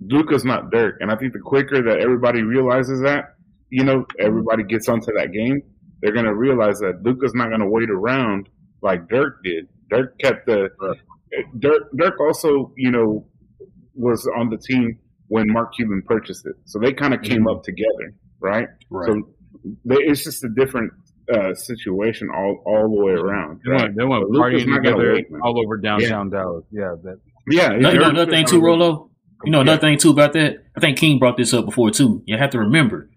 [0.00, 3.36] Luka's not Dirk, and I think the quicker that everybody realizes that,
[3.70, 5.62] you know, everybody gets onto that game,
[6.02, 8.48] they're gonna realize that Luka's not gonna wait around
[8.82, 9.68] like Dirk did.
[9.88, 10.98] Dirk kept the right.
[11.58, 11.82] Dirk.
[11.96, 13.26] Dirk also, you know,
[13.94, 14.98] was on the team
[15.28, 17.56] when Mark Cuban purchased it, so they kind of came mm-hmm.
[17.56, 18.66] up together, right?
[18.90, 19.06] right.
[19.06, 19.30] So
[19.84, 20.92] they, it's just a different
[21.32, 23.60] uh, situation all all the way around.
[23.64, 23.82] They right?
[23.82, 26.38] went, they went partying together wait, all over downtown yeah.
[26.38, 26.64] Dallas.
[26.72, 29.10] Yeah, that yeah, you know, another thing too, Rolo.
[29.44, 30.64] You know, another thing too about that.
[30.76, 32.22] I think King brought this up before too.
[32.26, 33.10] You have to remember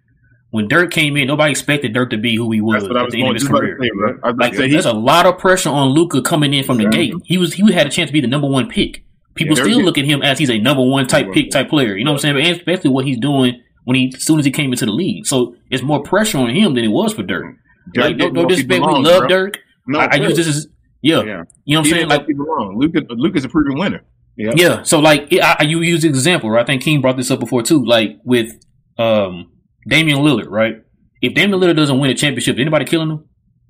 [0.54, 3.30] when Dirk came in, nobody expected Dirk to be who he was at the end
[3.30, 3.76] of his career.
[3.82, 3.90] Say,
[4.38, 7.16] like, there's a lot of pressure on Luka coming in from the gate.
[7.26, 9.04] He was he had a chance to be the number one pick.
[9.34, 11.98] People yeah, still look at him as he's a number one type pick type player.
[11.98, 12.48] You know what I'm saying?
[12.48, 15.26] And especially what he's doing when he as soon as he came into the league.
[15.26, 17.56] So it's more pressure on him than it was for Dirk.
[17.92, 19.28] Dirk like, no, no disrespect, we love bro.
[19.28, 19.58] Dirk.
[19.88, 20.68] No, I, I use this as
[21.04, 21.22] yeah.
[21.22, 21.44] yeah.
[21.66, 22.08] You know what I'm saying?
[22.08, 24.04] Like Luka, Luka's a proven winner.
[24.36, 24.54] Yeah.
[24.56, 24.84] Yeah.
[24.84, 26.64] So like I, you use the example, right?
[26.64, 27.86] I think King brought this up before too.
[27.86, 28.54] Like with
[28.98, 29.52] um
[29.88, 30.82] Damian Lillard, right?
[31.22, 33.26] If Damian Lillard doesn't win a championship, anybody killing him?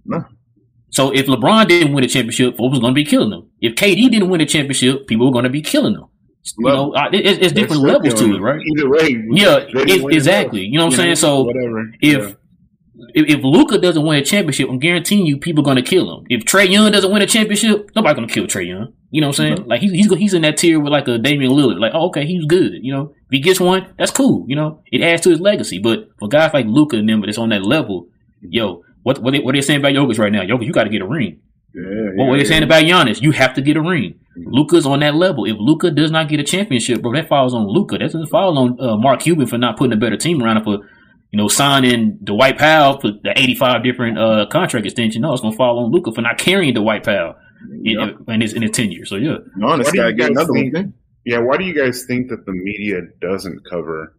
[0.05, 0.25] No.
[0.91, 3.49] So if LeBron didn't win a championship, folks was going to be killing him.
[3.59, 6.05] If KD didn't win a championship, people were going to be killing him.
[6.59, 8.61] Well, you know, it's, it's different levels to it, right?
[8.61, 10.61] Either way, yeah, it, exactly.
[10.61, 11.15] You know what I'm saying?
[11.15, 11.89] So whatever.
[11.99, 12.33] if yeah
[13.13, 16.25] if, if Luka doesn't win a championship, I'm guaranteeing you people are gonna kill him.
[16.29, 18.93] If Trae Young doesn't win a championship, nobody's gonna kill Trae Young.
[19.11, 19.57] You know what I'm saying?
[19.57, 19.69] Mm-hmm.
[19.69, 21.79] Like he's he's he's in that tier with like a Damian Lillard.
[21.79, 22.73] Like, oh, okay, he's good.
[22.81, 24.45] You know, if he gets one, that's cool.
[24.47, 25.79] You know, it adds to his legacy.
[25.79, 28.07] But for guys like Luka and them, it's on that level,
[28.41, 30.41] yo, what what they, what they saying about Jokic right now?
[30.41, 31.41] Jokic, you got to get a ring.
[31.75, 33.21] Yeah, what yeah, they saying about Giannis?
[33.21, 34.19] You have to get a ring.
[34.37, 34.49] Mm-hmm.
[34.51, 35.45] Luka's on that level.
[35.45, 37.97] If Luka does not get a championship, bro, that falls on Luka.
[37.97, 40.63] That doesn't fall on uh, Mark Cuban for not putting a better team around him
[40.63, 40.79] for
[41.33, 45.23] you know, signing Dwight Powell for the 85 different uh, contract extension.
[45.23, 47.35] No, it's going to fall on Luka for not carrying Dwight Powell
[47.81, 48.03] yeah.
[48.03, 49.03] in, in, his, in his tenure.
[49.05, 49.37] So, yeah.
[49.55, 50.93] No, this guy get another think, one.
[51.25, 54.15] Yeah, why do you guys think that the media doesn't cover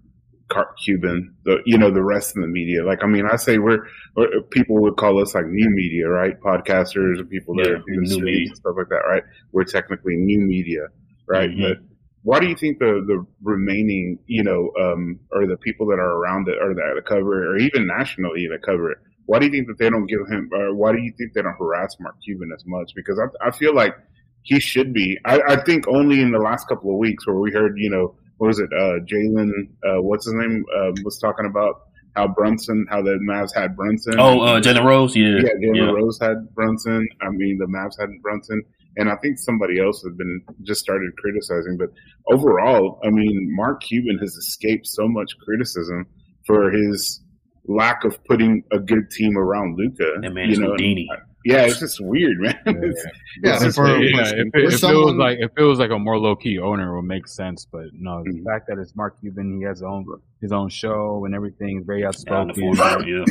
[0.85, 2.85] Cuban, the you know the rest of the media.
[2.85, 6.39] Like I mean, I say we're, we're people would call us like new media, right?
[6.41, 9.25] Podcasters and people that yeah, are doing new stuff like that, right?
[9.53, 10.89] We're technically new media,
[11.27, 11.51] right?
[11.51, 11.63] Mm-hmm.
[11.63, 11.79] But
[12.25, 16.17] why do you think the the remaining, you know, um, or the people that are
[16.19, 19.53] around it, or that cover it, or even nationally that cover it, why do you
[19.53, 22.17] think that they don't give him, or why do you think they don't harass Mark
[22.25, 22.93] Cuban as much?
[22.97, 23.95] Because I, I feel like
[24.43, 25.19] he should be.
[25.25, 28.15] I, I think only in the last couple of weeks where we heard, you know,
[28.39, 29.51] what was it, uh, Jalen,
[29.87, 31.83] uh, what's his name, uh, was talking about
[32.17, 34.15] how Brunson, how the Mavs had Brunson.
[34.19, 35.91] Oh, uh, Jalen Rose, yeah, yeah, Jalen yeah.
[35.91, 37.09] Rose had Brunson.
[37.21, 38.63] I mean, the Mavs had Brunson,
[38.97, 41.77] and I think somebody else has been just started criticizing.
[41.79, 41.91] But
[42.33, 46.07] overall, I mean, Mark Cuban has escaped so much criticism
[46.47, 47.21] for his
[47.67, 50.21] lack of putting a good team around Luka.
[50.21, 51.09] That man you know, Houdini.
[51.47, 52.59] Yeah, it's just weird, man.
[52.65, 53.05] Yeah, it's,
[53.43, 55.91] yeah, it's for, yeah if, it, if someone, it was like if it was like
[55.91, 57.67] a more low key owner, it would make sense.
[57.71, 58.47] But no, the mm-hmm.
[58.47, 60.07] fact that it's Mark Cuban, he has his own
[60.41, 62.55] his own show and everything, very outspoken.
[62.57, 63.23] Yeah, yeah.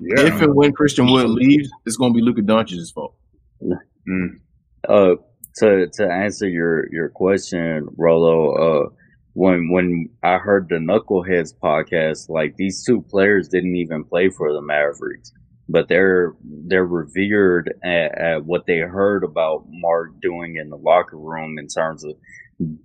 [0.00, 3.14] If and when Christian Wood leaves, it's going to be Luka Doncic's fault.
[3.62, 4.40] Mm.
[4.88, 5.16] Uh,
[5.56, 8.88] to to answer your your question, Rolo, uh,
[9.34, 14.52] when when I heard the Knuckleheads podcast, like these two players didn't even play for
[14.52, 15.32] the Mavericks
[15.68, 16.34] but they're
[16.66, 21.68] they're revered at, at, what they heard about Mark doing in the locker room in
[21.68, 22.12] terms of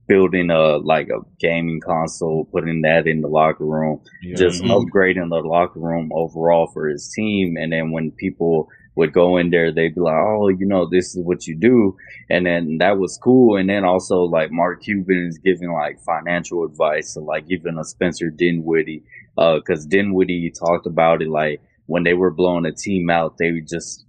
[0.07, 4.35] building a like a gaming console, putting that in the locker room, yeah.
[4.35, 7.55] just upgrading the locker room overall for his team.
[7.57, 11.15] And then when people would go in there, they'd be like, "Oh, you know, this
[11.15, 11.97] is what you do,"
[12.29, 13.57] and then that was cool.
[13.57, 18.29] And then also like Mark Cuban is giving like financial advice, like even a Spencer
[18.29, 19.03] Dinwiddie,
[19.35, 23.59] because uh, Dinwiddie talked about it like when they were blowing a team out, they
[23.61, 24.05] just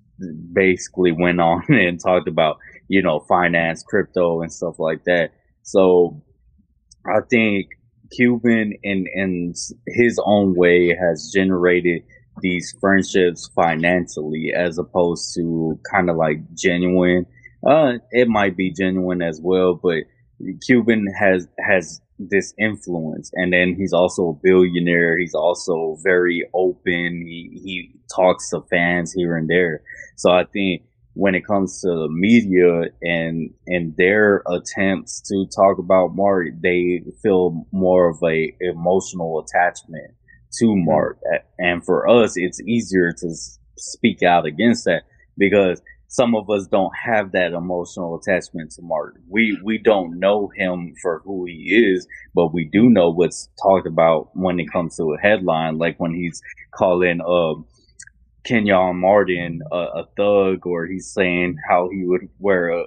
[0.53, 2.59] basically went on and talked about,
[2.89, 5.33] you know, finance, crypto and stuff like that.
[5.63, 6.23] So
[7.07, 7.71] I think
[8.13, 9.55] Cuban in, in
[9.87, 12.03] his own way has generated
[12.41, 17.27] these friendships financially as opposed to kind of like genuine.
[17.67, 20.05] Uh, it might be genuine as well, but
[20.67, 23.31] Cuban has, has this influence.
[23.35, 25.19] And then he's also a billionaire.
[25.19, 27.23] He's also very open.
[27.27, 29.83] He, he talks to fans here and there.
[30.17, 30.83] So I think
[31.15, 37.03] when it comes to the media and, and their attempts to talk about Mark, they
[37.23, 40.13] feel more of a emotional attachment
[40.59, 40.77] to.
[40.77, 41.19] Mark.
[41.59, 43.35] And for us, it's easier to
[43.77, 45.03] speak out against that
[45.37, 49.23] because some of us don't have that emotional attachment to Martin.
[49.29, 53.87] We we don't know him for who he is, but we do know what's talked
[53.87, 56.41] about when it comes to a headline, like when he's
[56.73, 57.61] calling uh,
[58.45, 62.85] Kenyon Martin a, a thug, or he's saying how he would wear a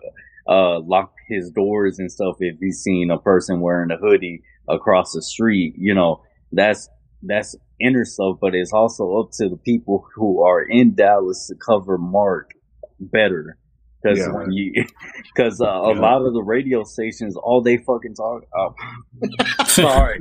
[0.47, 5.11] uh, lock his doors and stuff if he's seen a person wearing a hoodie across
[5.11, 5.75] the street.
[5.77, 6.23] You know,
[6.53, 6.87] that's
[7.21, 11.55] that's inner stuff, but it's also up to the people who are in Dallas to
[11.55, 12.51] cover Mark
[12.99, 13.57] better
[14.01, 14.31] because yeah.
[14.31, 14.85] when you
[15.35, 15.99] because uh, a yeah.
[15.99, 18.73] lot of the radio stations all they fucking talk oh,
[19.65, 20.19] sorry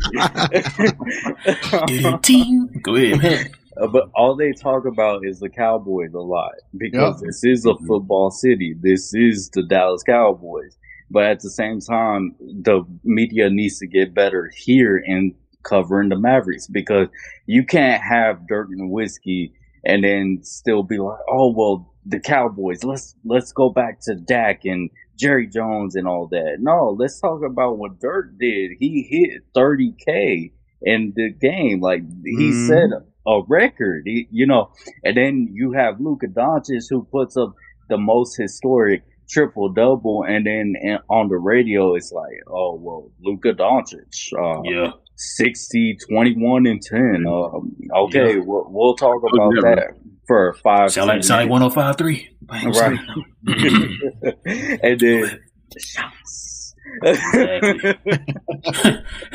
[2.23, 3.51] team go ahead
[3.81, 7.27] uh, but all they talk about is the Cowboys a lot because yep.
[7.27, 7.87] this is a mm-hmm.
[7.87, 8.75] football city.
[8.81, 10.77] This is the Dallas Cowboys.
[11.11, 15.35] But at the same time, the media needs to get better here in
[15.67, 17.09] covering the Mavericks because
[17.47, 19.53] you can't have Dirk Nowitzki
[19.85, 22.85] and then still be like, oh well, the Cowboys.
[22.85, 26.57] Let's let's go back to Dak and Jerry Jones and all that.
[26.61, 28.73] No, let's talk about what Dirk did.
[28.79, 30.53] He hit 30k
[30.83, 31.81] in the game.
[31.81, 32.69] Like he mm.
[32.69, 32.91] set
[33.27, 34.03] a record.
[34.07, 34.71] He, you know,
[35.05, 37.55] and then you have Luka Doncic who puts up
[37.89, 43.11] the most historic triple double, and then and on the radio it's like, oh well,
[43.21, 44.33] Luka Doncic.
[44.33, 44.91] Uh, yeah.
[45.17, 47.25] 60, 21, and 10.
[47.27, 48.43] Uh, okay, yeah.
[48.45, 49.95] we'll, we'll, talk about that
[50.27, 50.93] for five.
[50.93, 52.29] Sound like, sound like 1053.
[52.49, 52.99] Right.
[54.83, 55.41] and then
[55.79, 56.75] shots.
[57.03, 57.95] exactly.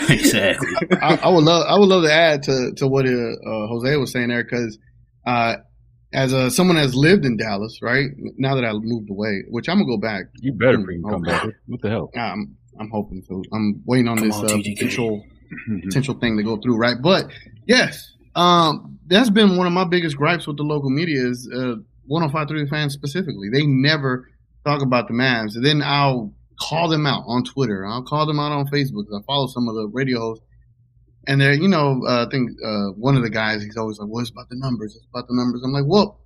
[0.16, 0.70] exactly.
[1.02, 1.66] I, I, would love.
[1.68, 4.78] I would love to add to to what uh, uh Jose was saying there because
[5.26, 5.56] uh,
[6.14, 9.78] as a someone that's lived in Dallas, right now that I moved away, which I'm
[9.78, 10.26] gonna go back.
[10.36, 11.46] You better bring come back.
[11.68, 12.10] What the hell?
[12.16, 13.44] I'm I'm hoping to.
[13.54, 14.58] I'm waiting on come this on, uh,
[15.52, 16.98] potential potential thing to go through, right?
[17.02, 17.32] But
[17.66, 21.76] yes, um, that's been one of my biggest gripes with the local media is uh,
[22.10, 23.50] 105.3 fans specifically.
[23.52, 24.30] They never
[24.66, 25.56] talk about the Mavs.
[25.56, 27.86] And then I'll call them out on Twitter.
[27.86, 29.06] I'll call them out on Facebook.
[29.14, 30.46] I follow some of the radio hosts.
[31.28, 34.10] And they're, you know, uh, I think uh, one of the guys, he's always like,
[34.10, 34.96] well, it's about the numbers.
[34.96, 35.62] It's about the numbers.
[35.64, 36.20] I'm like, well,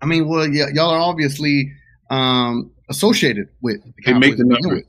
[0.00, 1.70] I mean, well, yeah, y'all are obviously
[2.08, 4.84] um, associated with the They make the numbers.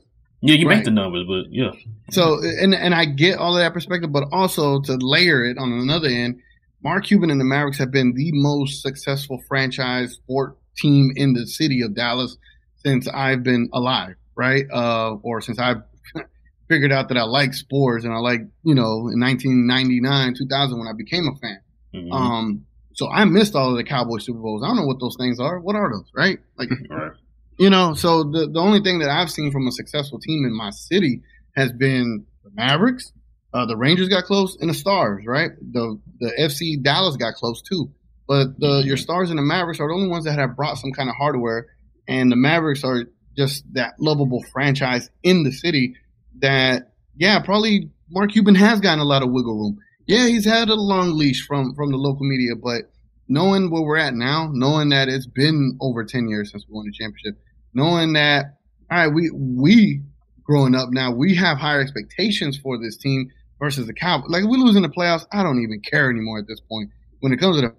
[0.46, 0.76] Yeah, you right.
[0.76, 1.70] make the numbers, but yeah.
[2.10, 5.72] So, and and I get all of that perspective, but also to layer it on
[5.72, 6.40] another end,
[6.82, 11.46] Mark Cuban and the Mavericks have been the most successful franchise sport team in the
[11.46, 12.36] city of Dallas
[12.84, 14.66] since I've been alive, right?
[14.70, 15.82] Uh, or since I've
[16.68, 20.86] figured out that I like sports and I like, you know, in 1999, 2000 when
[20.86, 21.60] I became a fan.
[21.94, 22.12] Mm-hmm.
[22.12, 24.62] Um, so I missed all of the Cowboy Super Bowls.
[24.62, 25.58] I don't know what those things are.
[25.58, 26.38] What are those, right?
[26.58, 27.12] Like, right.
[27.58, 30.56] You know, so the, the only thing that I've seen from a successful team in
[30.56, 31.22] my city
[31.56, 33.12] has been the Mavericks,
[33.52, 35.52] Uh, the Rangers got close, and the Stars, right?
[35.72, 37.90] The the FC Dallas got close too.
[38.26, 40.92] But the your Stars and the Mavericks are the only ones that have brought some
[40.92, 41.66] kind of hardware,
[42.08, 43.04] and the Mavericks are
[43.36, 45.94] just that lovable franchise in the city.
[46.40, 49.78] That yeah, probably Mark Cuban has gotten a lot of wiggle room.
[50.06, 52.90] Yeah, he's had a long leash from from the local media, but
[53.28, 56.86] knowing where we're at now, knowing that it's been over ten years since we won
[56.86, 57.40] the championship,
[57.72, 58.56] knowing that
[58.90, 60.02] all right, we we
[60.44, 64.30] growing up now, we have higher expectations for this team versus the Cowboys.
[64.30, 66.90] Like if we lose in the playoffs, I don't even care anymore at this point.
[67.20, 67.74] When it comes to the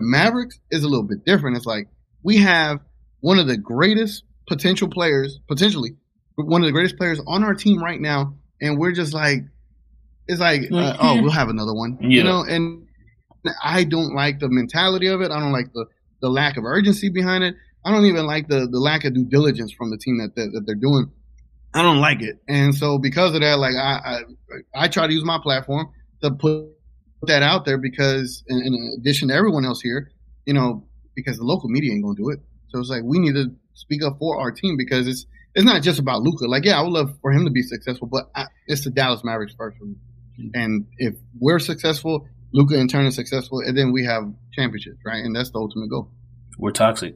[0.00, 1.56] Mavericks, is a little bit different.
[1.56, 1.88] It's like
[2.22, 2.80] we have
[3.20, 5.92] one of the greatest potential players, potentially
[6.36, 9.40] one of the greatest players on our team right now, and we're just like,
[10.26, 12.08] it's like, uh, oh, we'll have another one, yeah.
[12.08, 12.44] you know.
[12.48, 12.86] And
[13.62, 15.30] I don't like the mentality of it.
[15.30, 15.86] I don't like the
[16.20, 17.54] the lack of urgency behind it.
[17.84, 20.50] I don't even like the the lack of due diligence from the team that that,
[20.52, 21.10] that they're doing.
[21.74, 24.22] I don't like it, and so because of that, like I,
[24.74, 25.88] I, I try to use my platform
[26.22, 26.68] to put
[27.22, 30.10] that out there because, in, in, addition to everyone else here,
[30.46, 32.40] you know, because the local media ain't gonna do it.
[32.68, 35.82] So it's like we need to speak up for our team because it's it's not
[35.82, 36.46] just about Luka.
[36.46, 39.24] Like, yeah, I would love for him to be successful, but I, it's the Dallas
[39.24, 39.96] Mavericks first for me.
[40.38, 40.48] Mm-hmm.
[40.54, 45.24] And if we're successful, Luka in turn is successful, and then we have championships, right?
[45.24, 46.10] And that's the ultimate goal.
[46.58, 47.14] We're toxic.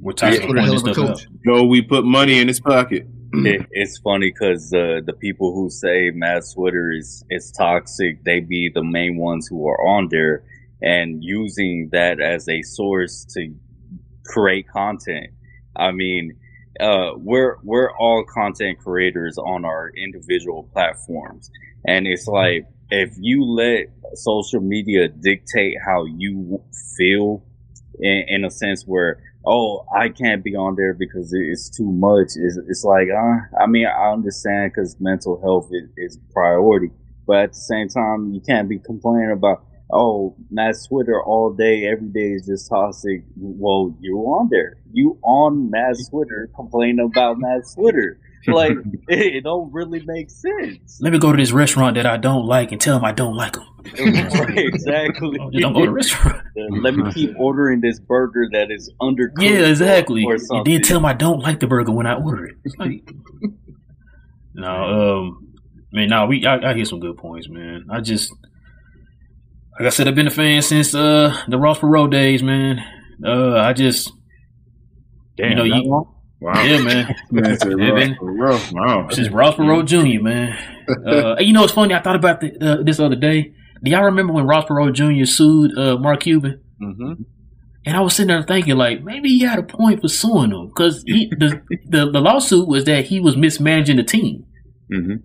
[0.00, 0.42] We're toxic.
[0.48, 1.14] Yeah,
[1.44, 3.06] no, we put money in his pocket.
[3.34, 8.40] It, it's funny because uh, the people who say Mavs Twitter is is toxic, they
[8.40, 10.44] be the main ones who are on there
[10.82, 13.54] and using that as a source to
[14.26, 15.28] create content.
[15.76, 16.36] I mean,
[16.78, 21.50] uh, we're we're all content creators on our individual platforms,
[21.86, 23.86] and it's like if you let
[24.16, 26.62] social media dictate how you
[26.96, 27.42] feel,
[27.98, 32.28] in, in a sense where oh, I can't be on there because it's too much.
[32.36, 36.90] It's, it's like, uh, I mean, I understand because mental health is, is priority,
[37.26, 41.86] but at the same time, you can't be complaining about, oh, Mavs twitter all day,
[41.86, 43.24] every day is just toxic.
[43.36, 44.76] Well, you're on there.
[44.92, 48.72] You on Mavs twitter complaining about Mavs Twitter like
[49.08, 50.98] it, it, don't really make sense.
[51.00, 53.36] Let me go to this restaurant that I don't like and tell them I don't
[53.36, 53.66] like them.
[53.84, 55.38] exactly.
[55.60, 56.42] don't go to restaurant.
[56.56, 59.42] Let me keep ordering this burger that is undercooked.
[59.42, 60.24] Yeah, exactly.
[60.24, 62.56] Or, or and then tell them I don't like the burger when I order it.
[62.78, 63.10] Like,
[64.54, 65.54] no, um,
[65.92, 67.86] man, no, we I, I hear some good points, man.
[67.90, 68.32] I just
[69.78, 72.78] like I said, I've been a fan since uh the Ross Perot days, man.
[73.24, 74.12] Uh, I just
[75.36, 76.08] Damn, you know you.
[76.42, 76.60] Wow.
[76.64, 77.14] Yeah, man.
[77.30, 79.06] man yeah, Ross, wow.
[79.08, 80.58] This is Ross Perot Jr., man.
[81.06, 81.94] Uh, you know, it's funny.
[81.94, 83.54] I thought about the, uh, this other day.
[83.84, 85.24] Do y'all remember when Ross Perot Jr.
[85.24, 86.60] sued uh, Mark Cuban?
[86.82, 87.22] Mm-hmm.
[87.86, 90.66] And I was sitting there thinking, like, maybe he had a point for suing him
[90.66, 91.30] because the,
[91.86, 94.44] the, the lawsuit was that he was mismanaging the team.
[94.92, 95.16] Mm-hmm.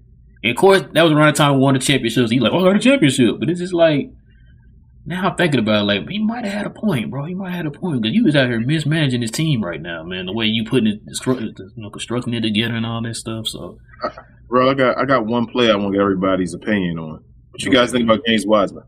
[0.44, 2.30] And of course, that was around the time we won the championships.
[2.30, 4.12] He's like, "Oh, I got a championship," but it's just like
[5.08, 7.24] now I'm thinking about it, like he might have had a point, bro.
[7.24, 9.82] He might have had a point because you was out here mismanaging his team right
[9.82, 10.26] now, man.
[10.26, 13.48] The way you putting it, you know, constructing it together and all this stuff.
[13.48, 13.80] So,
[14.50, 17.24] bro, I got I got one play I want everybody's opinion on.
[17.52, 18.84] What you guys think about James Wiseman?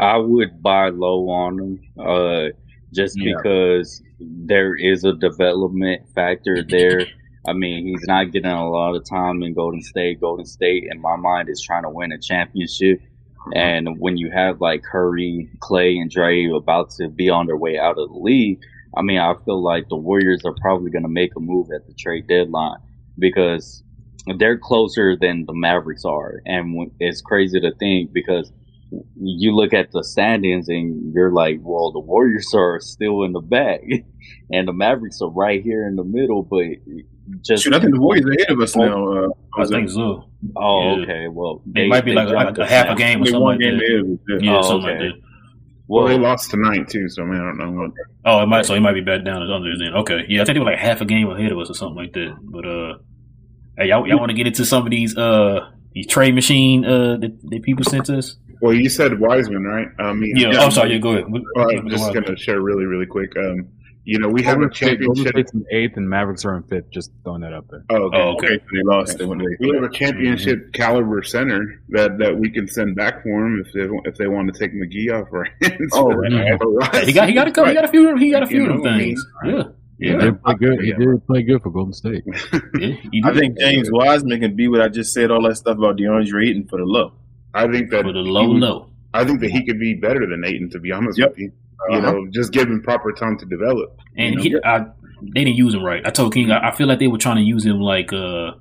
[0.00, 2.48] I would buy low on him, uh,
[2.92, 3.34] just yeah.
[3.36, 7.06] because there is a development factor there.
[7.46, 10.20] I mean, he's not getting a lot of time in Golden State.
[10.20, 13.00] Golden State, in my mind, is trying to win a championship.
[13.54, 17.78] And when you have like Curry, Clay, and Dre about to be on their way
[17.78, 18.60] out of the league,
[18.96, 21.86] I mean, I feel like the Warriors are probably going to make a move at
[21.86, 22.78] the trade deadline
[23.18, 23.82] because
[24.38, 26.40] they're closer than the Mavericks are.
[26.44, 28.52] And it's crazy to think because
[29.16, 33.40] you look at the standings and you're like, well, the Warriors are still in the
[33.40, 33.80] back
[34.52, 36.66] and the Mavericks are right here in the middle, but
[37.40, 39.08] just Shoot, I think the Warriors are ahead of us now.
[39.08, 40.28] Uh, I think so.
[40.56, 41.02] Oh, yeah.
[41.02, 41.28] okay.
[41.28, 44.16] Well, they, it might be like a, a, half a game or something like that.
[44.28, 45.04] Yeah, yeah oh, something okay.
[45.04, 45.22] like that.
[45.88, 47.82] Well, well, they lost tonight too, so I mean, I don't know.
[47.82, 47.90] What...
[48.24, 48.64] Oh, it might.
[48.64, 49.94] So he might be back down as others then.
[49.94, 51.96] Okay, yeah, I think they were like half a game ahead of us or something
[51.96, 52.34] like that.
[52.40, 52.98] But uh,
[53.76, 57.16] hey, y'all, y'all want to get into some of these uh these trade machine uh
[57.18, 58.36] that, that people sent us?
[58.62, 59.88] Well, you said Wiseman, right?
[59.98, 60.52] I mean, yeah.
[60.52, 60.92] yeah oh, sorry.
[60.92, 61.24] Yeah, go ahead.
[61.28, 63.36] Well, I'm just gonna share really, really quick.
[63.36, 63.68] Um,
[64.04, 65.28] you know, we have a championship.
[65.28, 66.90] State's in eighth, and Mavericks are in fifth.
[66.90, 67.84] Just throwing that up there.
[67.90, 68.16] Oh, okay.
[68.18, 68.58] Oh, okay.
[68.72, 69.18] They lost.
[69.18, 70.70] They we have a championship mm-hmm.
[70.72, 74.52] caliber center that, that we can send back for them if they if they want
[74.52, 75.78] to take McGee off our hands.
[75.92, 77.06] Oh, right.
[77.06, 78.82] he got he got a couple, he got a few he got a few of
[78.82, 79.24] them things.
[79.44, 79.62] Yeah.
[79.98, 80.80] Yeah, he did play good.
[80.80, 82.24] He did play good for Golden State.
[82.80, 85.30] yeah, I think James Wiseman can be what I just said.
[85.30, 87.12] All that stuff about DeAndre Ayton for the low.
[87.54, 88.90] I think that for the low, low.
[89.14, 90.70] I think that he could be better than Ayton.
[90.70, 91.30] To be honest yep.
[91.30, 91.52] with you,
[91.90, 92.12] you uh-huh.
[92.12, 93.98] know, just give him proper time to develop.
[94.16, 94.60] And you know?
[94.62, 94.78] he, I,
[95.34, 96.02] they didn't use him right.
[96.04, 98.52] I told King I, I feel like they were trying to use him like uh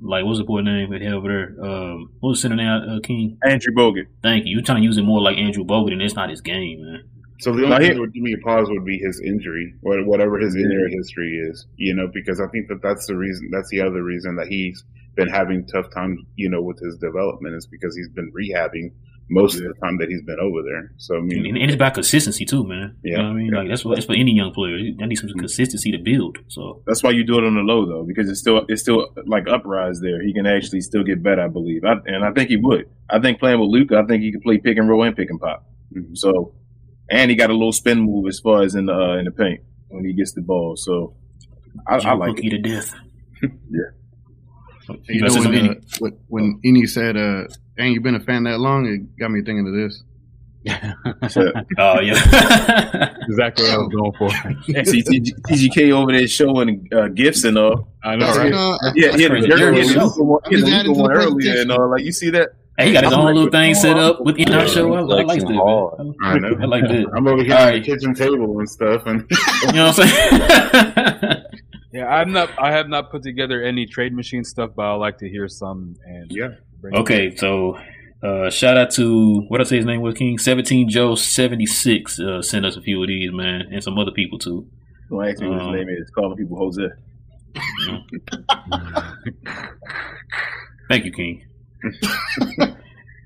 [0.00, 1.64] like what's the boy name with over there?
[1.64, 2.96] Um, what was the center now?
[2.96, 4.06] Uh, King Andrew Bogut.
[4.22, 4.52] Thank you.
[4.52, 7.08] You're trying to use him more like Andrew Bogut, and it's not his game, man.
[7.40, 10.04] So the only thing that would give me a pause would be his injury, or
[10.04, 11.66] whatever his injury history is.
[11.76, 13.50] You know, because I think that that's the reason.
[13.52, 14.84] That's the other reason that he's
[15.14, 16.20] been having tough times.
[16.36, 18.92] You know, with his development is because he's been rehabbing
[19.28, 19.66] most yeah.
[19.66, 20.92] of the time that he's been over there.
[20.98, 22.96] So I mean, and it's about consistency too, man.
[23.02, 24.76] Yeah, you know I mean, like that's what that's for any young player.
[24.78, 26.38] They need some consistency to build.
[26.48, 29.08] So that's why you do it on the low though, because it's still it's still
[29.26, 30.22] like uprise there.
[30.22, 32.88] He can actually still get better, I believe, I, and I think he would.
[33.10, 35.30] I think playing with Luka, I think he could play pick and roll and pick
[35.30, 35.66] and pop.
[35.92, 36.14] Mm-hmm.
[36.14, 36.54] So
[37.10, 39.30] and he got a little spin move as far as in the uh, in the
[39.30, 40.76] paint when he gets the ball.
[40.76, 41.14] So
[41.86, 42.50] I, I like it.
[42.50, 42.94] to death.
[43.42, 43.48] yeah.
[45.08, 47.48] You, know when, uh, when Eni said, uh,
[47.78, 50.02] "Ain't you've been a fan that long?" It got me thinking of this.
[51.78, 54.30] oh yeah, exactly what I was going for.
[54.84, 57.88] See TGK over there showing uh, gifts and all.
[58.02, 58.52] I know, right?
[58.52, 59.64] Uh, yeah, yeah, yeah, yeah, yeah,
[61.10, 61.90] earlier and all.
[61.90, 62.50] Like you see that?
[62.76, 64.92] Hey, he got his own little thing set up within our show.
[64.92, 66.14] I, I like that.
[66.22, 66.56] I know.
[66.60, 67.12] I like that.
[67.16, 67.84] I'm over here All at right.
[67.84, 69.24] the kitchen table and stuff, and
[69.62, 71.42] you know what I'm saying.
[71.92, 72.50] yeah, I'm not.
[72.58, 75.94] I have not put together any trade machine stuff, but I like to hear some.
[76.04, 76.48] And yeah.
[76.84, 77.78] Okay, so
[78.22, 82.20] uh, shout out to what I say his name was King Seventeen Joe seventy six.
[82.20, 84.68] Uh, sent us a few of these, man, and some other people too.
[85.10, 86.10] Don't ask me what his um, name is.
[86.10, 86.82] Calling people Jose.
[90.88, 91.44] Thank you, King.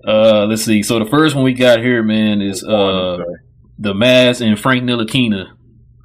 [0.06, 0.82] uh, let's see.
[0.82, 3.18] So the first one we got here, man, is uh
[3.78, 5.46] the Mavs and Frank Ntilikina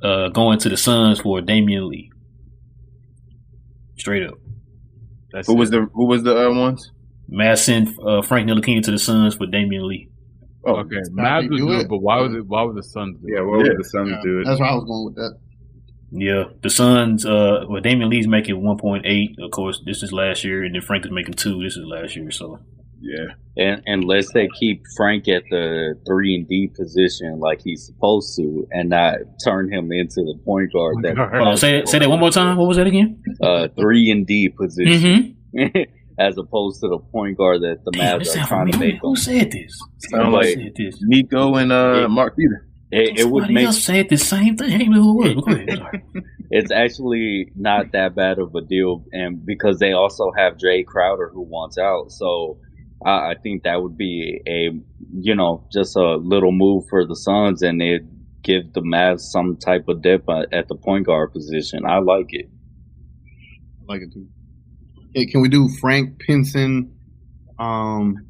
[0.03, 2.11] uh going to the Suns for Damion Lee.
[3.97, 4.35] Straight up.
[5.31, 5.59] That's who it.
[5.59, 6.91] was the who was the uh, ones?
[7.31, 10.09] Mavs sent uh, Frank Ntilikina to the Suns for Damion Lee.
[10.65, 10.97] Oh, okay.
[11.11, 12.45] Mavs would do it, but why would it?
[12.45, 13.35] Why would the Suns do it?
[13.35, 14.21] Yeah, why would the Suns yeah.
[14.23, 14.45] do it?
[14.45, 15.37] That's why I was going with that.
[16.11, 17.25] Yeah, the Suns.
[17.25, 19.35] Uh, well, Damion Lee's making one point eight.
[19.39, 21.61] Of course, this is last year, and then Frank is making two.
[21.61, 22.59] This is last year, so
[22.99, 23.35] yeah.
[23.57, 28.67] And unless they keep Frank at the three and D position like he's supposed to,
[28.71, 31.17] and not turn him into the point guard that.
[31.17, 32.57] Oh, say say that one more time.
[32.57, 33.21] What was that again?
[33.41, 35.37] Uh, three and D position.
[35.55, 35.91] Mm-hmm.
[36.17, 38.95] As opposed to the point guard that the Damn, Mavs are trying to make.
[39.01, 39.77] Who said this?
[39.97, 40.95] Sound like said this?
[41.01, 42.67] Nico and uh, Mark Peter.
[42.91, 44.93] It, it would make else said the same thing.
[44.93, 45.43] Who was?
[46.51, 51.29] it's actually not that bad of a deal, and because they also have Jae Crowder
[51.33, 52.59] who wants out, so
[53.05, 54.69] I, I think that would be a
[55.19, 58.03] you know just a little move for the Suns, and it
[58.43, 61.85] give the Mavs some type of depth at the point guard position.
[61.85, 62.49] I like it.
[63.81, 64.27] I like it too.
[65.15, 66.93] Hey, can we do Frank Pinson?
[67.57, 68.27] Um,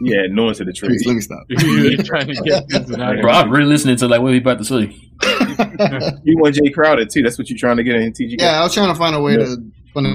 [0.00, 1.04] yeah, noise to the trees.
[1.04, 1.44] Let me stop.
[1.48, 4.76] You're trying to get Bro, I'm really listening to like what he about to say.
[6.22, 7.22] you want Jae Crowder too.
[7.22, 8.36] That's what you're trying to get in TG.
[8.40, 9.44] Yeah, I was trying to find a way yeah.
[9.44, 9.56] to
[9.92, 10.06] find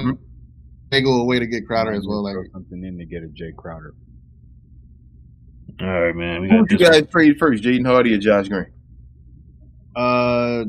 [0.90, 2.24] a, a way to get Crowder as well.
[2.24, 3.94] Like something in to get a Jae Crowder.
[5.80, 6.40] All right, man.
[6.42, 7.06] We Who would you guys one.
[7.08, 8.66] trade first, Jaden Hardy or Josh Green?
[9.94, 10.64] Uh,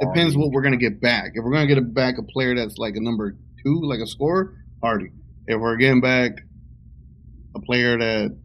[0.00, 1.32] depends what we're gonna get back.
[1.34, 4.54] If we're gonna get back a player that's like a number two, like a scorer,
[4.82, 5.10] Hardy.
[5.46, 6.32] If we're getting back
[7.54, 8.36] a player that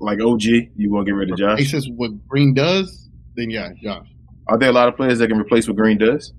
[0.00, 1.58] like OG, you want to get rid of Josh?
[1.58, 4.06] Replaces what Green does, then yeah, Josh.
[4.48, 6.32] Are there a lot of players that can replace what Green does?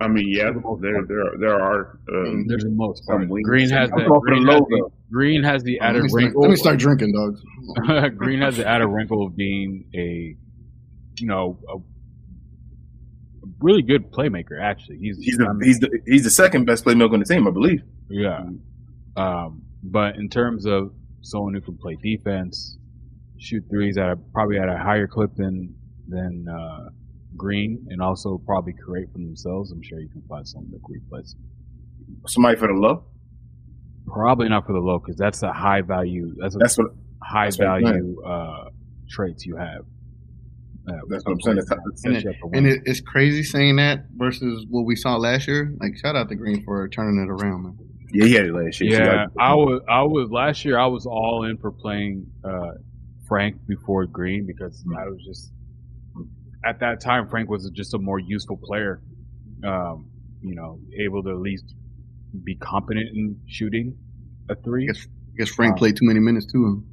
[0.00, 1.98] I mean, yeah, there there there are.
[2.12, 3.06] Um, There's the most.
[3.44, 6.42] Green has the Green, has the, Green has the added let wrinkle.
[6.42, 7.40] Let me start drinking, dogs.
[8.16, 10.34] Green has the added wrinkle of being a,
[11.18, 11.78] you know, a
[13.62, 14.60] really good playmaker.
[14.60, 17.50] Actually, he's he's the, he's the he's the second best playmaker on the team, I
[17.50, 17.82] believe.
[18.08, 18.44] Yeah,
[19.16, 22.76] um, but in terms of someone who can play defense,
[23.38, 25.74] shoot threes at a, probably at a higher clip than
[26.08, 26.88] than uh,
[27.36, 30.94] Green, and also probably create for themselves, I'm sure you can find someone that can
[30.94, 31.34] replace.
[32.26, 33.04] Somebody for the low?
[34.06, 36.34] Probably not for the low because that's a high value.
[36.38, 36.88] That's, that's what
[37.22, 38.70] high that's value what uh,
[39.08, 39.84] traits you have.
[41.08, 41.58] That's what I'm saying.
[42.04, 45.74] And, it, and it, it's crazy saying that versus what we saw last year.
[45.80, 47.78] Like shout out to Green for turning it around, man.
[48.12, 49.02] Yeah, he had it last year.
[49.02, 49.80] Yeah, I was.
[49.88, 50.78] I was last year.
[50.78, 52.72] I was all in for playing uh,
[53.26, 54.98] Frank before Green because mm-hmm.
[54.98, 55.52] I was just
[56.64, 59.00] at that time Frank was just a more useful player.
[59.64, 60.10] Um,
[60.42, 61.74] you know, able to at least
[62.44, 63.96] be competent in shooting
[64.50, 64.84] a three.
[64.84, 66.84] I guess, I guess Frank um, played too many minutes too.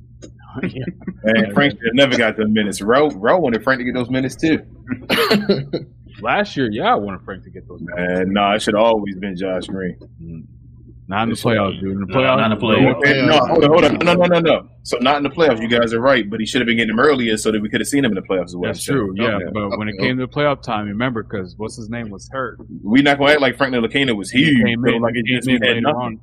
[0.64, 0.84] Yeah.
[1.23, 2.81] And Frank never got the minutes.
[2.81, 4.65] Row, Row wanted Frank to get those minutes too.
[6.22, 8.26] Last year, yeah, I wanted Frank to get those minutes.
[8.27, 9.98] No, nah, it should have always been Josh Green.
[10.22, 10.40] Mm-hmm.
[11.07, 11.91] Not in the playoffs, dude.
[11.94, 13.26] In the No, playoffs, not in the playoffs.
[13.26, 13.98] No, hold on, hold on.
[14.06, 14.69] No, no, no, no.
[14.84, 15.60] So not in the playoffs.
[15.60, 17.68] You guys are right, but he should have been getting him earlier so that we
[17.69, 18.72] could have seen him in the playoffs as well.
[18.72, 19.14] That's true.
[19.18, 19.45] Yeah, Okay.
[19.52, 22.60] but when it came to the playoff time, remember because what's his name was hurt.
[22.84, 25.48] we not gonna act like Frank Ntilikina was He came in, like it he just
[25.48, 25.99] came in later nothing.
[25.99, 26.19] on.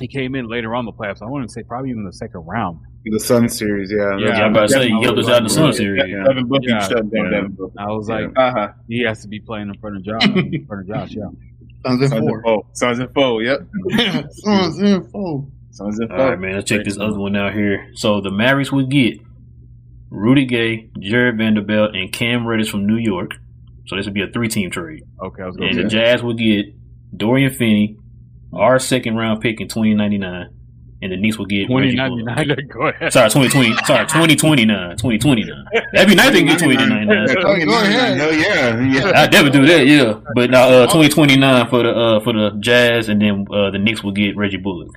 [0.00, 1.22] He came in later on the playoffs.
[1.22, 2.80] I want to say probably even the second round.
[3.04, 4.16] The Sun series, yeah.
[4.18, 5.74] Yeah, Yeah, I'm about to say he Definitely helped us out in the Sun right.
[5.74, 6.02] series.
[6.08, 6.78] Yeah, Devin Booker Yeah.
[6.80, 7.30] shut down Yeah.
[7.30, 7.72] Devin Booker.
[7.80, 8.68] I was like, Uh huh.
[8.88, 10.24] he has to be playing in front of Josh.
[10.26, 11.24] in front of Josh, yeah.
[11.84, 12.42] Sons and Sons four.
[12.42, 12.66] four.
[12.74, 13.42] Sons and four.
[13.42, 13.58] Yep.
[14.30, 15.46] Sons and four.
[15.70, 16.18] Sons and four.
[16.18, 16.54] right, man.
[16.54, 17.88] Let's check this other one out here.
[17.94, 19.18] So the Mavericks would get
[20.10, 23.32] Rudy Gay, Jared Vanderbilt, and Cam Reddish from New York.
[23.86, 25.02] So this would be a three-team trade.
[25.20, 25.84] Okay, I was And the.
[25.88, 26.66] Jazz would get
[27.16, 27.96] Dorian Finney,
[28.52, 30.50] our second round pick in 2099,
[31.02, 32.20] and the Knicks will get Reggie Bullock.
[32.20, 32.66] 2099.
[32.72, 33.12] Go ahead.
[33.12, 33.74] Sorry, 2020.
[33.84, 34.96] Sorry, 2029.
[34.96, 35.64] 2029.
[35.92, 37.36] That'd be nice if they get 2099.
[37.44, 38.18] Oh, go ahead.
[38.18, 39.12] Hell yeah, yeah.
[39.20, 40.20] I definitely do that, yeah.
[40.34, 44.02] But now, uh, 2029 for the uh, for the Jazz, and then uh, the Knicks
[44.04, 44.94] will get Reggie Bullock.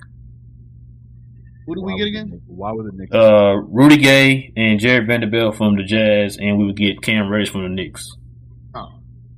[1.66, 2.42] Who do we get again?
[2.46, 3.14] Why would the Knicks?
[3.14, 7.50] Uh, Rudy Gay and Jarred Vanderbilt from the Jazz, and we would get Cam Reddish
[7.50, 8.16] from the Knicks.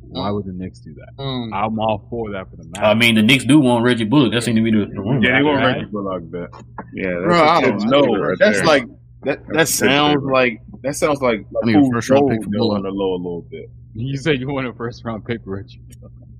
[0.10, 1.22] Why would the Knicks do that?
[1.22, 4.34] Um, I'm all for that for the I mean, the Knicks do want Reggie Bullock.
[4.34, 5.20] That seemed to be the, the rumor.
[5.24, 5.76] Yeah, they want Right.
[5.78, 6.50] Reggie Bullock back.
[6.94, 8.16] Yeah, that's Bro, a I don't know.
[8.16, 8.66] right That's there.
[8.66, 8.84] like
[9.24, 9.46] that.
[9.48, 12.78] That That's sounds like that sounds like I need a first round pick for Bullock.
[12.78, 13.70] on the low a little bit.
[13.94, 15.80] You said you want a first round pick, Rich.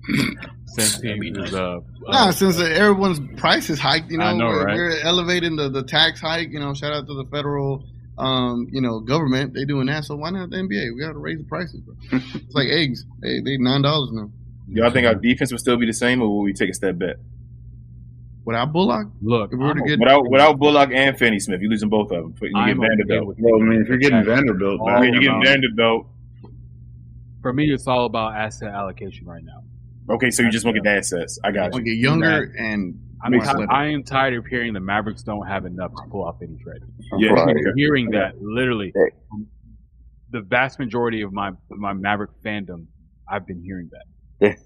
[0.66, 1.48] Same That'd nice.
[1.48, 4.74] as uh, Nah, uh, since everyone's price is hiked, you know, I know, we're, right?
[4.74, 6.50] we're elevating the, the tax hike.
[6.50, 7.84] You know, shout out to the federal,
[8.18, 9.54] um, you know, government.
[9.54, 10.94] They doing that, so why not the NBA?
[10.94, 11.94] We got to raise the prices, bro.
[12.12, 13.04] it's like eggs.
[13.20, 14.30] They they nine dollars now.
[14.70, 16.98] Y'all think our defense would still be the same, or will we take a step
[16.98, 17.16] back?
[18.44, 19.52] Without Bullock, look.
[19.52, 22.22] if we were to get Without without Bullock and Finney Smith, you're losing both of
[22.22, 22.34] them.
[22.40, 23.36] You get I'm okay Vanderbilt.
[23.38, 26.06] Well, I mean, if you're getting Vanderbilt, I mean, you're getting Vanderbilt.
[27.42, 29.62] For me, it's all about asset allocation right now.
[30.10, 31.38] Okay, so you just want to get the assets.
[31.44, 31.84] I got we you.
[31.84, 35.64] get younger and I'm more ti- I am tired of hearing the Mavericks don't have
[35.66, 36.82] enough to pull off any trade.
[37.18, 37.30] Yeah.
[37.30, 37.48] Right.
[37.56, 37.72] Okay.
[37.76, 39.10] Hearing that literally, Hey.
[40.30, 42.86] the vast majority of my my Maverick fandom,
[43.30, 44.56] I've been hearing that.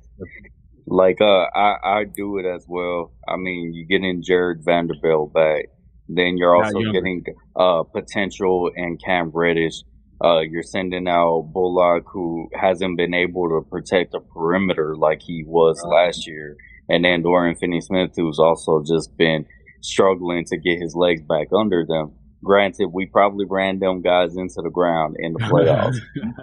[0.86, 3.12] Like uh, I I do it as well.
[3.28, 5.66] I mean, you get in Jarred Vanderbilt back,
[6.08, 7.24] then you're also getting
[7.54, 9.82] uh potential and Cam Reddish.
[10.22, 15.42] Uh, you're sending out Bullock, who hasn't been able to protect the perimeter like he
[15.44, 16.56] was last year,
[16.88, 19.46] and then Dorian Finney-Smith, who's also just been
[19.80, 22.12] struggling to get his legs back under them.
[22.44, 26.00] Granted, we probably ran them guys into the ground in the playoffs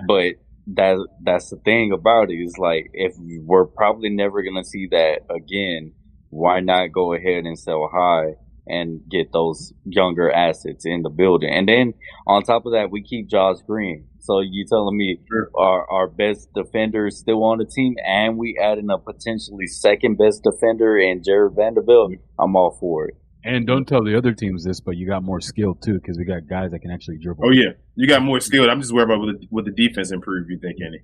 [0.08, 0.36] but
[0.76, 5.22] that that's the thing about it is like if we're probably never gonna see that
[5.30, 5.94] again,
[6.30, 8.36] why not go ahead and sell high
[8.70, 11.50] and get those younger assets in the building?
[11.54, 11.94] And then
[12.28, 14.06] on top of that, we keep Josh Green.
[14.20, 15.50] So you telling me Sure.
[15.56, 20.18] our our best defender is still on the team, and we adding a potentially second
[20.18, 22.14] best defender in Jarred Vanderbilt?
[22.38, 23.16] I'm all for it.
[23.44, 26.26] And don't tell the other teams this, but you got more skill too, because we
[26.26, 27.44] got guys that can actually dribble.
[27.48, 28.70] Oh yeah, you got more skill.
[28.70, 30.50] I'm just worried about what the, what the defense improve.
[30.50, 31.00] You think any?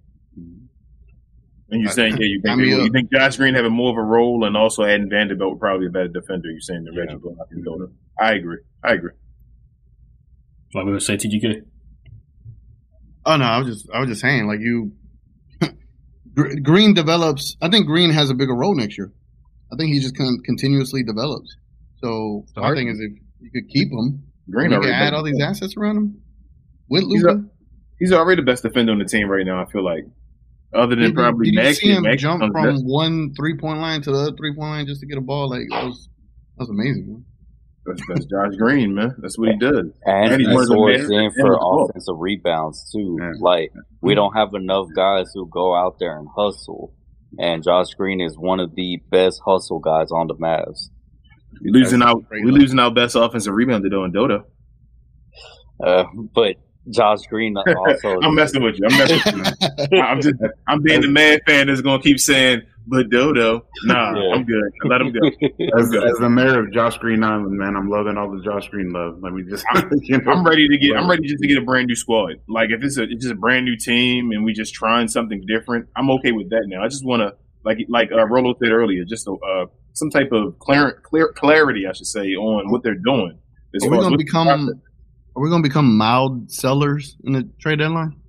[1.69, 2.81] And you're saying yeah, you I think mean, they will.
[2.81, 5.59] uh, you think Josh Green having more of a role, and also adding Vanderbilt would
[5.59, 6.49] probably be a better defender.
[6.51, 7.01] You're saying than Yeah.
[7.01, 7.91] Reggie Bullock and Dota.
[8.19, 8.59] I agree.
[8.83, 9.11] I agree.
[10.73, 11.61] Like we would say, TGK.
[13.25, 14.91] Oh no, I was just I was just saying like you.
[16.63, 17.55] Green develops.
[17.61, 19.11] I think Green has a bigger role next year.
[19.71, 21.55] I think he just con- continuously develops.
[22.03, 25.23] So my thing is if you could keep him, Green you already can add all
[25.23, 26.21] these assets around him
[26.89, 27.45] with He's Luka.
[27.97, 29.61] He's already the best defender on the team right now.
[29.61, 30.05] I feel like,
[30.75, 32.83] other than Did, probably did you see him Max jump from best.
[32.85, 35.49] one three point line to the other three point line just to get a ball?
[35.49, 36.09] Like that was
[36.57, 37.07] that was amazing.
[37.07, 37.25] Man.
[37.87, 39.13] That's, that's Josh Green, man.
[39.19, 39.85] That's what he does.
[40.05, 41.87] And, And he's he one of the soars best in in for the ball.
[41.89, 43.17] offensive rebounds too.
[43.19, 43.31] Yeah.
[43.39, 43.71] Like
[44.01, 46.93] we don't have enough guys who go out there and hustle.
[47.37, 50.89] And Josh Green is one of the best hustle guys on the Mavs.
[51.61, 52.27] We losing That's out.
[52.27, 52.43] great.
[52.45, 54.43] We losing our best offensive rebounder though in Dota.
[55.83, 56.55] Uh, but
[56.89, 58.87] Josh Green also I'm messing with you.
[58.89, 59.99] I'm messing with you.
[60.01, 60.35] I'm just.
[60.67, 64.35] I'm being the man fan that's gonna keep saying, "But Dodo, nah, Yeah.
[64.35, 64.63] I'm good.
[64.85, 65.19] Let him go."
[65.77, 68.91] as, as the mayor of Josh Green Island, man, I'm loving all the Josh Green
[68.91, 69.17] love.
[69.21, 69.65] Let me just,
[70.03, 70.95] you know, I'm ready to get.
[70.95, 72.35] I'm ready just to get a brand new squad.
[72.47, 75.43] Like if it's a it's just a brand new team and we just trying something
[75.47, 76.83] different, I'm okay with that now.
[76.83, 80.31] I just want to like like uh, Rolo said earlier, just a, uh, some type
[80.31, 83.39] of clear, clear clarity, I should say, on what they're doing.
[83.75, 84.81] As Are we far gonna what- become?
[85.35, 88.21] Are we gonna become mild sellers in the trade deadline?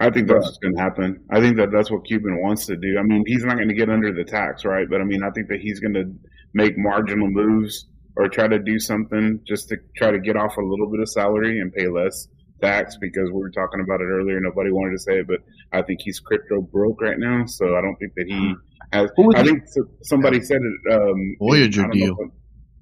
[0.00, 1.24] I think that's what's going to happen.
[1.30, 2.98] I think that that's what Cuban wants to do.
[2.98, 4.86] I mean, he's not going to get under the tax, right?
[4.90, 6.12] But I mean, I think that he's going to
[6.52, 7.86] make marginal moves
[8.16, 11.08] or try to do something just to try to get off a little bit of
[11.08, 12.28] salary and pay less
[12.60, 14.40] tax because we were talking about it earlier.
[14.40, 15.40] Nobody wanted to say it, but
[15.72, 17.46] I think he's crypto broke right now.
[17.46, 18.54] So I don't think that he
[18.92, 19.10] has.
[19.36, 19.62] I think
[20.02, 20.92] somebody said it.
[20.92, 22.16] Um, Voyager deal.
[22.18, 22.32] Know,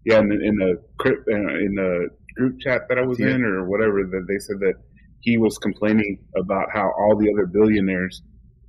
[0.04, 0.82] yeah, in, in the
[1.28, 4.74] in the group chat that I was in or whatever, that they said that
[5.20, 8.22] he was complaining about how all the other billionaires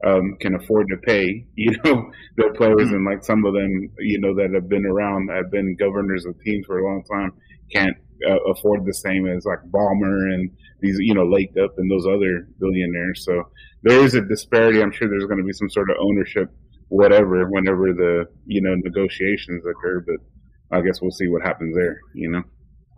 [0.05, 2.95] um, can afford to pay, you know, their players, mm-hmm.
[2.95, 6.39] and like some of them, you know, that have been around, have been governors of
[6.41, 7.31] teams for a long time,
[7.71, 12.05] can't uh, afford the same as like Ballmer and these, you know, Lacob and those
[12.05, 13.23] other billionaires.
[13.25, 13.49] So
[13.83, 14.81] there is a disparity.
[14.81, 16.49] I'm sure there's going to be some sort of ownership,
[16.89, 20.01] whatever, whenever the, you know, negotiations occur.
[20.01, 22.43] But I guess we'll see what happens there, you know.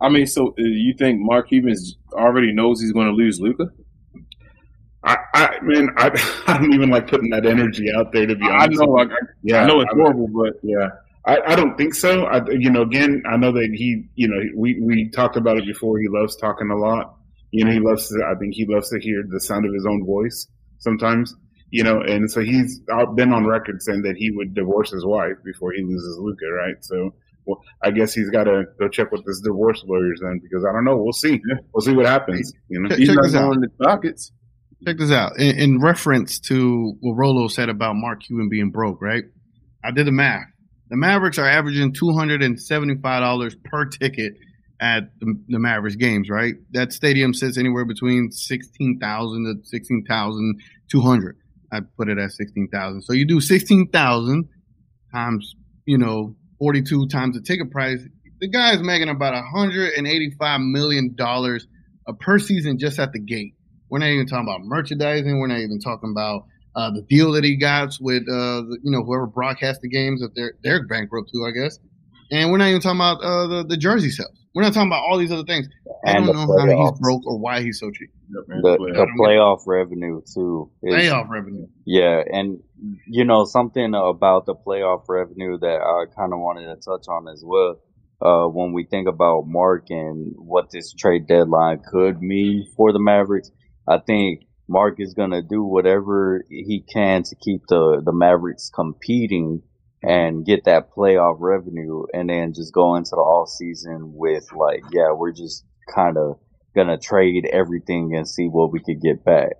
[0.00, 3.70] I mean, so uh, you think Mark Cuban's already knows he's going to lose Luka?
[5.04, 8.26] I, I mean, I, I don't even like putting that energy out there.
[8.26, 9.06] To be honest, I know, I,
[9.42, 10.88] yeah, I know it's I, horrible, but yeah,
[11.24, 12.24] I, I don't think so.
[12.24, 15.66] I, you know, again, I know that he, you know, we we talked about it
[15.66, 15.98] before.
[15.98, 17.16] He loves talking a lot.
[17.52, 18.08] You know, he loves.
[18.08, 20.48] To, I think he loves to hear the sound of his own voice
[20.78, 21.34] sometimes.
[21.70, 22.80] You know, and so he's
[23.16, 26.76] been on record saying that he would divorce his wife before he loses Luka, right?
[26.80, 27.12] So
[27.46, 30.72] well, I guess he's got to go check with his divorce lawyers then, because I
[30.72, 30.96] don't know.
[30.96, 31.40] We'll see.
[31.72, 32.52] We'll see what happens.
[32.68, 34.32] You know, he's not going the dockets.
[34.84, 35.38] Check this out.
[35.38, 39.24] In, in, reference to what Rolo said about Mark Cuban being broke, right?
[39.84, 40.46] I did the math.
[40.90, 44.34] The Mavericks are averaging two hundred and seventy-five dollars per ticket
[44.80, 46.54] at the, the, Mavericks games, right?
[46.72, 50.60] That stadium sits anywhere between sixteen thousand to sixteen thousand
[50.90, 51.36] two hundred.
[51.72, 53.02] I put it at sixteen thousand.
[53.02, 54.48] So you do sixteen thousand
[55.12, 55.54] times,
[55.86, 58.00] you know, 42 times the ticket price.
[58.40, 61.66] The guy is making about 185 million dollars
[62.20, 63.54] per season just at the gate.
[63.88, 65.38] We're not even talking about merchandising.
[65.38, 68.90] We're not even talking about uh, the deal that he got with uh, the, you
[68.90, 71.78] know whoever broadcast the games if they're they're bankrupt too, I guess.
[72.30, 74.30] And we're not even talking about uh, the the jersey sales.
[74.54, 75.68] We're not talking about all these other things.
[76.06, 78.10] I don't know how he's broke or why he's so cheap.
[78.28, 80.70] The, the playoff revenue too.
[80.82, 81.66] Is, playoff revenue.
[81.84, 82.60] Yeah, and
[83.06, 87.28] you know something about the playoff revenue that I kind of wanted to touch on
[87.28, 87.80] as well.
[88.20, 92.98] Uh, when we think about Mark and what this trade deadline could mean for the
[92.98, 93.50] Mavericks,
[93.86, 99.62] I think Mark is gonna do whatever he can to keep the the Mavericks competing
[100.02, 104.82] and get that playoff revenue and then just go into the off season with like,
[104.92, 106.38] yeah, we're just kind of
[106.76, 109.56] gonna trade everything and see what we could get back.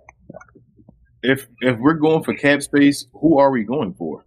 [1.23, 4.23] If if we're going for cap space, who are we going for?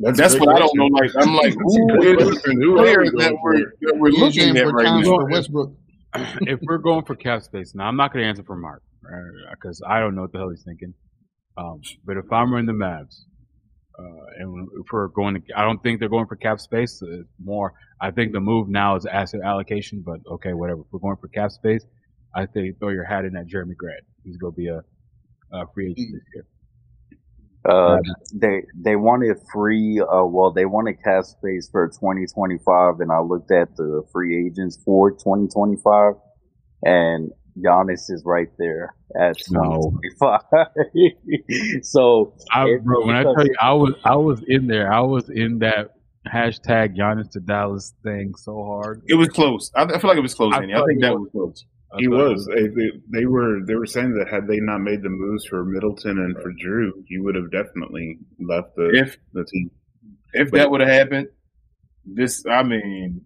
[0.00, 0.56] That's, That's what question.
[0.56, 0.86] I don't know.
[0.86, 5.26] Like I'm like, who is the player that we're that we're looking at right now?
[5.26, 5.72] Westbrook.
[6.42, 8.82] if we're going for cap space, now I'm not going to answer for Mark
[9.50, 10.94] because I don't know what the hell he's thinking.
[11.56, 13.22] Um, but if I'm running the Mavs,
[13.98, 17.00] uh, and we're going to, I don't think they're going for cap space.
[17.02, 20.02] It's more, I think the move now is asset allocation.
[20.04, 20.80] But okay, whatever.
[20.80, 21.84] If we're going for cap space,
[22.34, 24.04] I think throw your hat in at Jerami Grant.
[24.24, 24.82] He's going to be a,
[25.52, 26.46] a free agent this year.
[27.66, 27.96] Uh,
[28.34, 29.98] they they wanted free.
[29.98, 34.78] Uh, well, they wanted cap space for 2025, and I looked at the free agents
[34.84, 36.12] for 2025,
[36.82, 39.98] and Giannis is right there at no.
[41.82, 44.92] so, I, bro, when I tell you, I was I was in there.
[44.92, 45.94] I was in that
[46.26, 49.02] hashtag Giannis to Dallas thing so hard.
[49.06, 49.70] It was close.
[49.74, 50.52] I, I feel like it was close.
[50.52, 51.64] I, I think that was, was close.
[51.98, 52.46] He was.
[52.46, 53.60] They, they, were.
[53.64, 57.04] They were saying that had they not made the moves for Middleton and for Jrue,
[57.06, 59.70] he would have definitely left the if, the team.
[60.32, 61.28] If but, that would have happened,
[62.04, 62.44] this.
[62.46, 63.24] I mean,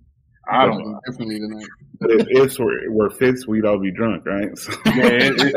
[0.50, 1.00] I don't know.
[1.06, 1.66] Definitely tonight.
[2.00, 4.56] But if ifs were, were fits, weid all be drunk, right?
[4.56, 4.72] So.
[4.86, 5.54] Yeah, it, it,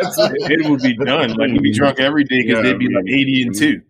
[0.59, 1.31] it, would be done.
[1.34, 3.81] Like we'd be drunk every day because yeah, they'd be like eighty and two.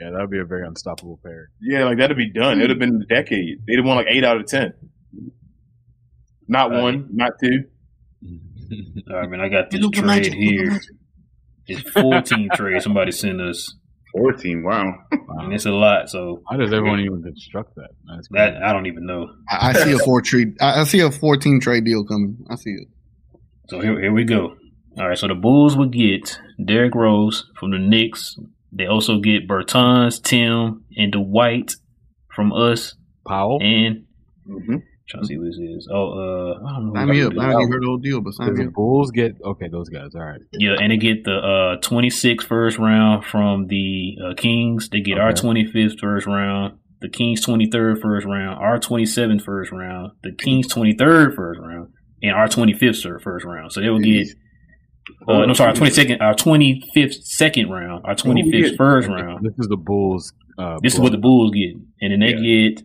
[0.00, 1.50] yeah, that'd be a very unstoppable pair.
[1.60, 2.58] Yeah, like that'd be done.
[2.58, 3.66] It'd have been a decade.
[3.66, 4.72] They'd have won like eight out of ten.
[6.46, 7.64] Not uh, one, not two.
[9.14, 10.80] I mean, I got this trade here.
[11.66, 13.74] It's 14 trade somebody sent us.
[14.12, 14.94] 14, wow.
[15.10, 16.08] And it's a lot.
[16.08, 17.90] So how does everyone even construct that?
[18.30, 19.28] that I don't even know.
[19.48, 20.56] I, I see a four trade.
[20.60, 22.38] I, see a 14 trade deal coming.
[22.50, 22.88] I see it.
[23.68, 24.56] So here, here we go.
[24.98, 25.18] All right.
[25.18, 28.36] So the Bulls would get Derrick Rose from the Knicks.
[28.72, 31.74] They also get Bertans, Tim, and Dwight
[32.34, 32.94] from us.
[33.28, 34.06] Powell and
[34.48, 34.76] mm-hmm.
[35.08, 35.88] Trying to see what this is.
[35.90, 36.94] Oh, uh, I don't know.
[36.94, 37.32] Sign me up.
[37.38, 38.74] I haven't even heard the whole deal, but sign me up.
[38.74, 39.68] Bulls get okay.
[39.68, 40.40] Those guys, all right.
[40.52, 44.90] Yeah, and they get the uh 26th first round from the uh, Kings.
[44.90, 45.22] They get okay.
[45.22, 46.78] our 25th first round.
[47.00, 48.58] The Kings 23rd first round.
[48.58, 50.12] Our 27th first round.
[50.22, 51.88] The Kings 23rd first round,
[52.22, 53.72] and our 25th first round.
[53.72, 54.28] So they will get.
[55.26, 59.42] Uh, no, sorry, our 22nd, our 25th second round, our 25th first round.
[59.42, 60.34] This is the Bulls.
[60.58, 62.74] Uh, this is what the Bulls get, and then they yeah.
[62.74, 62.82] get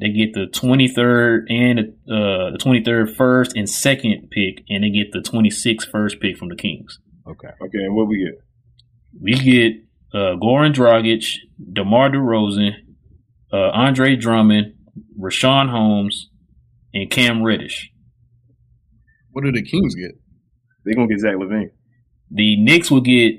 [0.00, 5.12] they get the 23rd and uh, the 23rd first and second pick, and they get
[5.12, 6.98] the 26th first pick from the Kings.
[7.26, 7.48] Okay.
[7.60, 8.42] Okay, and what we get?
[9.20, 9.72] we get
[10.14, 11.24] uh, Goran Dragic,
[11.72, 12.72] DeMar DeRozan,
[13.52, 14.74] uh, Andre Drummond,
[15.18, 16.30] Richaun Holmes,
[16.94, 17.90] and Cam Reddish.
[19.32, 20.12] What do the Kings get?
[20.84, 21.70] They're gonna get Zach LaVine.
[22.30, 23.34] The Knicks will get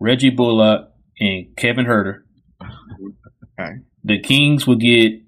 [0.00, 2.20] Reggie Bullock and Kevin Huerter.
[3.60, 3.72] Okay.
[4.04, 5.20] The Kings will get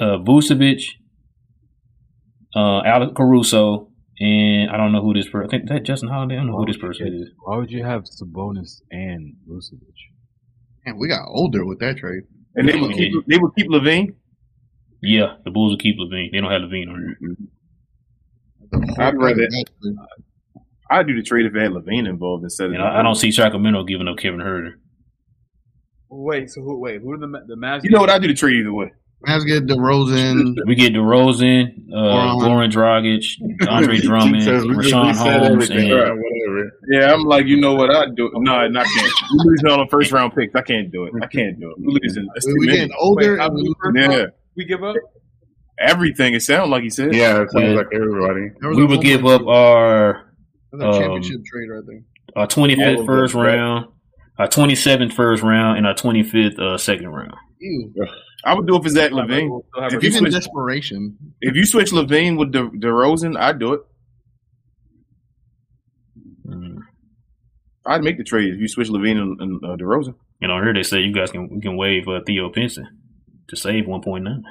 [0.00, 0.82] uh, Vucevic,
[2.54, 5.48] uh, Alex Caruso, and I don't know who this person.
[5.48, 6.34] I think that Justin Holiday.
[6.34, 7.30] I don't know who this person is.
[7.44, 9.94] Why would you have Sabonis and Vucevic?
[10.84, 12.24] Man, we got older with that trade.
[12.54, 14.14] And they will keep they will keep LaVine.
[15.00, 16.32] Yeah, the Bulls will keep LaVine.
[16.32, 17.36] They don't have LaVine on here.
[18.98, 19.48] I'd rather
[20.90, 22.72] I'd do the trade if they had LaVine involved instead of.
[22.72, 24.72] And I, I don't see Sacramento giving up Kevin Huerter.
[26.10, 26.80] Wait, so who?
[26.80, 27.84] Wait, who are the Ma- the Mavs?
[27.84, 28.10] You know what?
[28.10, 28.92] I do the trade either way.
[29.26, 30.54] Mavs get DeRozan.
[30.66, 33.24] We get DeRozan, uh, Goran Dragic,
[33.68, 36.66] Andre Drummond, Says we- we Richaun Holmes, and Right.
[36.90, 37.90] Yeah, I'm like, you know what?
[37.90, 38.30] I do.
[38.34, 38.76] No, I can't.
[39.32, 40.54] We losing on the first round picks.
[40.54, 41.12] I can't do it.
[41.20, 41.76] I can't do it.
[41.80, 42.26] We losing.
[42.34, 42.78] That's too We many.
[42.78, 43.36] getting older.
[43.38, 43.74] Wait, we lose-
[44.16, 44.26] Yeah,
[44.56, 44.94] we give up?
[45.80, 46.34] everything.
[46.34, 47.12] It sounds like he said.
[47.14, 47.74] Yeah, it sounds Yeah.
[47.74, 48.50] like everybody.
[48.76, 50.32] We would give up our
[50.72, 52.00] um, championship trade right there.
[52.36, 53.86] our 25th All first round,
[54.38, 57.34] our 27th first round, and our 25th uh, second round.
[57.60, 57.92] Ew.
[58.44, 59.50] I would do it for Zach LaVine.
[59.50, 61.16] We'll still have If you Even switch- desperation.
[61.40, 63.80] If you switch LaVine with De- DeRozan, I'd do it.
[66.46, 66.78] Mm.
[67.86, 70.14] I'd make the trade if you switch LaVine and, and uh, DeRozan.
[70.40, 72.86] And on here they say you guys can we can waive uh, Theo Pinson
[73.48, 74.42] to save 1.9.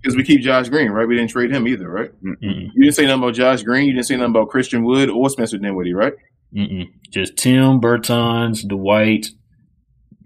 [0.00, 1.06] Because we keep Josh Green, right?
[1.08, 2.10] We didn't trade him either, right?
[2.22, 2.68] Mm-mm.
[2.74, 3.86] You didn't say nothing about Josh Green.
[3.86, 6.12] You didn't say nothing about Christian Wood or Spencer Dinwiddie, right?
[6.54, 6.88] Mm-mm.
[7.10, 9.28] Just Tim Bertans, Dwight,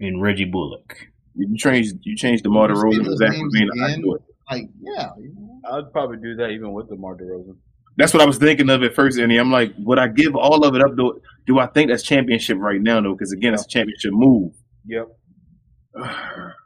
[0.01, 0.97] and Reggie Bullock.
[1.35, 3.67] You changed you changed DeMar You DeRozan say to those Zach LaVine.
[3.83, 4.21] I'd do it.
[4.49, 5.09] Like, yeah.
[5.19, 5.59] you know.
[5.71, 7.55] I'd probably do that even with DeMar DeRozan.
[7.97, 9.37] That's what I was thinking of at first, Andy.
[9.37, 10.95] I'm like, would I give all of it up?
[10.95, 13.13] Do, do I think that's championship right now, though?
[13.13, 14.53] Because again, it's a championship move.
[14.85, 15.07] Yep.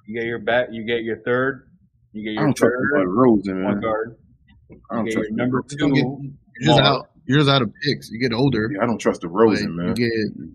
[0.05, 0.67] You get your back.
[0.69, 1.69] You get your third.
[2.11, 3.81] You get your I your don't trust third DeMar DeRozan, one man.
[3.81, 4.17] guard.
[4.91, 5.77] I don't You get trust your number two.
[5.79, 6.05] You're, get,
[6.59, 7.09] you're just out.
[7.25, 8.09] You're just out of picks.
[8.09, 8.69] You get older.
[8.73, 9.87] Yeah, I don't trust but DeRozan, man.
[9.87, 10.49] You get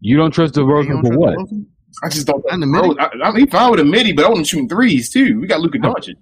[0.00, 1.38] You don't trust you DeRozan for what?
[1.38, 1.64] DeRozan?
[2.02, 2.44] I just don't.
[2.50, 2.88] And the midi?
[2.88, 5.10] DeRozan- I, I mean, he fine with a midi, but I want him shooting threes
[5.10, 5.40] too.
[5.40, 6.14] We got Luka Doncic,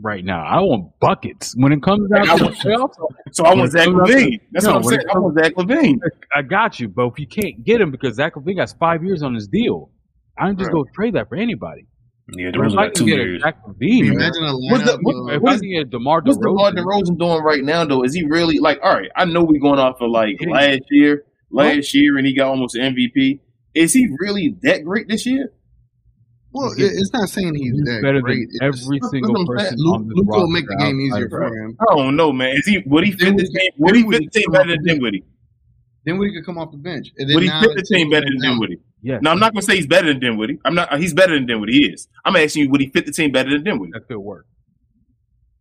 [0.00, 1.54] Right now, I want buckets.
[1.56, 2.94] When it comes down I to the want-
[3.32, 4.40] so I want Zach LaVine.
[4.52, 5.00] That's No, what I'm saying.
[5.00, 5.98] it I want Zach LaVine.
[6.34, 6.88] I got you.
[6.88, 9.90] But if you can't get him because Zach LaVine has five years on his deal,
[10.38, 10.74] I don't just Right.
[10.74, 11.86] go trade that for anybody.
[12.36, 13.42] Yeah, But if DeRozan I got can two get a years.
[13.42, 16.20] Zach LaVine, man, Imagine a What's the- lineup what- if what I can get DeMar
[16.24, 18.04] What's DeMar DeRozan, DeRozan doing right now, though?
[18.04, 18.78] Is he really like?
[18.84, 22.34] All right, I know we're going off of like last year, last year, and he
[22.36, 23.40] got almost MVP.
[23.78, 25.52] Is he really that great this year?
[26.50, 28.48] Well, it- it's not saying he's, he's that better great.
[28.58, 29.74] than It's- every that's single person saying.
[29.78, 31.76] Luke, on this Luke will roster make the game easier for him.
[31.80, 32.56] I don't know, man.
[32.56, 33.70] Is he would he fit the Dinwiddie- team?
[33.78, 34.94] Would he fit the team come better off than the bench.
[34.98, 35.24] Dinwiddie?
[36.06, 37.08] Dinwiddie could come off the bench.
[37.18, 38.52] And then Would he now fit the team better than down.
[38.52, 38.80] Dinwiddie?
[39.02, 40.58] Yes, Now I'm not gonna say he's better than Dinwiddie.
[40.64, 40.98] I'm not.
[40.98, 41.72] He's better than Dinwiddie.
[41.74, 42.08] He is.
[42.24, 43.92] I'm asking you, would he fit the team better than Dinwiddie?
[43.92, 44.46] that could work.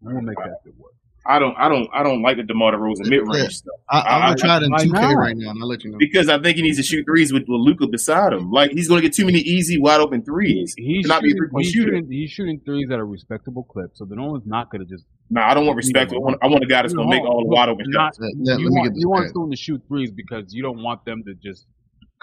[0.01, 0.93] We'll make that could work.
[1.29, 1.55] I don't.
[1.57, 1.89] I don't.
[1.93, 3.47] I don't like the Demar Derozan mid range Yeah.
[3.49, 5.83] stuff I, I'm I- gonna try it in why 2K right now, and I'll let
[5.83, 5.97] you know.
[5.97, 8.49] because I think he needs to shoot threes with, with Luka beside him.
[8.51, 10.73] Like he's gonna get too many easy wide open threes.
[10.77, 13.03] He's to not be a shooting, three point he's, shooting, he's shooting threes at a
[13.03, 15.05] respectable clip, so the no one's not going to just.
[15.29, 16.13] No, I don't want respect.
[16.13, 18.19] I want, I want a guy that's gonna make all the wide open Not- shots.
[18.21, 21.03] Let, let- you want, get you want someone to shoot threes because you don't want
[21.05, 21.67] them to just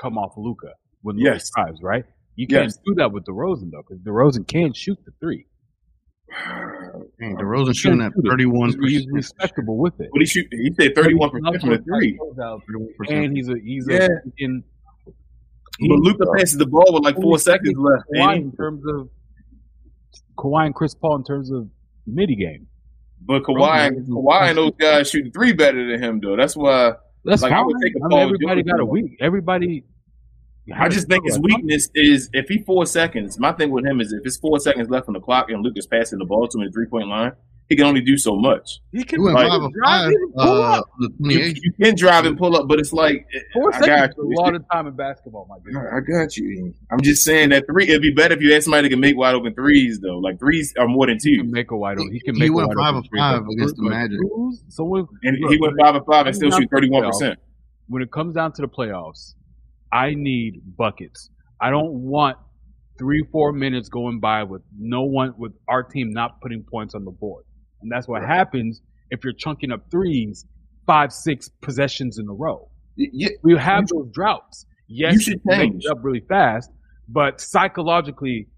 [0.00, 0.68] come off Luka
[1.02, 1.50] when Yes.
[1.56, 2.04] Luka drives, right?
[2.36, 2.78] You can't Yes.
[2.84, 5.46] do that with DeRozan though, because DeRozan can shoot the three.
[6.34, 10.08] Uh, Dang, uh, DeRozan shooting at 31 He's, he's respectable with it.
[10.10, 10.46] What he shoot?
[10.50, 12.18] He said thirty one percent from the three.
[13.08, 14.06] and he's a he's Yeah.
[14.06, 14.62] a freaking.
[15.06, 18.04] But Luka passes the ball with like four seconds left.
[18.14, 18.44] Kawhi ain't he?
[18.50, 19.08] in terms of
[20.38, 21.68] Kawhi and Chris Paul in terms of
[22.06, 22.66] midi game.
[23.26, 26.36] But Kawhi, Kawhi and those guys shooting three better than him though.
[26.36, 26.92] That's why
[27.24, 29.16] That's Like, I would take a I mean, Paul everybody got a week.
[29.20, 29.84] Everybody.
[30.74, 33.38] I just think his weakness is if he four seconds.
[33.38, 35.86] My thing with him is if it's four seconds left on the clock and Luka's
[35.86, 37.32] passing the ball to him in the three point line,
[37.68, 38.80] he can only do so much.
[38.92, 40.06] He He can Like, five drive five.
[40.08, 40.90] and pull Uh, up.
[41.20, 44.16] You, you can drive and pull up, but it's like Four I seconds got is
[44.38, 45.76] a lot of time in basketball, my dude.
[45.76, 46.74] I got you.
[46.90, 47.84] I'm just saying that three.
[47.88, 50.18] It'd be better if you had somebody that can make wide open threes though.
[50.18, 52.12] Like threes are more than He can make a wide open.
[52.12, 53.82] He can He make a went wide five open of three, five but against the
[53.82, 54.18] Magic.
[54.18, 57.04] Cruz, So when, And look, he went five and five and still shoot thirty one
[57.04, 57.38] percent.
[57.88, 59.34] when it comes down to the playoffs,
[59.94, 61.30] I need buckets.
[61.60, 62.36] I don't want
[62.98, 67.04] three, four minutes going by with no one, with our team not putting points on
[67.04, 67.44] the board.
[67.82, 70.46] And that's what happens if you're chunking up threes
[70.86, 72.68] five, six possessions in a row.
[72.96, 74.66] Yeah, We have those droughts.
[74.88, 75.84] Yes, You should change.
[75.84, 76.70] it up really fast,
[77.08, 78.48] but psychologically,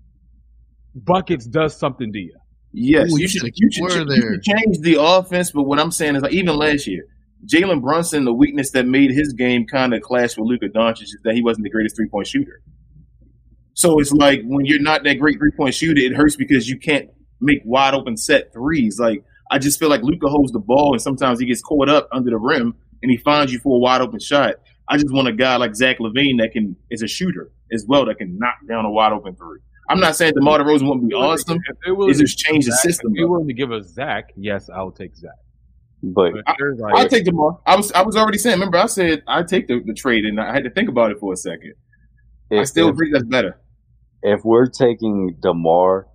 [0.95, 2.37] buckets does something to you.
[2.73, 3.13] yes.
[3.13, 3.41] Ooh, You you should.
[3.43, 4.35] should You should, you there.
[4.35, 5.51] should change the offense.
[5.51, 7.05] But what I'm saying is like even last year,
[7.45, 11.17] Jalen Brunson, the weakness that made his game kind of clash with Luka Doncic is
[11.25, 12.63] that he wasn't the greatest three point shooter.
[13.75, 16.79] So it's like when you're not that great three point shooter, it hurts because you
[16.79, 17.11] can't
[17.41, 18.99] make wide open set threes.
[18.99, 22.09] Like I just feel like Luka holds the ball and sometimes he gets caught up
[22.11, 24.55] under the rim and he finds you for a wide open shot.
[24.89, 28.07] I just want a guy like Zach LaVine that can is a shooter as well
[28.07, 29.61] that can knock down a wide open three.
[29.89, 31.59] I'm not saying DeMar DeRozan wouldn't be awesome.
[31.69, 33.13] If it was just change the system.
[33.13, 35.31] If you're willing to give us Zach, yes, I will take Zach.
[36.03, 37.59] But, I, will take DeMar.
[37.67, 38.55] I was I was already saying.
[38.59, 41.19] Remember, I said I take the, the trade, and I had to think about it
[41.19, 41.75] for a second.
[42.51, 43.59] If, I still if, think that's better.
[44.23, 46.07] If we're taking DeMar,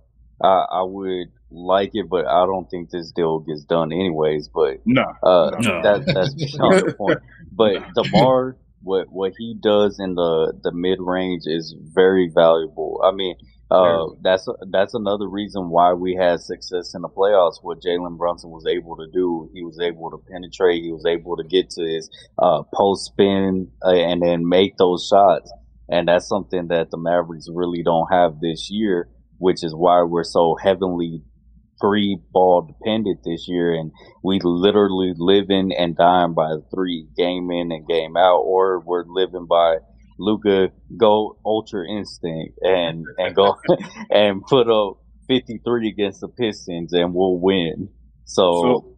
[0.42, 4.48] I, I would like it, but I don't think this deal gets done anyways.
[4.48, 5.82] But no, uh, no.
[5.82, 7.18] That, that's beside the point.
[7.50, 13.00] But DeMar, what what he does in the the mid range is very valuable.
[13.04, 13.36] I mean,
[13.72, 17.62] uh, that's that's another reason why we had success in the playoffs.
[17.62, 20.82] What Jalen Brunson was able to do, he was able to penetrate.
[20.82, 25.08] He was able to get to his uh, post spin uh, and then make those
[25.08, 25.52] shots.
[25.88, 29.08] And that's something that the Mavericks really don't have this year,
[29.38, 31.22] which is why we're so heavily
[31.80, 33.74] three ball dependent this year.
[33.74, 33.90] And
[34.22, 39.46] we literally living and dying by three game in and game out, or we're living
[39.48, 39.78] by
[40.18, 43.56] Luka go ultra instinct and and go
[44.10, 44.98] and put up
[45.28, 47.88] 53 against the Pistons and we'll win.
[48.24, 48.96] So, so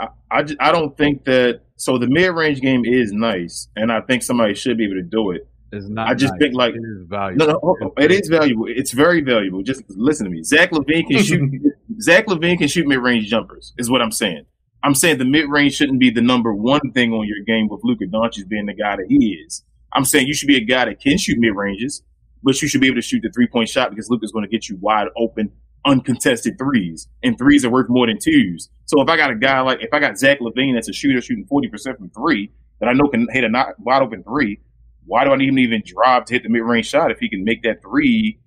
[0.00, 3.92] I I, just, I don't think that so the mid range game is nice and
[3.92, 5.48] I think somebody should be able to do it.
[5.70, 6.08] It's not.
[6.08, 6.40] I just nice.
[6.40, 7.46] think like it is valuable.
[7.46, 8.66] No, no, it is valuable.
[8.68, 9.62] It's very valuable.
[9.62, 10.42] Just listen to me.
[10.42, 11.50] Zach LaVine can shoot.
[12.00, 13.74] Zach LaVine can shoot mid range jumpers.
[13.76, 14.46] Is what I'm saying.
[14.82, 17.80] I'm saying the mid range shouldn't be the number one thing on your game with
[17.82, 19.64] Luka Doncic being the guy that he is.
[19.92, 22.02] I'm saying you should be a guy that can shoot mid ranges,
[22.42, 24.50] but you should be able to shoot the three point shot because Luka's going to
[24.50, 25.50] get you wide open,
[25.86, 28.68] uncontested threes, and threes are worth more than twos.
[28.86, 31.20] So if I got a guy like if I got Zach LaVine that's a shooter
[31.20, 34.60] shooting forty percent from three that I know can hit a not wide open three,
[35.04, 37.18] why do I need him to even drive to hit the mid range shot if
[37.18, 38.38] he can make that three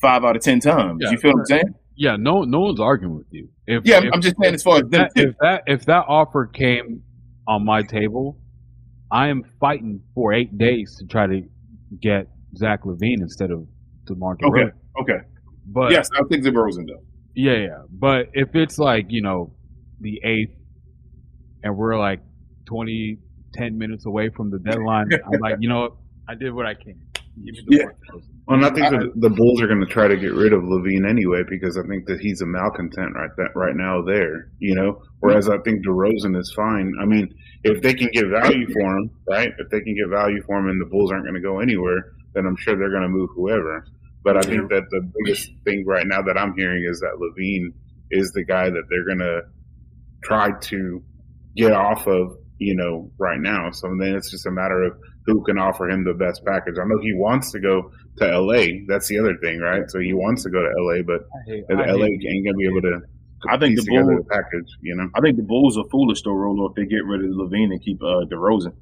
[0.00, 1.00] five out of ten times?
[1.02, 1.74] Yeah, you feel what I'm saying?
[1.96, 3.48] Yeah, no, no one's arguing with you.
[3.66, 6.46] If, yeah, if, I'm just saying as far as that, if that if that offer
[6.46, 7.02] came
[7.46, 8.38] on my table
[9.10, 11.42] I am fighting for eight days to try to
[12.00, 13.66] get Zach LaVine instead of
[14.06, 14.48] DeMar DeRozan.
[14.48, 15.26] Okay, okay.
[15.66, 17.02] But yes, I think DeRozan though.
[17.34, 17.82] Yeah, yeah.
[17.90, 19.52] But if it's like you know
[20.00, 20.54] the eighth,
[21.62, 22.20] and we're like
[22.66, 23.18] 20,
[23.54, 25.92] 10 minutes away from the deadline, I'm like, you know, what?
[26.28, 27.00] I did what I can.
[27.36, 27.84] yeah.
[28.46, 31.08] Well, I think the, the Bulls are going to try to get rid of LaVine
[31.08, 34.50] anyway because I think that he's a malcontent right that right now there.
[34.58, 36.92] You know, whereas I think DeRozan is fine.
[37.00, 37.34] I mean,
[37.72, 39.52] if they can get value for him, right?
[39.58, 42.12] If they can get value for him, and the Bulls aren't going to go anywhere,
[42.34, 43.86] then I'm sure they're going to move whoever.
[44.24, 47.72] But I think that the biggest thing right now that I'm hearing is that LaVine
[48.10, 49.42] is the guy that they're going to
[50.22, 51.02] try to
[51.56, 53.70] get off of, you know, right now.
[53.70, 56.74] So then it's just a matter of who can offer him the best package.
[56.80, 58.84] I know he wants to go to LA.
[58.88, 59.82] That's the other thing, right?
[59.88, 63.00] So he wants to go to LA, but hate, LA ain't gonna be able to.
[63.48, 65.08] I think the Bulls package, you know.
[65.14, 67.82] I think the Bulls are foolish to roll if they get rid of LaVine and
[67.82, 68.74] keep uh, DeRozan.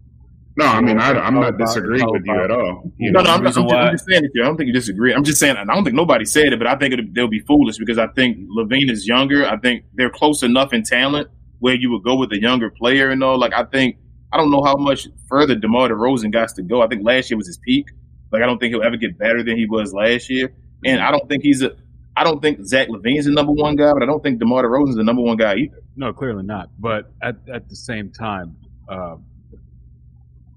[0.56, 2.90] No, I mean I, am not disagreeing with you at all.
[2.96, 4.30] You no, know, no, I'm, just, I'm, just, I'm, just, saying it.
[4.40, 5.12] I don't think you disagree.
[5.12, 7.40] I'm just saying I don't think nobody said it, but I think it, they'll be
[7.40, 9.46] foolish because I think LaVine is younger.
[9.46, 11.28] I think they're close enough in talent
[11.58, 13.38] where you would go with a younger player and all.
[13.38, 13.98] Like I think
[14.32, 16.80] I don't know how much further DeMar DeRozan got to go.
[16.80, 17.86] I think last year was his peak.
[18.32, 20.54] Like I don't think he'll ever get better than he was last year.
[20.86, 21.72] And I don't think he's a.
[22.16, 24.96] I don't think Zach LaVine's the number one guy, but I don't think DeMar DeRozan's
[24.96, 25.82] the number one guy either.
[25.96, 26.70] No, clearly not.
[26.78, 28.56] But at at the same time,
[28.88, 29.16] uh,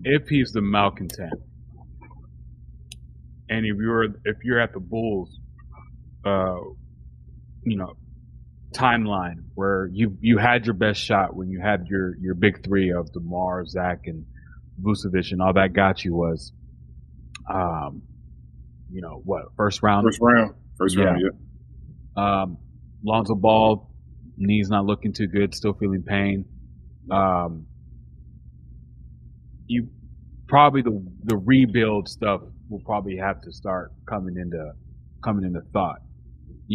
[0.03, 1.33] if he's the malcontent,
[3.49, 5.37] and if you're if you're at the Bulls,
[6.25, 6.59] uh,
[7.63, 7.97] you know,
[8.73, 12.91] timeline where you you had your best shot when you had your your big three
[12.91, 14.25] of Demar, Zach, and
[14.81, 16.53] Vucevic, and all that got you was,
[17.53, 18.01] um,
[18.89, 21.03] you know what first round, first round, first yeah.
[21.03, 21.48] round, yeah.
[22.19, 22.57] Um,
[23.03, 23.89] Lonzo Ball,
[24.37, 26.45] knees not looking too good, still feeling pain.
[27.11, 27.65] Um,
[29.67, 29.87] you
[30.47, 34.73] probably the the rebuild stuff will probably have to start coming into
[35.23, 36.01] coming into thought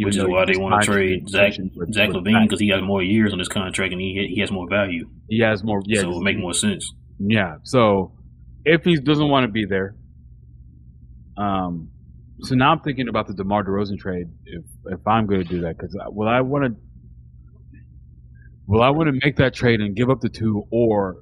[0.03, 3.33] which is why they want to trade Zach Zach LaVine because he has more years
[3.33, 5.09] on his contract and he he has more value.
[5.29, 6.93] He has more, yeah, so it would make more sense.
[7.19, 7.59] Yeah.
[7.63, 8.13] So
[8.65, 9.95] if he doesn't want to be there,
[11.37, 11.91] um,
[12.45, 14.27] so now I'm thinking about the DeMar DeRozan trade.
[14.47, 16.81] If if I'm going to do that, because will I want to?
[18.67, 21.17] Will I want to make that trade and give up the two, or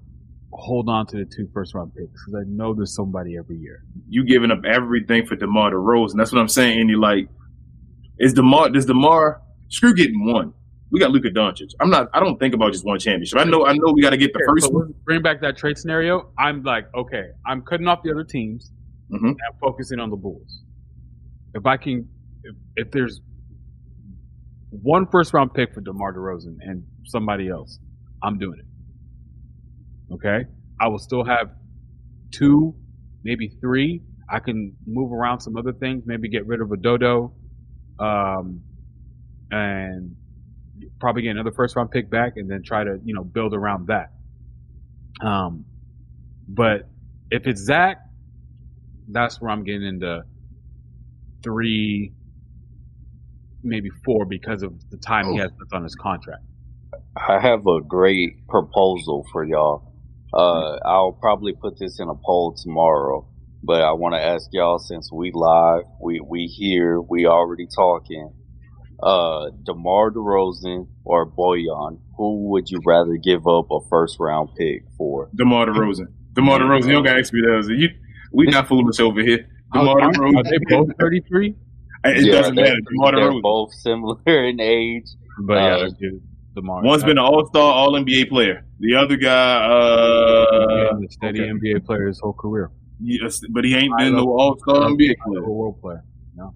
[0.53, 2.11] hold on to the two first round picks?
[2.13, 3.83] Because I know there's somebody every year.
[4.09, 6.17] You giving up everything for DeMar DeRozan.
[6.17, 6.81] That's what I'm saying.
[6.81, 7.29] And you like
[8.19, 10.53] is Demar does Demar screw getting one?
[10.91, 11.71] we got Luka Doncic.
[11.81, 12.11] I'm not.
[12.13, 13.39] I don't think about just one championship.
[13.39, 13.65] I know.
[13.67, 14.95] I know we got to get the first so one.
[15.07, 16.31] bring back that trade scenario.
[16.39, 18.71] I'm like, okay, I'm cutting off the other teams
[19.11, 19.21] Mhm.
[19.29, 20.61] and I'm focusing on the Bulls.
[21.55, 22.09] If I can,
[22.45, 23.21] if, if there's
[24.71, 27.79] one first round pick for DeMar DeRozan and somebody else,
[28.23, 30.15] I'm doing it.
[30.15, 30.45] Okay,
[30.81, 31.51] I will still have
[32.31, 32.75] two,
[33.25, 34.03] maybe three.
[34.31, 37.35] I can move around some other things, maybe get rid of a Dodo,
[37.99, 38.63] um,
[39.51, 40.17] and
[41.01, 43.89] probably get another first round pick back, and then try to you know build around
[43.89, 44.13] that.
[45.27, 45.67] Um,
[46.49, 46.89] but
[47.31, 47.99] if it's Zach,
[49.09, 50.23] that's where I'm getting into
[51.43, 52.13] three,
[53.63, 56.43] maybe four because of the time he has left on his contract.
[57.17, 59.93] I have a great proposal for y'all.
[60.33, 63.29] Uh, I'll probably put this in a poll tomorrow,
[63.63, 68.33] but I want to ask y'all since we live, we we here, we already talking.
[69.03, 74.85] Uh, Demar Derozan or Bojan, who would you rather give up a first round pick
[74.97, 75.29] for?
[75.35, 76.07] Demar Derozan.
[76.35, 76.87] Demar Derozan.
[76.87, 77.75] You don't got to ask me that.
[77.77, 77.89] You,
[78.33, 79.47] we not foolish over here.
[79.73, 81.55] Demar Are, are they both 33?
[82.05, 82.77] It Yeah, doesn't they're, matter.
[82.91, 83.43] Demar they're Derozan.
[83.43, 84.19] both similar
[84.49, 85.07] in age.
[85.43, 85.95] But yeah, Uh, let's
[86.55, 86.83] DeMar.
[86.83, 88.65] One's been an All Star, All NBA player.
[88.81, 91.51] The other guy, uh, a steady okay.
[91.51, 92.71] NBA player his whole career.
[93.01, 95.41] yes, but he ain't been no All Star NBA A player.
[95.43, 96.05] role player.
[96.37, 96.55] No.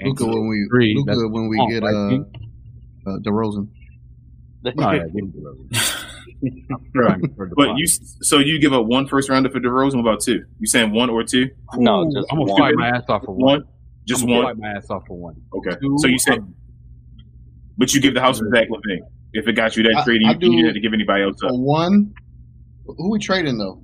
[0.00, 3.68] And Luka when we three, Luka when we get right, uh, uh DeRozan.
[4.66, 5.68] Oh, yeah, DeRozan.
[6.94, 7.20] Right.
[7.56, 9.94] But you, so you give up one first rounder for DeRozan?
[9.96, 10.44] What about two?
[10.60, 11.48] You saying one or two?
[11.74, 12.60] No, Ooh, just I'm gonna one.
[12.60, 13.60] fight my ass off for one.
[13.60, 13.64] One,
[14.06, 14.44] just I'm one.
[14.44, 15.34] Fight my ass off for one.
[15.54, 15.76] Okay.
[15.80, 16.54] Two, So you said, um,
[17.76, 19.00] but you give the house for Zach LaVine.
[19.32, 21.42] If it got you that I- trade, you, you do- didn't to give anybody else
[21.42, 21.50] up.
[21.52, 22.12] One,
[22.86, 23.82] who we trading though?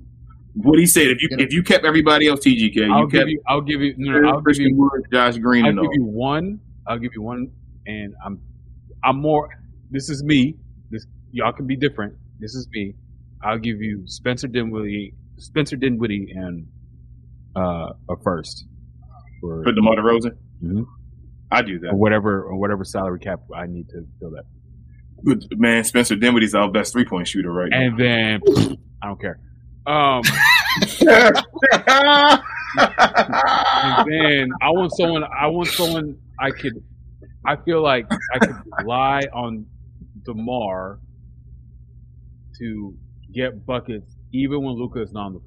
[0.55, 3.29] What he said, if you if you kept everybody else, TGK, I'll you give kept
[3.29, 3.41] you.
[3.47, 3.93] I'll give you.
[3.97, 4.73] No, no, I'll give you.
[4.75, 5.93] Wood, Josh Green, I'll and give all.
[5.95, 6.59] you one.
[6.87, 7.51] I'll give you one,
[7.85, 8.39] and I'm.
[9.03, 9.49] I'm more.
[9.91, 10.55] This is me.
[10.89, 12.15] This y'all can be different.
[12.39, 12.93] This is me.
[13.43, 16.67] I'll give you Spencer Dinwiddie, Spencer Dinwiddie, and
[17.55, 18.65] uh, a first
[19.41, 20.35] for for DeMar DeRozan.
[20.63, 20.85] Mhm.
[21.51, 21.95] I do or that.
[21.95, 24.45] whatever or whatever salary cap I need to fill that.
[25.57, 27.79] Man, Spencer Dinwiddie's our best three point shooter right now.
[27.79, 28.41] And then
[29.01, 29.39] I don't care.
[29.87, 30.21] Um,
[30.81, 31.35] and
[34.07, 35.23] then I want someone.
[35.23, 36.83] I want someone I could.
[37.45, 39.65] I feel like I could rely on
[40.23, 40.99] Demar
[42.59, 42.95] to
[43.33, 45.41] get buckets, even when Luka is not on the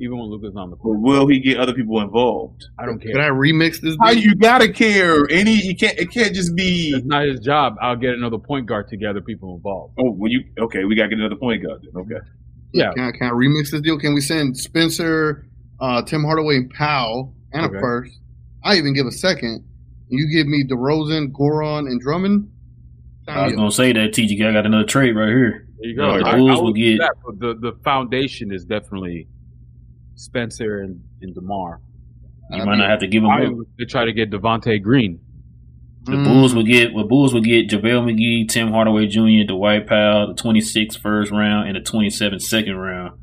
[0.00, 1.00] even when Luka's not on the but court.
[1.00, 2.64] will he get other people involved?
[2.78, 3.12] I don't care.
[3.12, 3.20] Can.
[3.20, 3.96] I remix this?
[4.00, 5.30] How you gotta care?
[5.30, 5.96] Any you can't.
[5.98, 6.92] It can't just be.
[6.94, 7.76] It's not his job.
[7.80, 9.94] I'll get another point guard to gather people involved.
[10.00, 10.84] Oh, well, you okay?
[10.84, 11.82] We gotta get another point guard.
[11.82, 12.02] Then.
[12.02, 12.26] Okay.
[12.72, 12.92] Yeah.
[12.94, 13.98] Can I, can I remix this deal?
[13.98, 15.46] Can we send Spencer,
[15.78, 17.76] uh, Tim Hardaway, and Powell, and Okay.
[17.76, 18.18] a first?
[18.64, 19.64] I even give a second.
[20.08, 22.50] You give me DeRozan, Goran, and Drummond.
[23.28, 24.44] I was gonna say that TG.
[24.44, 25.68] I got another trade right here.
[25.82, 26.18] There you go.
[26.18, 29.28] The I- Bulls I will get- that, but the the foundation is definitely
[30.14, 31.80] Spencer and, and Demar.
[32.50, 34.82] You I might mean, not have to give them I would try to get Javonte
[34.82, 35.20] Green.
[36.04, 36.24] The Mm.
[36.24, 40.34] Bulls would get well, Bulls would get JaVale McGee, Tim Hardaway Jr., Dwight Powell, the
[40.34, 43.18] 26th first round and the 27th second round.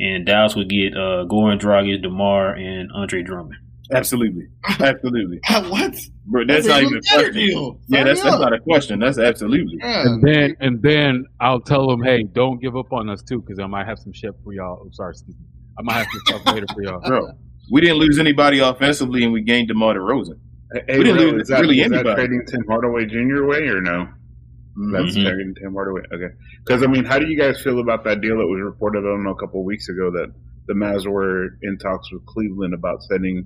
[0.00, 3.56] And Dallas would get uh, Goran Dragic, DeMar, and Andre Drummond.
[3.92, 4.46] Absolutely.
[4.80, 5.40] Absolutely.
[5.68, 5.94] what?
[6.26, 7.34] Bro, that's not even a question.
[7.34, 7.80] deal.
[7.88, 8.40] Yeah, Sign that's that's up.
[8.40, 8.98] not a question.
[8.98, 9.76] That's absolutely.
[9.78, 10.02] Yeah.
[10.06, 13.58] And then and then I'll tell them, hey, don't give up on us too, because
[13.58, 14.80] I might have some shit for y'all.
[14.82, 15.44] I'm sorry, excuse me.
[15.78, 17.00] I might have some stuff later for y'all.
[17.06, 17.32] Bro,
[17.70, 20.38] we didn't lose anybody offensively, and we gained DeMar DeRozan.
[20.88, 22.14] Hey, We didn't Will, lose is that, really is that anybody.
[22.22, 23.42] trading Tim Hardaway Jr.
[23.44, 24.08] away or no?
[24.92, 25.22] That's Mhm.
[25.24, 26.02] trading Tim Hardaway.
[26.12, 26.34] Okay.
[26.64, 29.26] Because I mean, how do you guys feel about that deal that was reported on
[29.26, 30.32] a couple of weeks ago that
[30.66, 33.44] the Mavs were in talks with Cleveland about sending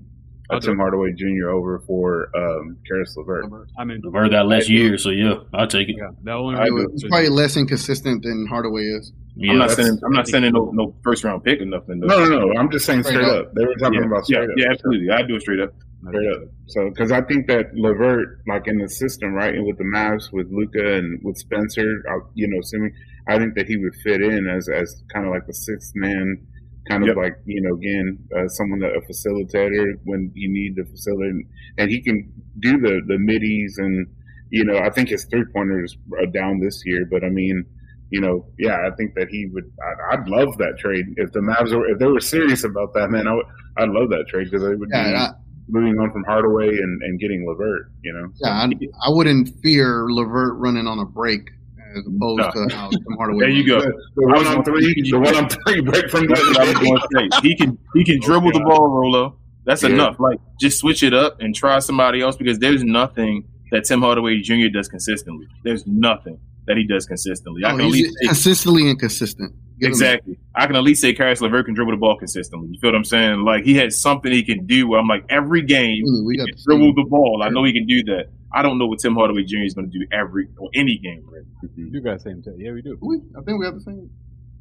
[0.50, 0.78] I'll do Tim.
[0.78, 1.50] Hardaway Jr.
[1.50, 3.44] over for um, Caris LeVert?
[3.78, 5.96] I mean, LeVert got less years, so yeah, I'll take it.
[5.98, 9.12] yeah, the only I reason- It's probably less inconsistent than Hardaway is.
[9.36, 10.00] Yeah, I'm not sending.
[10.04, 12.00] I'm not sending no, no first round pick or nothing.
[12.00, 12.08] Though.
[12.08, 12.58] No, no, no.
[12.58, 13.46] I'm just saying Straight straight up.
[13.48, 13.54] up.
[13.54, 14.56] They were talking yeah, about yeah, straight up.
[14.56, 15.10] yeah, absolutely.
[15.10, 15.72] I do it straight up.
[16.08, 16.42] Straight up.
[16.66, 20.32] So, because I think that Levert, like in the system, right, and with the Mavs,
[20.32, 22.92] with Luka and with Spencer, uh, you know, assuming,
[23.28, 26.44] I think that he would fit in as as kind of like the sixth man,
[26.88, 27.16] kind of Yep.
[27.16, 31.44] like you know, again, uh, someone that a facilitator when you need the facilitator, and,
[31.78, 34.06] and he can do the the middies, and
[34.50, 37.64] you know, I think his three pointers are down this year, but I mean.
[38.10, 39.70] You know, yeah, I think that he would.
[39.84, 43.10] I, I'd love that trade if the Mavs were if they were serious about that,
[43.10, 43.28] man.
[43.28, 43.44] I would,
[43.76, 45.28] I'd love that trade because it would Yeah, be I,
[45.68, 48.28] moving on from Hardaway and, and getting Levert, you know.
[48.42, 48.70] yeah, I,
[49.06, 51.50] I wouldn't fear Levert running on a break
[51.96, 52.50] as opposed No.
[52.68, 53.40] to how Tim Hardaway.
[53.40, 53.80] There you go.
[53.80, 56.74] The, the one on three, the one on three break from That's what I was
[56.74, 57.48] the going to say.
[57.48, 59.38] He can he can oh, dribble the ball, Rolo.
[59.64, 59.90] That's Yeah.
[59.90, 60.20] enough.
[60.20, 64.40] Like just switch it up and try somebody else because there's nothing that Tim Hardaway
[64.40, 64.68] Jr.
[64.72, 65.46] does consistently.
[65.64, 67.64] There's nothing that he does consistently.
[67.64, 69.52] I Oh, can at least say, consistently inconsistent.
[69.80, 70.38] Give him exactly.
[70.56, 72.68] I can at least say Caris LeVert can dribble the ball consistently.
[72.72, 73.40] You feel what I'm saying?
[73.44, 74.88] Like he has something he can do.
[74.88, 76.02] Where I'm like every game.
[76.06, 77.42] Ooh, we he got can dribble the ball.
[77.44, 78.26] I know he can do that.
[78.52, 79.58] I don't know what Tim Hardaway Jr.
[79.64, 81.24] is going to do every or any game.
[81.26, 81.46] Really.
[81.76, 82.56] You guys same thing.
[82.58, 82.96] Yeah, we do.
[83.00, 84.10] We, I think we have the same.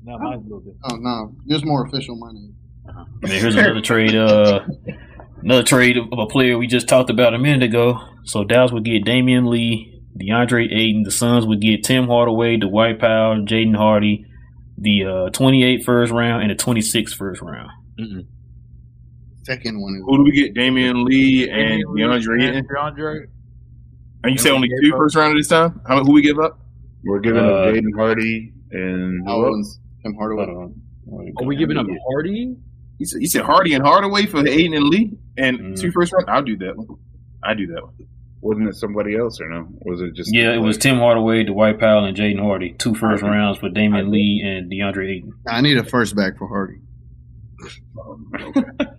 [0.04, 0.80] No, mine's a little different.
[0.92, 2.16] Oh no, yours more official.
[2.16, 2.56] Mine is.
[2.90, 4.16] I mean, here's another trade.
[4.16, 4.62] Uh,
[5.42, 8.00] another trade of a player we just talked about a minute ago.
[8.24, 11.04] So Dallas would get Damian Lee, DeAndre Ayton.
[11.04, 14.26] The Suns would get Tim Hardaway, Dwight Powell, Jaden Hardy,
[14.78, 17.72] the uh, 28 first round and the 26 first round.
[19.44, 20.02] Second one.
[20.06, 20.54] Who do we get?
[20.54, 22.68] Damian Lee and DeAndre Ayton.
[22.68, 23.28] DeAndre.
[24.24, 25.80] And you say And only we two uh, up- first round this time?
[25.88, 26.60] How who we give up?
[27.04, 29.80] We're giving Uh, up Jaden Hardy and who Howard else?
[30.04, 30.46] and Tim Hardaway.
[31.38, 32.56] Are we giving up Hardy?
[32.98, 35.80] You said, you said Hardy and Hardaway for Ayton and Lee and Mm.
[35.80, 36.26] two first round.
[36.30, 36.88] I'll do that one.
[37.44, 37.94] I do that one.
[38.42, 39.68] Wasn't it somebody else or no?
[39.86, 42.74] Was it just Yeah, it was Tim Hardaway, Dwight Powell, and Jaden Hardy.
[42.78, 43.32] Two first Okay.
[43.32, 45.34] rounds for Damian Lee and DeAndre Ayton.
[45.48, 46.80] I need a first back for Hardy.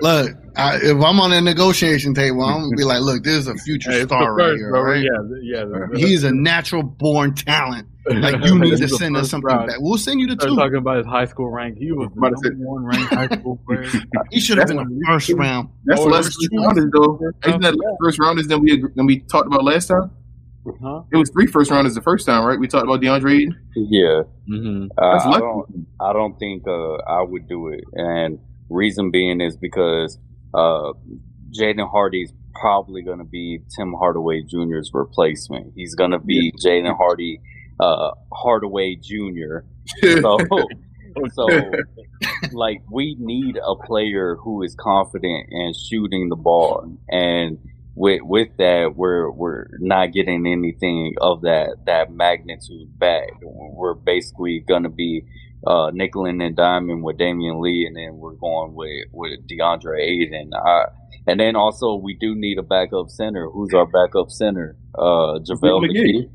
[0.00, 3.46] Look, I, if I'm on a negotiation table, I'm gonna be like, "Look, this is
[3.46, 4.82] a future Hey, star the right first, here, bro.
[4.82, 5.02] right?
[5.02, 5.10] Yeah,
[5.42, 5.64] yeah.
[5.64, 7.88] the- the- He's a natural born talent.
[8.08, 9.66] Like you need to This is the send us first something round.
[9.66, 9.76] back.
[9.80, 10.56] We'll send you the Start two.
[10.56, 11.76] talking about his high school rank.
[11.76, 13.84] He was the About to say- number one ranked high school player.
[14.30, 15.70] He should have been the first round.
[15.86, 17.18] That's Oh, less first first rounders though.
[17.48, 20.10] Isn't that less first rounders than we than we talked about last time?
[20.82, 21.02] Huh?
[21.12, 22.58] It was three first rounders the first time, right?
[22.58, 23.56] We talked about DeAndre Ayton.
[23.74, 24.22] Yeah.
[24.48, 24.86] Mm-hmm.
[24.96, 25.86] Uh, That's I don't.
[26.00, 28.38] I don't think uh, I would do it, and
[28.70, 30.16] reason being is because
[30.56, 30.92] uh,
[31.58, 35.72] Jaden Hardy's probably going to be Tim Hardaway Jr.'s replacement.
[35.74, 37.40] He's going to be Jaden Hardy
[37.80, 39.58] uh, Hardaway Jr.
[40.20, 40.38] So,
[41.32, 41.48] so
[42.52, 47.58] like we need a player who is confident in shooting the ball, and
[47.94, 53.30] with with that, we're we're not getting anything of that that magnitude back.
[53.42, 55.24] We're basically gonna be
[55.66, 60.52] uh, nickel and diamond with Damian Lee, and then we're going with with DeAndre Ayton.
[60.54, 60.84] I,
[61.26, 63.50] and then also we do need a backup center.
[63.50, 64.76] Who's our backup center?
[64.94, 65.90] Uh, JaVale McGee.
[65.90, 66.30] McGee.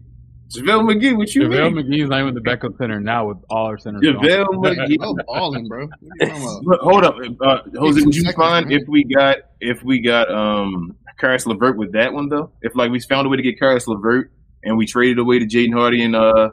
[0.54, 1.86] JaVale McGee, what you JaVale mean?
[1.86, 4.02] McGee's not even the backup center now with all our centers.
[4.02, 4.76] JaVale gone.
[4.76, 4.98] McGee.
[5.00, 5.88] Oh, balling, bro.
[5.88, 6.64] What you talking about?
[6.66, 8.02] But hold up, uh, Jose.
[8.02, 8.80] Would you Seconds, find man.
[8.82, 12.52] if we got if we got um Caris Levert with that one though?
[12.62, 14.34] If like we found a way to get Caris Levert
[14.64, 16.50] and we traded away to Jaden Hardy and uh,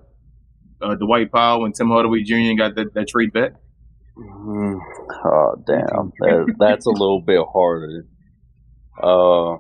[0.83, 2.35] uh Dwight Powell and Tim Hardaway Jr.
[2.35, 3.53] and got that, that trade back.
[4.17, 4.79] Mm,
[5.25, 8.07] Oh damn, that, that's a little bit harder.
[9.01, 9.59] Uh,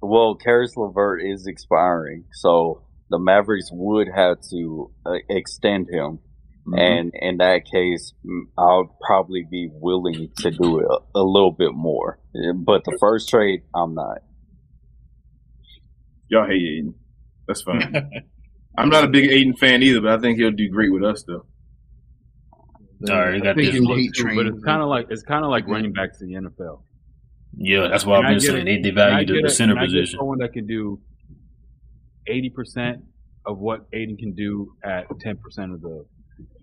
[0.00, 6.20] well, Caris Levert is expiring, so the Mavericks would have to uh, extend him,
[6.76, 8.12] and in that case,
[8.56, 12.20] I'll probably be willing to do it a, a little bit more.
[12.54, 14.18] But the first trade, I'm not.
[16.28, 16.94] Y'all hate Ayton.
[17.46, 18.10] That's fine.
[18.78, 21.22] I'm not a big Ayton fan either, but I think he'll do great with us
[21.26, 21.44] though.
[23.08, 23.74] All right, we got think this.
[23.74, 23.98] you one.
[23.98, 24.36] hate Too, train.
[24.36, 26.82] but it's kind of like it's kind of like running back to the NFL.
[27.56, 28.64] Yeah, that's what Can I've been saying.
[28.64, 30.18] They Can I devalue the, a- the center can I get position.
[30.18, 31.00] Someone that can do
[32.26, 33.02] eighty percent
[33.46, 36.04] of what Ayton can do at ten percent of the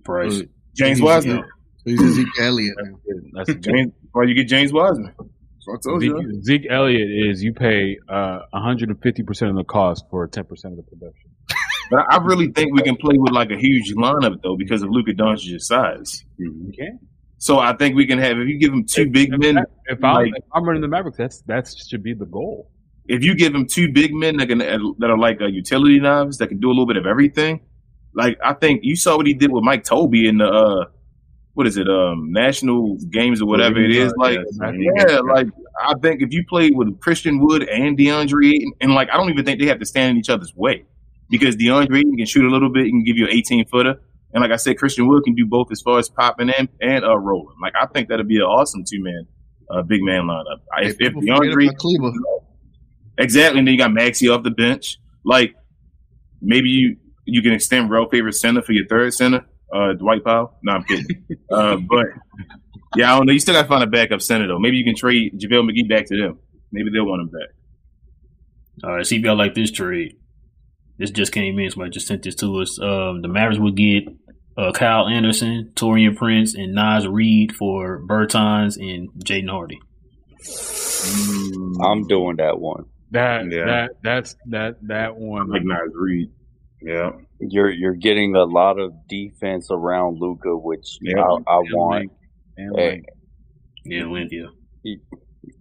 [0.04, 0.42] Price.
[0.76, 1.44] James He's- Wiseman.
[1.78, 2.98] So he's Ezekiel Elliott now.
[3.34, 5.14] That's the James, why you get James Wiseman?
[5.60, 6.00] So I.
[6.00, 10.84] Zeke, Zeke Elliott is you pay uh, 150% of the cost for 10% of the
[10.84, 11.30] production.
[11.90, 14.90] But I really think we can play with like a huge lineup though because of
[14.90, 16.26] Luka Doncic's size.
[16.38, 17.00] You can.
[17.38, 20.04] So I think we can have if you give him two big If, men, if,
[20.04, 22.72] I'm, if I'm running the Mavericks, that's that should be the goal.
[23.08, 26.38] if you give him two big men that can that are like uh, utility knives
[26.40, 27.62] that can do a little bit of everything.
[28.14, 30.86] Like I think you saw what he did with Mike Tobey in the uh,
[31.54, 34.14] what is it um national games or whatever it is.
[34.18, 35.48] Like yeah, like
[35.86, 39.30] I think if you play with Christian Wood and DeAndre Ayton, and like I don't
[39.30, 40.86] even think they have to stand in each other's way
[41.30, 44.00] because DeAndre Ayton can shoot a little bit, he can give you an 18 footer,
[44.34, 47.06] and like I said, Christian Wood can do both as far as popping and and
[47.06, 47.56] uh rolling.
[47.62, 49.28] Like I think that'd be an awesome two man,
[49.70, 50.60] uh, big man lineup.
[50.82, 52.12] If, if DeAndre about Kleber.
[53.18, 55.56] exactly, and then you got Maxi off the bench, like
[56.42, 60.58] maybe you you can extend real favorite center for your third center, uh, Dwight Powell.
[60.64, 61.26] No, I'm kidding.
[61.50, 62.08] uh, but
[62.98, 63.34] yeah, I don't know.
[63.34, 64.60] You still got to find a backup center though.
[64.60, 66.40] Maybe you can trade JaVale McGee back to them.
[66.72, 67.56] Maybe they'll want him back.
[68.84, 70.18] All right, see if y'all like this trade.
[70.98, 71.70] This just came in.
[71.70, 72.80] Somebody just sent this to us.
[72.80, 74.04] Um, the Mavericks would get
[74.58, 79.80] uh, Kyle Anderson, Taurean Prince, and Naz Reid for Bertans and Jaden Hardy.
[81.84, 82.86] I'm doing that one.
[83.12, 83.66] That Yeah.
[83.66, 85.50] that that's that that one.
[85.50, 86.32] Like Naz Reid.
[86.82, 87.12] Yeah.
[87.40, 91.20] You're you're getting a lot of defense around Luka, which Yeah.
[91.22, 91.96] I, I and want.
[92.00, 92.16] length,
[92.58, 93.02] and Hey.
[93.86, 94.94] Yeah, Lynn, yeah.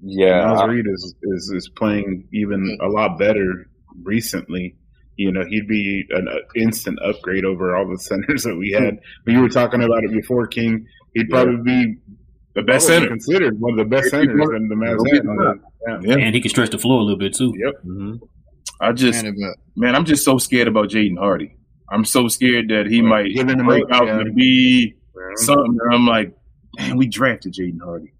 [0.03, 3.67] Yeah, Naz Reid is, is is playing even a lot better
[4.03, 4.77] recently.
[5.17, 8.99] You know, he'd be an uh, instant upgrade over all the centers that we had.
[9.25, 11.97] But you were talking about it before, King, he'd probably be
[12.55, 13.09] the best center.
[13.09, 15.27] considered one of the best centers in the Mavs had.
[15.27, 16.17] on the- Yeah.
[16.17, 16.25] Yeah.
[16.27, 17.53] And he can stretch the floor a little bit too.
[17.57, 17.75] Yep.
[17.83, 18.15] hmm
[18.81, 19.37] I just Man,
[19.77, 21.57] man, I'm just so scared about Jaden Hardy.
[21.93, 23.09] I'm so scared that he Right.
[23.27, 24.21] might Giving him break out yeah.
[24.21, 25.23] and be Yeah.
[25.37, 25.79] something.
[25.81, 26.35] And I'm like,
[26.79, 28.13] man, we drafted Jaden Hardy.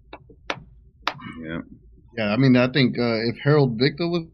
[1.41, 1.59] Yeah.
[2.17, 4.25] yeah, I mean, I think uh, if Harold Victor was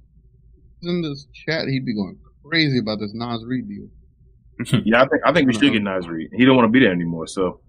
[0.84, 2.18] in this chat, he'd be going
[2.52, 3.88] crazy about this Naz Reid deal.
[4.86, 6.30] Yeah, I think I think we should get Naz Reid.
[6.36, 7.26] He don't want to be there anymore.
[7.28, 7.62] So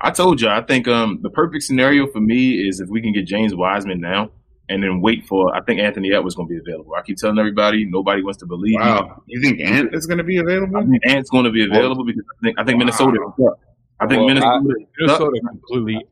[0.00, 3.12] I told you, I think um the perfect scenario for me is if we can
[3.14, 4.30] get James Wiseman now
[4.68, 6.92] and then wait for I think Anthony Edwards going to be available.
[6.94, 8.84] I keep telling everybody, nobody wants to believe me.
[8.84, 9.22] Wow.
[9.26, 10.76] You think Ant is going to be available?
[10.76, 13.18] I think Ant's going to be available because I think I think Minnesota.
[13.38, 13.58] is up.
[14.00, 14.56] I think Well, Minnesota.
[14.58, 15.20] is up.
[15.20, 16.04] Minnesota completely.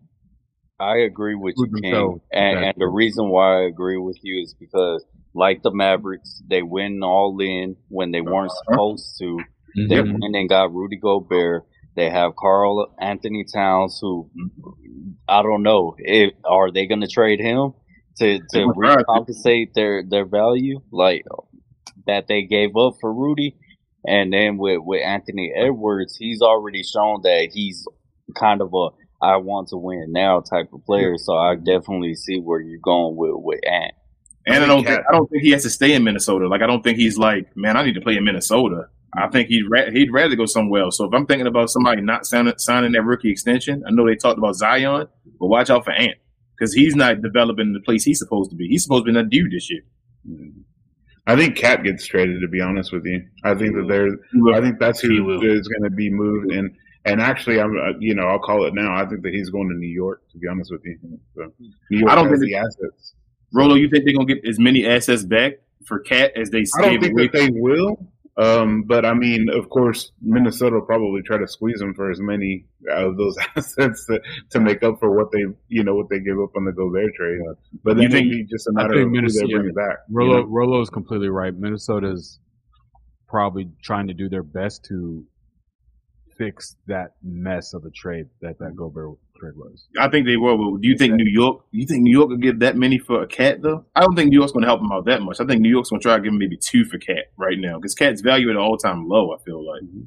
[0.79, 1.95] I agree with you, King.
[2.33, 2.67] And, Okay.
[2.69, 5.05] and the reason why I agree with you is because,
[5.35, 8.73] like the Mavericks, they went all in when they weren't Uh-huh.
[8.75, 9.39] supposed to.
[9.89, 10.21] They Mhm.
[10.21, 11.67] went and got Rudy Gobert.
[11.97, 14.31] They have Karl Anthony Towns, who
[15.29, 17.75] I don't know if are they going to trade him
[18.19, 21.25] to to They recompensate their their value like
[22.07, 23.57] that they gave up for Rudy.
[24.07, 27.87] And then with with Anthony Edwards, he's already shown that he's
[28.37, 28.89] kind of a
[29.23, 31.17] I want to win now type of player.
[31.19, 33.93] So I definitely see where you're going with with Ant.
[34.51, 36.49] And I don't think I don't think he has to stay in Minnesota.
[36.49, 38.89] Like I don't think he's like, man, I need to play in Minnesota.
[39.17, 40.97] I think he'd ra- he'd rather go somewhere else.
[40.99, 44.15] So if I'm thinking about somebody not signing, signing that rookie extension, I know they
[44.15, 45.09] talked about Zion,
[45.39, 46.17] but watch out for Ant
[46.57, 48.69] because he's not developing the place he's supposed to be.
[48.69, 49.83] He's supposed to be that dude this year.
[51.27, 52.41] I think KAT gets traded.
[52.41, 54.09] To be honest with you, I think that they're.
[54.55, 56.53] I think that's who is going to be moved.
[56.53, 57.77] And and actually, I'm.
[57.77, 58.95] uh, You know, I'll call it now.
[58.95, 60.23] I think that he's going to New York.
[60.33, 60.99] To be honest with you,
[61.35, 61.53] so,
[61.91, 63.15] New York I don't has think the assets.
[63.53, 65.55] Rolo, you think they're gonna get as many assets back
[65.87, 67.27] for KAT as they I don't think away?
[67.29, 68.07] that they will.
[68.37, 72.21] Um, but I mean, of course, Minnesota will probably try to squeeze them for as
[72.21, 74.21] many of those assets to,
[74.51, 77.13] to make up for what they, you know, what they give up on the Gobert
[77.15, 77.41] trade.
[77.85, 79.75] But then You think- it'd be just a matter think of who they Minnesota- bring
[79.75, 79.97] back.
[80.09, 80.47] you Rolo know?
[80.47, 81.55] Rolo is completely right.
[81.55, 82.39] Minnesota's
[83.29, 85.25] probably trying to do their best to
[86.39, 89.11] fix that mess of a trade that that Gobert
[89.41, 89.87] trade was.
[89.99, 90.57] I think they will.
[90.57, 91.65] But do you think New York?
[91.71, 93.85] You think New York will give that many for a KAT though?
[93.97, 95.41] I don't think New York's gonna help him out that much.
[95.41, 97.77] I think New York's gonna try to give him maybe two for KAT right now
[97.77, 99.33] because KAT's value at an all time low.
[99.33, 99.83] I feel like.
[99.83, 100.03] Mm-hmm.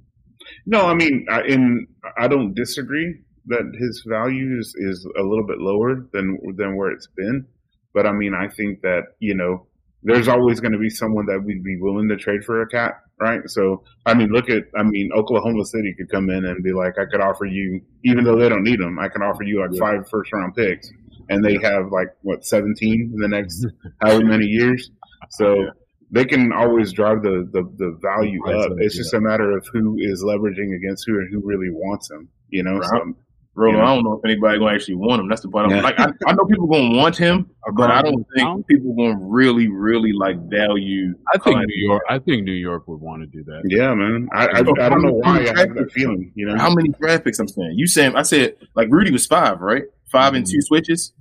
[0.66, 1.88] No, I mean, I, and
[2.18, 6.92] I don't disagree that his value is, is a little bit lower than than where
[6.92, 7.46] it's been.
[7.94, 9.68] But I mean, I think that you know,
[10.04, 12.94] there's always going to be someone that we'd be willing to trade for a cat,
[13.20, 13.42] right?
[13.48, 16.98] So, I mean, look at, I mean, Oklahoma City could come in and be like,
[17.00, 19.78] I could offer you, even though they don't need them, I can offer you like
[19.80, 20.92] five first round picks,
[21.30, 23.66] and they have like what 17 in the next
[24.02, 24.92] however many years.
[25.32, 25.72] So.
[26.12, 28.74] They can always drive the, the, the value up.
[28.78, 29.00] It's yeah.
[29.00, 32.62] just a matter of who is leveraging against who and who really wants them, You
[32.62, 33.16] know, so
[33.56, 33.66] Right.
[33.66, 33.84] Rolo, Yeah.
[33.84, 35.30] I don't know if anybody gonna actually want him.
[35.30, 35.66] That's the part.
[35.66, 35.82] I'm Yeah.
[35.82, 39.68] Like I, I know people gonna want him, but I don't think people gonna really,
[39.68, 41.14] really like value.
[41.28, 41.66] I think Colin.
[41.68, 42.04] New York.
[42.10, 43.62] I think New York would want to do that.
[43.66, 44.28] Yeah, man.
[44.34, 46.32] I, I, I don't know why I have that feeling.
[46.36, 47.74] You know, How many draft picks I'm saying?
[47.76, 49.84] You saying I said like Rudy was five, right?
[50.12, 51.12] 5 and two switches.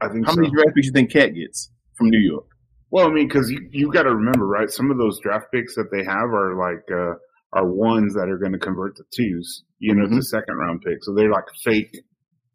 [0.00, 0.40] I think How so.
[0.40, 2.46] many draft picks you think KAT gets from New York?
[2.90, 4.70] Well, I mean, because you you got to remember, right?
[4.70, 7.14] Some of those draft picks that they have are like uh,
[7.52, 10.20] are ones that are going to convert to twos, you know, to mm-hmm.
[10.20, 11.06] second round picks.
[11.06, 11.96] So they're like fake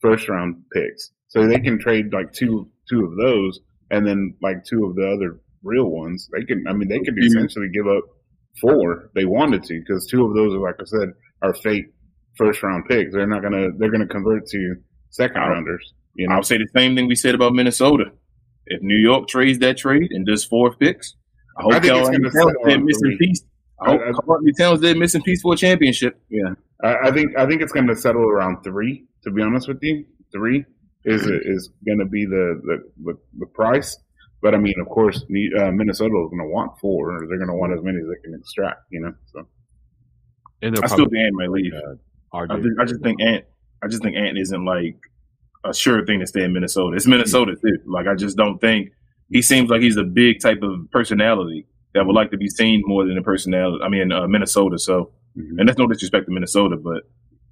[0.01, 1.11] first round picks.
[1.27, 3.59] So they can trade like two two of those,
[3.89, 6.29] and then like two of the other real ones.
[6.33, 7.25] They can, I mean, they could mm-hmm.
[7.25, 8.03] essentially give up
[8.59, 11.85] four they wanted to, because two of those are like I said are fake
[12.37, 13.13] first round picks.
[13.13, 14.75] They're not gonna they're gonna convert to
[15.09, 15.93] second rounders.
[16.15, 18.05] You know, I'll say the same thing we said about Minnesota.
[18.65, 21.15] If New York trades that trade and does four picks,
[21.57, 23.17] I hope I think it's Karl gonna Anthony Towns settle did on missing three.
[23.17, 23.43] piece.
[23.81, 26.19] I hope I- I- Karl Towns did missing piece for a championship.
[26.29, 26.53] Yeah,
[26.83, 29.05] I, I think I think it's going to settle around three.
[29.23, 30.65] To be honest with you, three
[31.05, 33.97] is is going to be the, the the the price.
[34.41, 37.49] But I mean, of course, uh, Minnesota is going to want four, or they're going
[37.49, 38.81] to want as many as they can extract.
[38.89, 39.47] You know, so
[40.63, 41.73] And I still probably think Ant might leave.
[41.73, 41.95] uh,
[42.33, 43.45] I, think, I just think Ant.
[43.83, 44.95] I just think Ant isn't like
[45.63, 46.95] a sure thing to stay in Minnesota.
[46.95, 47.77] It's Minnesota too.
[47.85, 48.89] Like I just don't think
[49.29, 52.81] he seems like he's a big type of personality that would like to be seen
[52.85, 53.83] more than a personality.
[53.83, 54.77] I mean, uh, Minnesota.
[54.79, 55.59] So, Mhm.
[55.59, 57.03] and that's no disrespect to Minnesota, but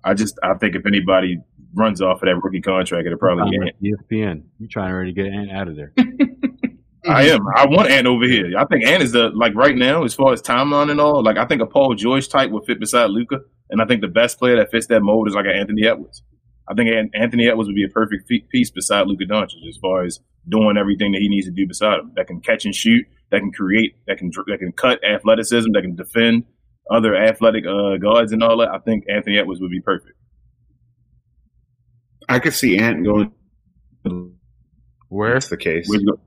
[0.03, 1.38] I just I think if anybody
[1.76, 3.76] runs off of that rookie contract, it'll probably be Ant.
[4.11, 4.44] ESPN.
[4.60, 5.94] You're trying to already get Ant out of there?
[7.07, 7.40] I am.
[7.56, 8.52] I want Ant over here.
[8.57, 11.24] I think Ant is the like right now as far as timeline and all.
[11.24, 13.40] Like I think a Paul George type would fit beside Luka,
[13.70, 16.24] and I think the best player that fits that mold is like an Anthony Edwards.
[16.68, 20.20] I think Anthony Edwards would be a perfect piece beside Luka Doncic as far as
[20.48, 22.11] doing everything that he needs to do beside him.
[22.16, 25.81] That can catch and shoot, that can create, that can that can cut athleticism, that
[25.81, 26.45] can defend
[26.89, 28.69] other athletic uh, guards and all that.
[28.69, 30.18] I think Anthony Edwards would be perfect.
[32.27, 33.31] I could see Ant going.
[35.10, 35.88] Where's the case?
[35.89, 36.18] You,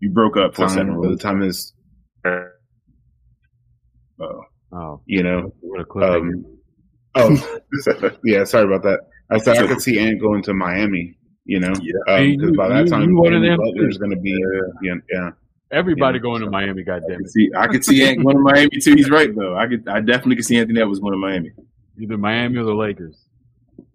[0.00, 1.02] you, broke up for time, a second.
[1.02, 1.72] By the time is.
[4.20, 4.40] Oh.
[4.72, 5.00] Oh.
[5.06, 5.52] You know.
[5.60, 6.10] What a clip.
[6.10, 6.44] Um,
[7.14, 7.60] oh,
[8.24, 8.44] yeah.
[8.44, 9.00] Sorry about that.
[9.30, 11.16] I said I could see Ant going to Miami.
[11.46, 12.46] You know, because yeah.
[12.46, 14.34] um, by that time, you one of them Butler's going to be.
[14.82, 15.30] Yeah, yeah.
[15.74, 17.30] Everybody yeah, going to Miami, goddamn it!
[17.30, 18.94] See, I could see Ant going to Miami too.
[18.94, 19.56] He's right though.
[19.56, 21.50] I could, I definitely could see Anthony Edwards going to Miami.
[22.00, 23.24] Either Miami or the Lakers.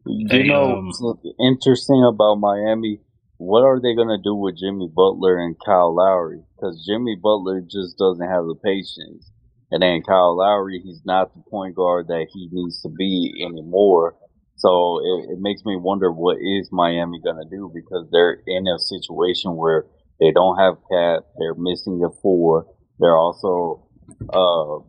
[0.06, 0.92] You know, um,
[1.40, 3.00] interesting about Miami.
[3.38, 6.42] What are they going to do with Jimmy Butler and Kyle Lowry?
[6.56, 9.32] Because Jimmy Butler just doesn't have the patience,
[9.72, 14.16] and then Kyle Lowry, he's not the point guard that he needs to be anymore.
[14.58, 18.68] So it, it makes me wonder what is Miami going to do because they're in
[18.68, 19.86] a situation where
[20.20, 21.24] they don't have KAT.
[21.38, 22.66] They're missing a four.
[23.00, 23.88] They're also
[24.34, 24.84] uh,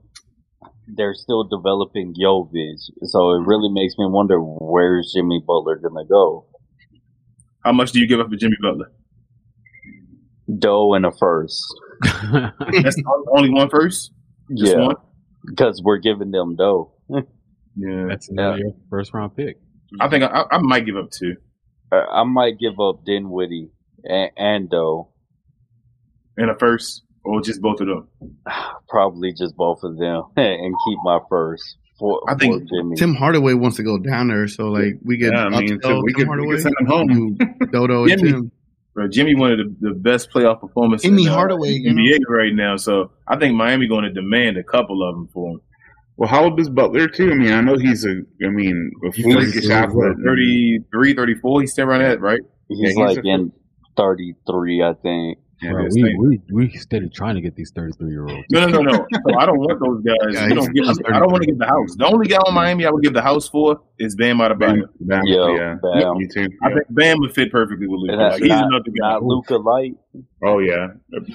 [0.96, 2.78] they're still developing Jovic.
[3.04, 6.46] So it really makes me wonder where's Jimmy Butler gonna go.
[7.64, 8.92] How much do you give up for Jimmy Butler?
[10.58, 11.62] Doe and a first.
[12.02, 13.00] That's
[13.36, 14.12] only one first.
[14.56, 14.88] Just yeah,
[15.46, 16.92] because we're giving them dough.
[17.76, 18.70] yeah, that's another yeah.
[18.88, 19.58] first round pick.
[20.00, 21.36] I think I, I might give up two.
[21.92, 23.70] Uh, I might give up Dinwiddie
[24.02, 25.10] and, and Doe
[26.38, 28.08] in a first, or just both of them?
[28.88, 31.76] Probably just both of them, and keep my first.
[31.98, 32.66] For, I think
[32.96, 36.00] Tim Hardaway wants to go down there, so like we get yeah, I mean, so
[36.02, 37.38] we, could, we could him home.
[37.70, 38.52] Dodo and Tim.
[38.94, 42.34] Bro, Jimmy one of the, the best playoff performances in the Hardaway uh, NBA know?
[42.34, 42.76] right now.
[42.76, 45.60] So I think Miami going to demand a couple of them for him.
[46.16, 47.30] Well, how old is Butler too?
[47.30, 48.20] I mean, I know he's a.
[48.44, 50.16] I mean, a freakish athlete.
[50.24, 51.60] 33, 34.
[51.60, 52.40] He's still around that, right?
[52.68, 53.52] He's yeah, like in
[53.96, 55.38] thirty three, I think.
[55.62, 58.46] Yeah, Bro, we, we we steady trying to get these thirty three year olds.
[58.50, 59.06] No, no, no, no.
[59.28, 60.34] so I don't want those guys.
[60.34, 61.94] Yeah, don't give, I don't want to give the house.
[61.96, 64.88] The only guy on Miami I would give the house for is Bam Adebayo.
[65.00, 66.16] Bam, Yo, yeah, Bam.
[66.16, 66.48] You too.
[66.62, 68.16] I think Bam would fit perfectly with Luka.
[68.16, 69.12] Like, he's not, another guy.
[69.12, 69.96] Not Luka light.
[70.42, 70.88] Oh yeah,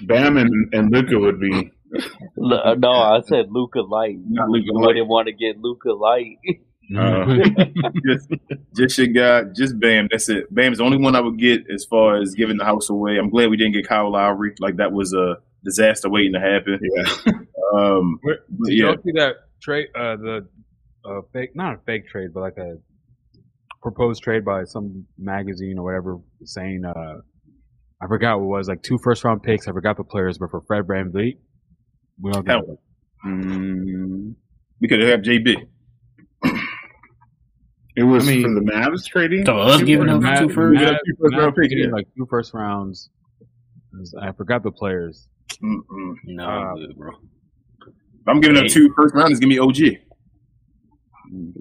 [0.07, 1.71] Bam and and Luka would be.
[1.95, 4.17] Uh, no, I said Luka light.
[4.27, 4.87] Not Luka light.
[4.87, 6.37] Wouldn't want to get Luka light.
[6.95, 7.25] Uh,
[8.05, 8.29] just,
[8.75, 10.07] just your guy, just Bam.
[10.11, 10.53] That's it.
[10.53, 13.17] Bam is the only one I would get as far as giving the house away.
[13.17, 14.53] I'm glad we didn't get Kyle Lowry.
[14.59, 16.79] Like that was a disaster waiting to happen.
[16.81, 17.33] Yeah.
[17.73, 18.91] Um, Did yeah.
[18.91, 19.87] you see that trade?
[19.95, 20.47] Uh, the
[21.03, 22.77] uh, fake, not a fake trade, but like a
[23.81, 27.15] proposed trade by some magazine or whatever, saying uh,
[28.01, 29.67] I forgot what it was like two first round picks.
[29.67, 31.37] I forgot the players, but for Fred VanVleet,
[32.21, 32.61] we don't get.
[33.25, 34.35] Mm,
[34.79, 35.67] we could have JB.
[37.95, 39.45] It was I mean, for the Mavs trading.
[39.45, 41.87] So us giving them two first, Mavs, two first round picks, yeah.
[41.91, 43.09] like two first rounds.
[44.21, 45.27] I forgot the players.
[45.63, 46.15] Mm-mm.
[46.25, 47.11] No, uh, good, bro.
[48.27, 49.39] I'm giving them two first rounders.
[49.39, 49.77] Give me OG.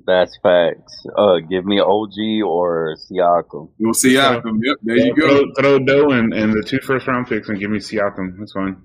[0.06, 1.06] That's facts.
[1.16, 3.70] Uh, give me OG or Siakam.
[3.78, 4.58] You'll Siakam.
[4.62, 5.28] Yep, there yeah, you go.
[5.28, 8.38] Throw, throw Doe and, and the two first round picks and give me Siakam.
[8.38, 8.76] That's fine.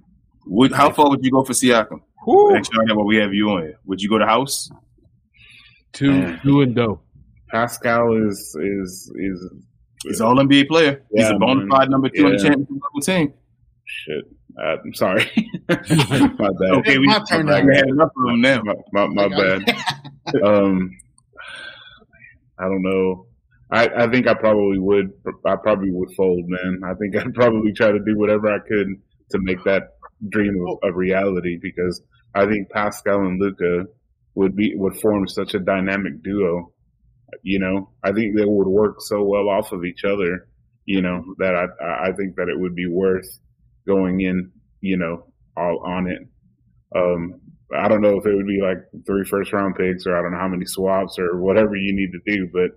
[0.45, 2.01] Would, how far would you go for Siakam?
[2.25, 2.55] Whew.
[2.55, 3.73] Actually, what we have you on.
[3.85, 4.69] Would you go to house?
[5.91, 7.01] Two, two and Doe.
[7.49, 9.51] Pascal is is is
[10.03, 11.03] he's all NBA player.
[11.11, 12.27] Yeah, he's a bona fide number two yeah.
[12.27, 13.33] in the championship level team.
[13.85, 14.25] Shit.
[14.61, 15.29] Uh, I'm sorry.
[15.69, 16.71] my bad.
[16.79, 17.49] Okay, we my turn.
[17.49, 18.61] I had enough of them now.
[18.63, 19.69] My, my, my bad.
[20.43, 20.91] um,
[22.57, 23.27] I don't know.
[23.71, 25.11] I, I think I probably would.
[25.45, 26.81] I probably would fold, man.
[26.85, 28.87] I think I'd probably try to do whatever I could
[29.31, 29.83] to make that
[30.27, 32.01] dream a reality because
[32.35, 33.85] I think Pascal and Luka
[34.35, 36.73] would be would form such a dynamic duo
[37.41, 40.47] you know, I think they would work so well off of each other,
[40.85, 43.27] you know, that I, I think that it would be worth
[43.87, 44.51] going in,
[44.81, 45.25] you know,
[45.55, 46.21] all on it.
[46.95, 47.41] Um,
[47.75, 50.31] I don't know if it would be like three first round picks or I don't
[50.31, 52.71] know how many swaps or whatever you need to do, but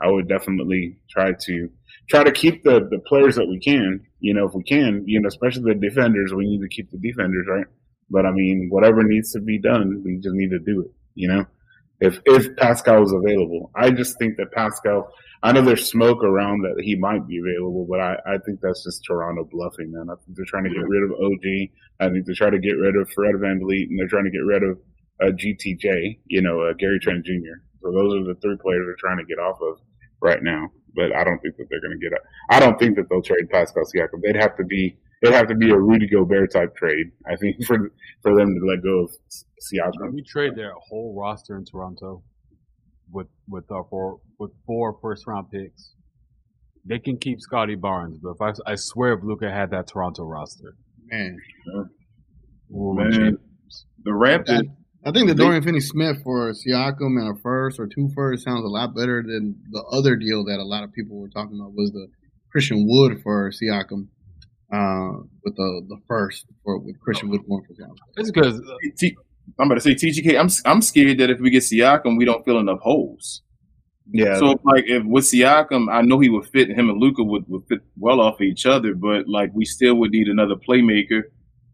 [0.00, 1.70] I would definitely try to
[2.08, 5.20] try to keep the, the players that we can, you know, if we can, you
[5.20, 7.66] know, especially the defenders, we need to keep the defenders, right?
[8.08, 11.28] But I mean, whatever needs to be done, we just need to do it, you
[11.28, 11.44] know?
[12.00, 13.70] If if Pascal is available.
[13.74, 15.10] I just think that Pascal.
[15.40, 18.82] I know there's smoke around that he might be available, but I, I think that's
[18.82, 20.10] just Toronto bluffing, man.
[20.10, 21.46] I think they're trying to get rid of OG.
[22.00, 24.42] I think they're trying to get rid of Fred VanVleet, and they're trying to get
[24.44, 24.78] rid of
[25.22, 27.62] uh, GTJ, you know, uh, Gary Trent Jr.
[27.82, 29.78] So those are the three players they're trying to get off of
[30.20, 30.70] right now.
[30.94, 32.22] But I don't think that they're going to get up.
[32.50, 34.22] I don't think that they'll trade Pascal Siakam.
[34.22, 37.06] They'd have to be it'd have to be a Rudy Gobert type trade.
[37.26, 37.90] I think for
[38.22, 39.10] for them to let go of
[39.62, 40.12] Siakam.
[40.12, 42.22] We trade their whole roster in Toronto
[43.10, 45.94] with with our four with four first round picks.
[46.84, 50.24] they can keep Scottie Barnes, but if I, I swear if Luka had that Toronto
[50.24, 50.76] roster,
[51.06, 51.36] man,
[52.70, 53.38] man,
[54.04, 54.62] the Raptors.
[55.06, 58.68] I think the Dorian Finney-Smith for Siakam and a first or two first sounds a
[58.68, 61.92] lot better than the other deal that a lot of people were talking about was
[61.92, 62.08] the
[62.50, 64.08] Christian Wood for Siakam
[64.72, 65.12] uh,
[65.44, 67.96] with the the first for with Christian Wood for example.
[68.16, 68.60] It's because
[69.58, 70.38] I'm about to say TGK.
[70.38, 73.42] I'm I'm scared that if we get Siakam, we don't fill enough holes.
[74.10, 74.38] Yeah.
[74.38, 76.68] So like if with Siakam, I know he would fit.
[76.70, 80.10] Him and Luka would, would fit well off each other, but like we still would
[80.10, 81.22] need another playmaker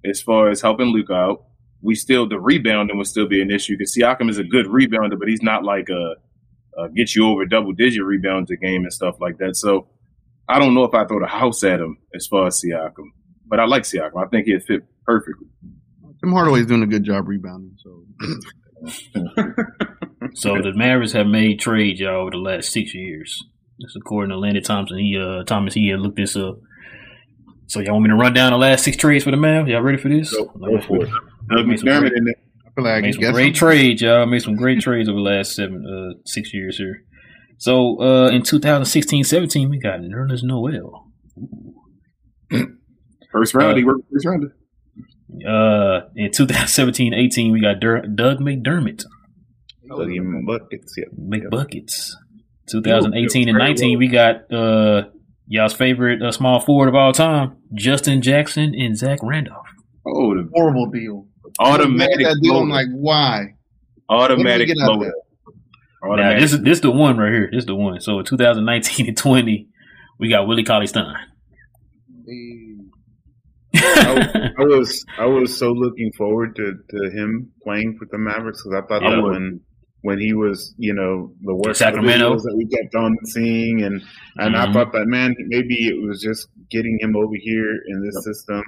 [0.05, 1.45] as far as helping Luka out.
[1.83, 5.19] We still the rebounding would still be an issue because Siakam is a good rebounder,
[5.19, 6.15] but he's not like a,
[6.81, 9.57] a get you over double digit rebounds a game and stuff like that.
[9.57, 9.89] So
[10.49, 13.11] I don't know if I throw the house at him as far as Siakam,
[13.47, 14.25] but I like Siakam.
[14.25, 15.47] I think he'd fit perfectly.
[16.21, 17.77] Tim Hardaway's doing a good job rebounding.
[17.83, 18.05] So,
[20.35, 23.43] so the Mavericks have made trades, y'all, over the last six years.
[23.79, 24.99] That's according to Landon Thompson.
[24.99, 26.59] He uh Thomas he had looked this up.
[27.66, 29.69] So y'all want me to run down the last six trades for the Mavs?
[29.69, 30.33] Y'all ready for this?
[30.33, 31.11] Go, go for it.
[31.49, 32.35] Doug McDermott in there.
[32.66, 33.55] I feel like I made can some guess great them.
[33.55, 34.27] trades, y'all.
[34.27, 37.03] Made some great trades over the last seven, uh, six years here.
[37.65, 41.11] So uh, in 2016-17, we got Nerlens Noel.
[43.32, 44.55] First round, Uh, he worked first rounder.
[45.49, 49.05] Uh, in 2017-18, we got Dur- Doug McDermott.
[49.89, 51.07] Doug him buckets, yeah.
[51.19, 52.11] McBuckets.
[52.69, 55.05] 2018 and 19, we got uh,
[55.47, 59.66] y'all's favorite uh, small forward of all time, Justin Jackson and Zach Randolph.
[60.07, 61.28] Oh, the Horrible deal.
[61.59, 62.59] automatic that deal.
[62.59, 63.55] I'm like, why?
[64.11, 65.15] automatic What
[66.05, 66.35] did we get out of blowout.
[66.35, 67.49] Now, this is this the one right here.
[67.53, 68.01] This is the one.
[68.01, 69.69] So in 2019 and 20,
[70.19, 71.15] we got Willie Cauley Stein.
[73.77, 78.63] I, I was I was so looking forward to, to him playing for the Mavericks
[78.63, 79.17] because I thought Yeah.
[79.17, 79.61] that when
[80.03, 82.37] when he was you know the worst Sacramento.
[82.37, 84.01] that we kept on seeing and
[84.37, 84.73] and I Mhm.
[84.75, 88.63] thought that man maybe it was just getting him over here in this system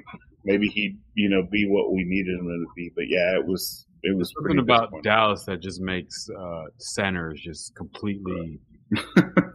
[0.45, 3.86] maybe he'd you know be what we needed him to be but yeah it was
[4.07, 5.03] it was pretty something about.
[5.03, 8.61] Dallas that just makes uh, centers just completely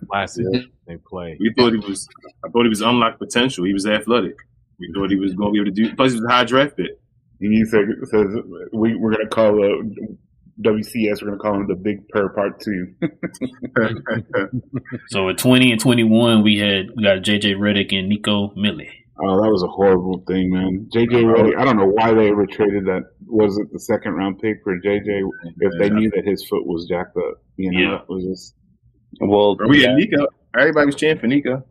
[0.07, 0.45] flaccid.
[0.49, 1.38] when They play.
[1.40, 2.07] We thought he was.
[2.45, 3.65] I thought he was unlocked potential.
[3.65, 4.36] He was athletic.
[4.80, 5.95] We thought he was going to be able to do.
[5.95, 6.91] Plus, he was a high draft pick.
[7.40, 8.28] And you said says
[8.72, 9.84] we we're gonna call uh,
[10.61, 12.94] WCS we're gonna call him the Big Purr Part Two.
[15.10, 18.90] so at 20 and 21, we had we got JJ Redick and Nico Melli.
[19.23, 20.89] Oh, that was a horrible thing, man.
[20.93, 23.03] JJ Redick, I don't know why they ever traded that.
[23.27, 25.22] Was it the second round pick for JJ?
[25.60, 27.95] If they knew that his foot was jacked up, you know, Yeah.
[28.02, 28.56] it was just.
[29.19, 30.26] Well, Are we yeah, had Nico.
[30.57, 31.64] Everybody was chanting for Nico.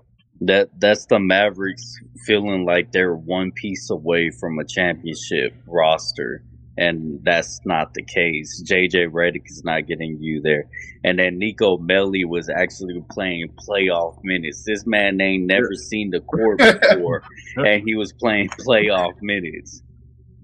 [0.43, 1.97] that that's the Mavericks
[2.27, 6.45] feeling like they're one piece away from a championship roster,
[6.81, 8.65] and that's not the case.
[8.67, 10.65] JJ Redick is not getting you there,
[11.05, 14.65] and then Nico Melli was actually playing playoff minutes.
[14.65, 17.23] This man ain't never seen the court before,
[17.57, 19.83] and he was playing playoff minutes.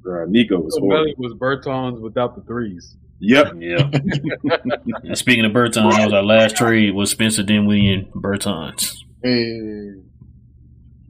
[0.07, 1.05] Uh, Nico was So horrible.
[1.07, 2.97] Melly was Bertans without the threes.
[3.19, 3.55] Yep.
[3.59, 3.91] Yeah.
[5.03, 8.95] and speaking of Bertans, that was our last trade was Spencer Dinwiddie and Bertans.
[9.25, 9.95] Hey.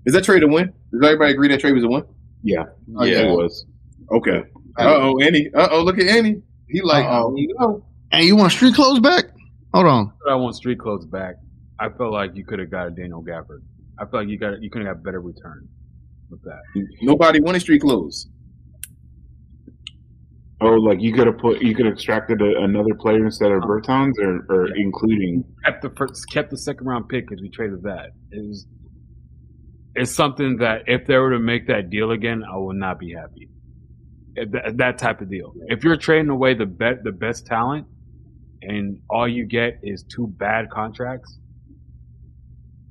[0.07, 0.73] Is that trade a win?
[0.93, 2.05] Does everybody agree that trade was a win?
[2.45, 2.63] Yeah,
[2.97, 3.33] Oh, yeah, yeah.
[3.33, 3.67] it was.
[4.13, 4.45] Okay.
[4.79, 5.55] Uh oh, Enyi.
[5.55, 6.43] Uh oh, look at Enyi.
[6.69, 7.33] He like, Uh-oh.
[7.33, 7.85] oh, you know.
[8.13, 9.27] And you want street clothes back?
[9.73, 10.13] Hold on.
[10.29, 11.37] I want street clothes back.
[11.79, 13.63] I felt like you could have got a Daniel Gafford.
[13.99, 15.69] I felt like you got you could have got better return
[16.31, 16.61] with that.
[17.03, 18.29] Nobody wanted street clothes.
[20.61, 23.63] Oh, like you could have put, you could have extracted a, another player instead of
[23.63, 25.45] Bertans, or, or including.
[25.67, 28.13] kept the first, kept the second round pick because we traded that.
[28.31, 28.67] It was
[29.95, 33.15] it's something that if they were to make that deal again, I would not be
[33.15, 33.49] happy.
[34.37, 35.55] If That, that type of deal.
[35.69, 37.87] If you're trading away the bet the best talent,
[38.63, 41.39] and all you get is two bad contracts,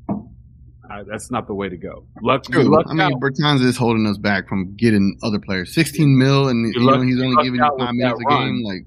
[0.10, 2.06] uh, that's not the way to go.
[2.22, 2.64] Luck, True.
[2.64, 3.14] luck I mean, out.
[3.20, 5.74] Bertans is holding us back from getting other players.
[5.74, 8.28] 16 mil, and you luck- know, he's only giving you out with five minutes a
[8.30, 8.46] run.
[8.48, 8.64] game.
[8.64, 8.86] Like,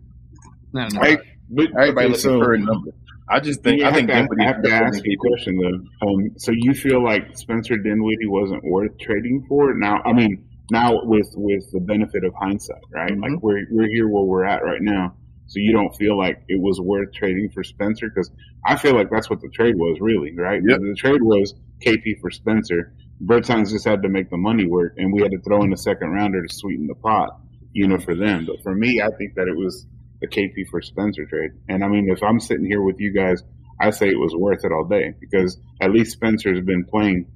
[0.72, 1.05] not enough.
[1.05, 1.16] Hey,
[1.51, 2.90] but, Everybody okay, looking so- for a number.
[3.30, 5.16] I just think Yeah, I think have to, Dinwiddie I have to ask you a
[5.28, 6.06] question though.
[6.09, 9.74] Um, so you feel like Spencer Dinwiddie wasn't worth trading for?
[9.74, 13.12] Now, I mean, now with with the benefit of hindsight, right?
[13.12, 13.23] Mhm.
[13.23, 15.15] Like we're we're here where we're at right now.
[15.47, 18.31] So you don't feel like it was worth trading for Spencer because
[18.66, 20.61] I feel like that's what the trade was really, right?
[20.62, 20.81] Yep.
[20.81, 22.93] The trade was KP for Spencer.
[23.24, 25.77] Bertans just had to make the money work, and we had to throw in a
[25.77, 27.40] second rounder to sweeten the pot,
[27.73, 28.45] you know, for them.
[28.47, 29.86] But for me, I think that it was
[30.20, 31.53] the KP for Spencer trade.
[31.69, 33.43] And I mean, if I'm sitting here with you guys,
[33.81, 37.27] I say it was worth it all day because at least Spencer's been playing,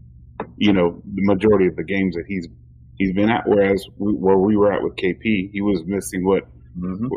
[0.59, 2.47] you know, the majority of the games that he's
[3.05, 3.47] he's been at.
[3.47, 6.47] Whereas we, where we were at with KP, he was missing what
[6.79, 7.09] Mm-hmm.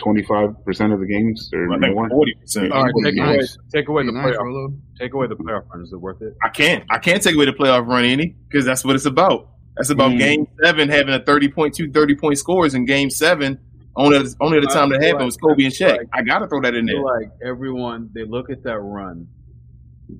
[0.00, 1.68] Twenty-five percent of the games, or
[2.08, 2.72] forty percent.
[2.72, 3.56] All right, take nice.
[3.56, 4.42] away, take away the nice, playoff.
[4.42, 4.74] Rolo.
[4.98, 5.82] Take away the playoff run.
[5.82, 6.36] Is it worth it?
[6.42, 6.84] I can't.
[6.90, 9.50] I can't take away the playoff run any because that's what it's about.
[9.76, 10.18] That's about mm.
[10.18, 13.60] Game Seven having a 30 point, two 30 point scores in Game Seven.
[13.94, 15.98] Only, only the time that happened like, was Kobe and Shaq.
[15.98, 17.00] Like, I gotta throw that in there.
[17.00, 19.28] Like everyone, they look at that run,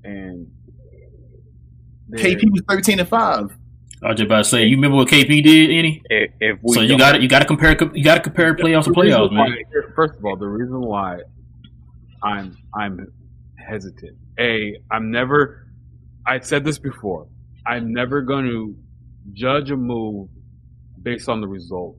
[0.04, 0.50] and
[2.12, 3.56] KP was thirteen and five.
[4.02, 6.02] I was just about to say, you remember what KP did, any?
[6.08, 8.84] If, if so you got to you got to compare you got to compare playoffs
[8.84, 9.50] to playoffs, man.
[9.50, 11.18] Why, first of all, the reason why
[12.22, 13.12] I'm I'm
[13.58, 14.16] hesitant.
[14.38, 15.66] A, I'm never.
[16.26, 17.26] I said this before.
[17.66, 18.76] I'm never going to
[19.32, 20.28] judge a move
[21.02, 21.96] based on the result.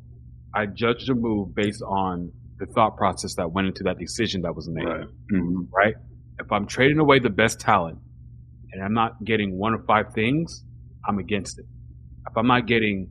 [0.56, 4.56] I judge a move based on the thought process that went into that decision that
[4.56, 4.86] was made.
[4.86, 5.08] Right.
[5.34, 5.62] Mm-hmm.
[5.74, 5.96] right?
[6.40, 8.00] If I'm trading away the best talent
[8.72, 10.64] and I'm not getting one of five things,
[11.08, 11.66] I'm against it
[12.30, 13.10] if I'm not getting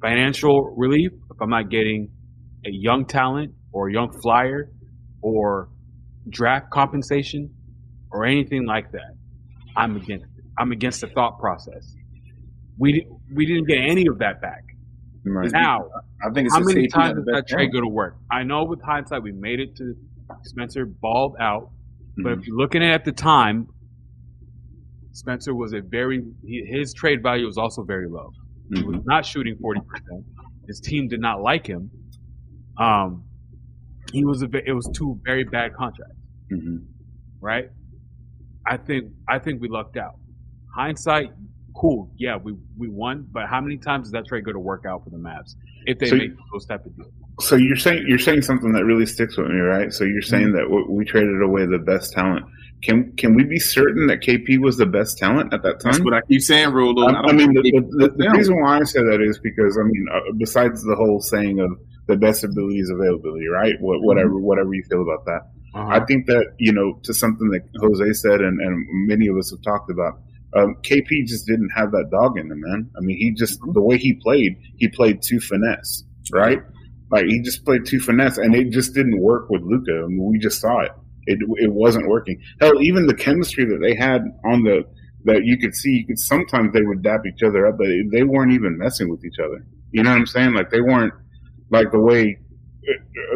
[0.00, 2.10] financial relief, if I'm not getting
[2.64, 4.70] a young talent or a young flyer
[5.22, 5.68] or
[6.28, 7.54] draft compensation
[8.10, 9.14] or anything like that,
[9.76, 10.44] I'm against it.
[10.58, 11.94] I'm against the thought process.
[12.78, 14.64] We we didn't get any of that back.
[15.24, 15.50] Right.
[15.52, 15.88] Now,
[16.24, 18.16] I think how many times is that trade going to work?
[18.30, 19.94] I know with hindsight we made it to
[20.44, 22.22] Spencer balled out, mm-hmm.
[22.22, 23.68] but if you're looking at the time,
[25.18, 28.30] Spencer was a very his trade value was also very low.
[28.72, 29.08] He was mm-hmm.
[29.08, 30.24] not shooting forty percent.
[30.68, 31.90] His team did not like him.
[32.78, 33.24] Um,
[34.12, 36.14] he was a it was two very bad contracts.
[36.52, 36.76] Mm-hmm.
[37.40, 37.70] Right.
[38.64, 40.14] I think I think we lucked out.
[40.72, 41.32] Hindsight,
[41.74, 42.12] cool.
[42.16, 45.02] Yeah, we we won, but how many times is that trade going to work out
[45.02, 47.12] for the Mavs if they so, make those type of deals?
[47.40, 49.92] So you're saying you're saying something that really sticks with me, right?
[49.92, 50.70] So you're saying mm-hmm.
[50.70, 52.46] that we traded away the best talent
[52.82, 55.92] can can we be certain that KP was the best talent at that time?
[55.92, 57.08] That's what I keep saying, Rolo.
[57.08, 60.06] I, I, mean, the, the, the, reason why I say that is because I mean,
[60.12, 61.70] uh, besides the whole saying of
[62.06, 63.74] the best ability is availability, right?
[63.80, 64.44] What, whatever mm-hmm.
[64.44, 65.40] whatever you feel about that,
[65.74, 65.88] uh-huh.
[65.90, 69.50] I think that you know to something that Jose said and, and many of us
[69.50, 70.20] have talked about.
[70.56, 72.90] Um, KP just didn't have that dog in him, man.
[72.96, 73.72] I mean, he just mm-hmm.
[73.72, 76.60] the way he played, he played too finesse, right?
[77.10, 80.04] Like he just played too finesse, and it just didn't work with Luka.
[80.04, 80.92] I mean, we just saw it.
[81.28, 82.40] It it wasn't working.
[82.60, 84.84] Hell, even the chemistry that they had on the
[85.24, 88.22] that you could see, you could sometimes they would dap each other up, but they
[88.22, 89.66] weren't even messing with each other.
[89.90, 90.54] You know what I'm saying?
[90.54, 91.12] Like they weren't
[91.70, 92.38] like the way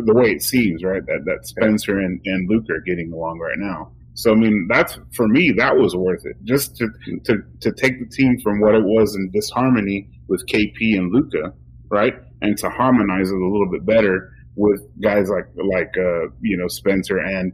[0.04, 1.04] the way it seems, right?
[1.04, 3.92] That that Spencer and and Luke are getting along right now.
[4.14, 6.36] So I mean, that's for me, that was worth it.
[6.44, 6.88] Just to
[7.24, 11.52] to to take the team from what it was in disharmony with KP and Luka,
[11.90, 16.56] right, and to harmonize it a little bit better with guys like like uh, you
[16.56, 17.52] know Spencer and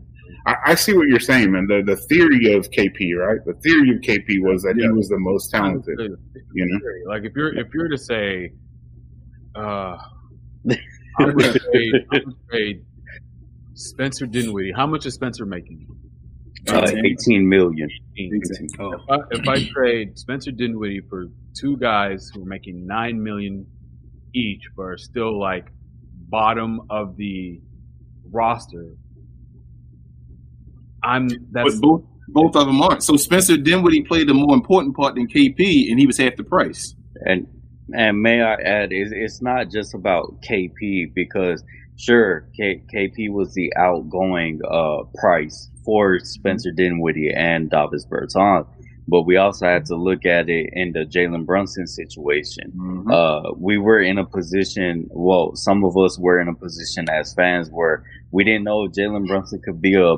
[0.48, 1.66] I, I, see what you're saying, man.
[1.66, 3.38] The the theory of KP, right?
[3.44, 4.86] The theory of KP was that yeah.
[4.86, 5.98] he was the most talented.
[6.54, 8.52] You know, like if you're if you're to say,
[9.54, 9.98] uh,
[11.18, 12.84] I would trade, I would trade
[13.74, 14.72] Spencer Dinwiddie.
[14.74, 15.86] How much is Spencer making?
[16.66, 17.88] Uh, 18 million.
[18.16, 18.40] 18.
[18.80, 18.92] Oh.
[18.92, 21.26] If, I, if I trade Spencer Dinwiddie for
[21.58, 23.66] two guys who are making nine million
[24.34, 25.66] each, but are still like
[26.28, 27.60] bottom of the
[28.30, 28.96] roster,
[31.08, 33.02] I'm that's but both both of them aren't.
[33.02, 36.44] So Spencer Dinwiddie played the more important part than KP, and he was half the
[36.44, 36.94] price.
[37.24, 37.46] And
[37.94, 41.64] and may I add, it's, it's not just about KP because
[41.96, 48.66] sure, K, KP was the outgoing uh, price for Spencer Dinwiddie and Davis Bertans,
[49.08, 52.72] but we also had to look at it in the Jalen Brunson situation.
[52.76, 53.10] Mm-hmm.
[53.10, 57.32] Uh, we were in a position, well, some of us were in a position as
[57.32, 60.16] fans where we didn't know Jalen Brunson could be a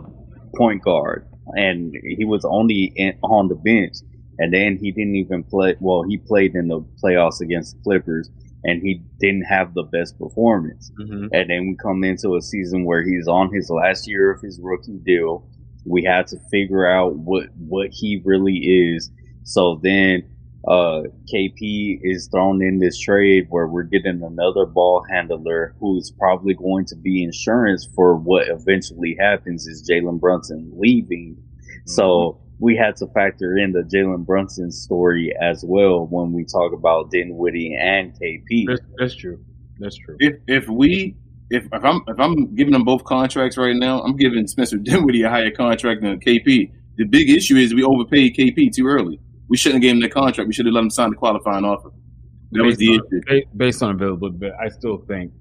[0.56, 3.96] point guard, and he was only in, on the bench.
[4.38, 5.76] And then he didn't even play.
[5.80, 8.30] Well, he played in the playoffs against the Clippers,
[8.64, 10.90] and he didn't have the best performance.
[10.98, 11.26] Mm-hmm.
[11.32, 14.58] And then we come into a season where he's on his last year of his
[14.62, 15.46] rookie deal.
[15.84, 19.10] We had to figure out what what he really is.
[19.42, 20.22] So then
[20.66, 26.54] uh, KP is thrown in this trade where we're getting another ball handler who's probably
[26.54, 31.36] going to be insurance for what eventually happens is Jalen Brunson leaving.
[31.36, 31.90] Mm-hmm.
[31.90, 36.72] So we had to factor in the Jalen Brunson story as well when we talk
[36.74, 38.66] about Dinwiddie and KP.
[38.66, 39.42] That's, that's true.
[39.78, 40.16] That's true.
[40.18, 41.16] If if we
[41.48, 45.22] if, if I'm if I'm giving them both contracts right now, I'm giving Spencer Dinwiddie
[45.22, 46.70] a higher contract than KP.
[46.98, 50.08] The big issue is we overpaid KP too early we shouldn't have gave him the
[50.08, 50.46] contract.
[50.48, 51.90] We should have let him sign the qualifying offer.
[52.52, 53.46] That based was the on, issue.
[53.56, 55.32] Based on availability, but I still think.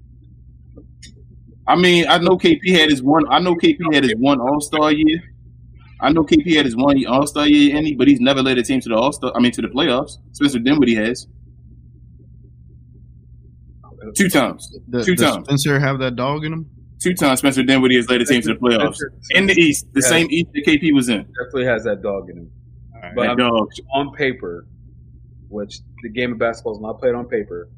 [1.66, 3.24] I mean, I know KP had his one.
[3.30, 5.22] I know KP had his one All Star year.
[6.00, 8.62] I know KP had his one All Star year, any, but he's never led a
[8.62, 9.32] team to the All Star.
[9.36, 10.12] I mean, to the playoffs.
[10.32, 11.26] Spencer Dinwiddie has.
[14.16, 14.76] Two times.
[14.88, 15.46] The, Two does times.
[15.46, 16.70] Spencer have that dog in him?
[17.00, 18.98] Two times Spencer Dinwiddie has led a team to the playoffs.
[19.30, 20.08] In the East, the Yeah.
[20.08, 21.18] same East that KP was in.
[21.18, 22.50] Definitely has that dog in him.
[23.14, 24.66] But That I'm- on paper,
[25.48, 27.68] which the game of basketball is not played on paper.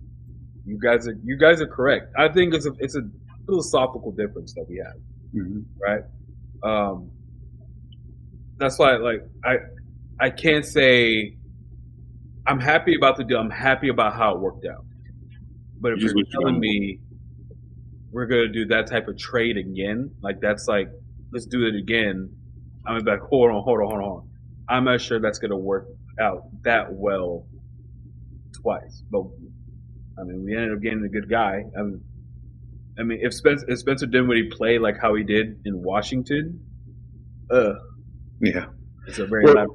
[0.64, 2.12] You guys are you guys are correct.
[2.16, 3.02] I think it's a it's a
[3.46, 4.94] philosophical difference that we have,
[5.80, 6.02] right?
[6.62, 7.10] Um,
[8.58, 9.56] that's why like I
[10.20, 11.36] I can't say
[12.46, 13.38] I'm happy about the deal.
[13.38, 14.84] I'm happy about how it worked out.
[15.80, 17.00] But if Just you're what you telling me
[18.12, 20.88] we're gonna do that type of trade again, like that's like
[21.32, 22.30] let's do it again.
[22.86, 24.28] I'm like, hold on, hold on, hold on, hold on.
[24.68, 25.86] I'm not sure that's gonna work
[26.20, 27.46] out that well
[28.62, 29.02] twice.
[29.10, 29.22] But
[30.18, 31.64] I mean, we ended up getting a good guy.
[31.78, 32.00] I mean,
[32.98, 36.60] I mean, if Spencer if Spencer Dinwiddie play like how he did in Washington,
[37.50, 37.74] uh,
[38.40, 38.66] Yeah.
[39.06, 39.68] it's a very Well, lab-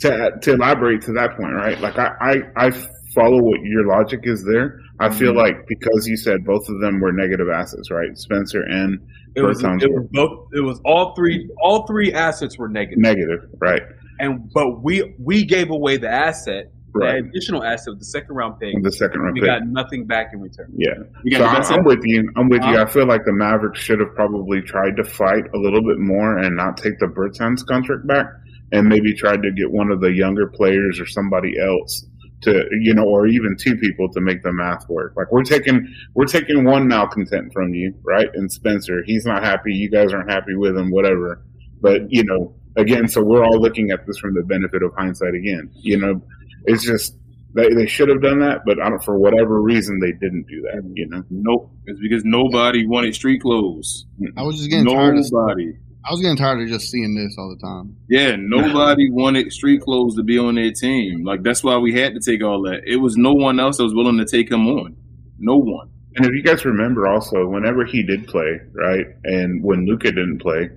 [0.00, 1.78] to to elaborate to that point, right?
[1.80, 2.70] Like I, I, I
[3.14, 4.80] follow what your logic is there.
[5.00, 5.36] I feel Mhm.
[5.36, 8.16] like because you said both of them were negative assets, right?
[8.16, 8.98] Spencer and
[9.36, 10.48] it was, it was both.
[10.54, 11.48] It was all three.
[11.62, 13.82] All three assets were negative, negative, right?
[14.20, 17.22] And but we we gave away the asset, Right.
[17.22, 18.74] the additional asset, the second round pick.
[18.82, 19.48] The second round We pick.
[19.48, 20.72] got nothing back in return.
[20.76, 20.94] Yeah.
[21.38, 22.28] So I'm, I'm with you.
[22.36, 22.76] I'm with you.
[22.78, 26.38] I feel like the Mavericks should have probably tried to fight a little bit more
[26.38, 28.26] and not take the Bertans contract back,
[28.72, 32.06] and maybe tried to get one of the younger players or somebody else
[32.42, 35.12] to, you know, or even two people to make the math work.
[35.16, 38.28] Like we're taking we're taking one malcontent from you, right?
[38.34, 39.72] And Spencer, he's not happy.
[39.74, 41.44] You guys aren't happy with him, whatever.
[41.80, 45.34] But you know, again, so we're all looking at this from the benefit of hindsight.
[45.34, 46.22] Again, you know,
[46.64, 47.16] it's just.
[47.52, 50.62] They, they should have done that, but I don't, for whatever reason, they didn't do
[50.70, 50.88] that.
[50.94, 51.72] You know, Nope.
[51.84, 54.06] It's because nobody wanted street clothes.
[54.36, 55.18] I was just getting tired.
[55.18, 55.76] Of, Nobody.
[56.04, 57.96] I was getting tired of just seeing this all the time.
[58.08, 61.24] Yeah, nobody wanted street clothes to be on their team.
[61.24, 62.82] Like that's why we had to take all that.
[62.86, 64.96] It was no one else that was willing to take him on.
[65.38, 65.90] No one.
[66.16, 70.40] And if you guys remember also, whenever he did play, right, and when Luka didn't
[70.40, 70.70] play,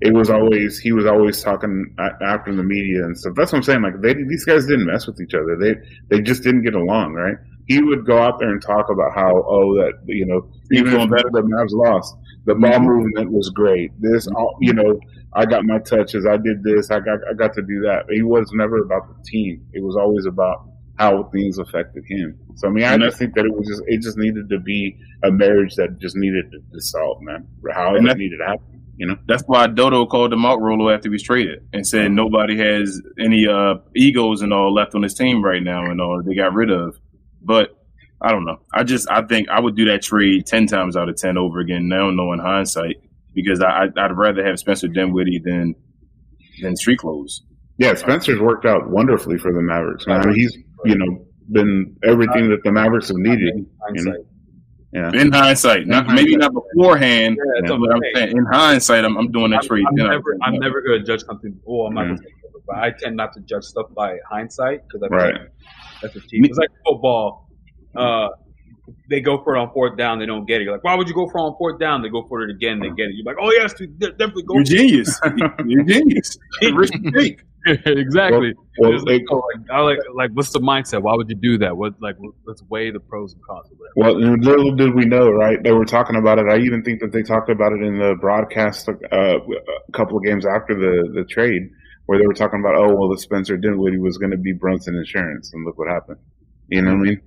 [0.00, 3.34] it was always he was always talking after the media and stuff.
[3.36, 3.82] That's what I'm saying.
[3.82, 5.56] Like they these guys didn't mess with each other.
[5.56, 5.74] They
[6.08, 7.36] they just didn't get along, right?
[7.66, 11.10] He would go out there and talk about how oh that you know even if
[11.10, 12.84] better the Mavs lost, the ball mm-hmm.
[12.84, 13.90] movement was great.
[14.00, 14.36] This mm-hmm.
[14.36, 15.00] all you know
[15.34, 16.26] I got my touches.
[16.26, 16.90] I did this.
[16.90, 18.04] I got I got to do that.
[18.08, 19.66] He was never about the team.
[19.72, 20.68] It was always about
[20.98, 22.38] how things affected him.
[22.56, 24.58] So I mean, I And just think that it was just it just needed to
[24.58, 27.46] be a marriage that just needed to dissolve, man.
[27.72, 29.16] How it needed to happen, you know.
[29.26, 33.00] That's why Dodo called him out Rolo after he was traded and said nobody has
[33.18, 36.52] any uh, egos and all left on his team right now and all they got
[36.52, 36.98] rid of.
[37.40, 37.78] But
[38.20, 38.60] I don't know.
[38.74, 41.60] I just I think I would do that trade ten times out of ten over
[41.60, 42.96] again now, knowing hindsight,
[43.32, 45.74] because I I'd, I'd rather have Spencer Dinwiddie than
[46.60, 47.42] than street clothes.
[47.78, 50.06] Yeah, Spencer's worked out wonderfully for the Mavericks.
[50.06, 50.20] Man.
[50.20, 53.66] I mean, he's you know been everything that the Mavericks have needed.
[53.94, 54.24] You know?
[54.94, 55.14] Hindsight.
[55.14, 55.20] Yeah.
[55.20, 58.10] In hindsight, not maybe not beforehand, Yeah, I'm okay.
[58.14, 59.84] saying in hindsight, I'm, I'm doing that I'm.
[59.86, 60.38] I'm 10 out of never, 10.
[60.42, 61.58] I'm never going to judge something.
[61.68, 62.08] Oh, I'm not Mm.
[62.08, 62.62] going to take it.
[62.66, 65.34] But I tend not to judge stuff by hindsight because I Right.
[66.02, 66.44] that's a team.
[66.44, 67.48] It's like football.
[67.96, 68.28] Uh,
[69.10, 70.64] they go for it on fourth down, they don't get it.
[70.64, 72.00] You're like, why would you go for it on fourth down?
[72.02, 73.14] They go for it again, they get it.
[73.16, 74.54] You're like, oh yes, definitely go.
[74.54, 75.20] You're for it." genius.
[75.66, 76.38] You're genius.
[76.74, 77.40] Risk you take.
[77.86, 78.54] exactly.
[78.78, 81.02] Well, It's they- like, oh, like, like, like, what's the mindset?
[81.02, 81.76] Why would you do that?
[81.76, 82.16] What, like,
[82.46, 83.70] let's weigh the pros and cons.
[83.70, 84.18] Of whatever.
[84.20, 85.62] Well, little did we know, right?
[85.62, 86.46] They were talking about it.
[86.48, 90.24] I even think that they talked about it in the broadcast uh, a couple of
[90.24, 91.62] games after the, the trade,
[92.06, 94.94] where they were talking about, oh, well, the Spencer Dinwiddie was going to be Brunson
[94.96, 96.18] Insurance, and look what happened.
[96.68, 97.20] You know what I mean?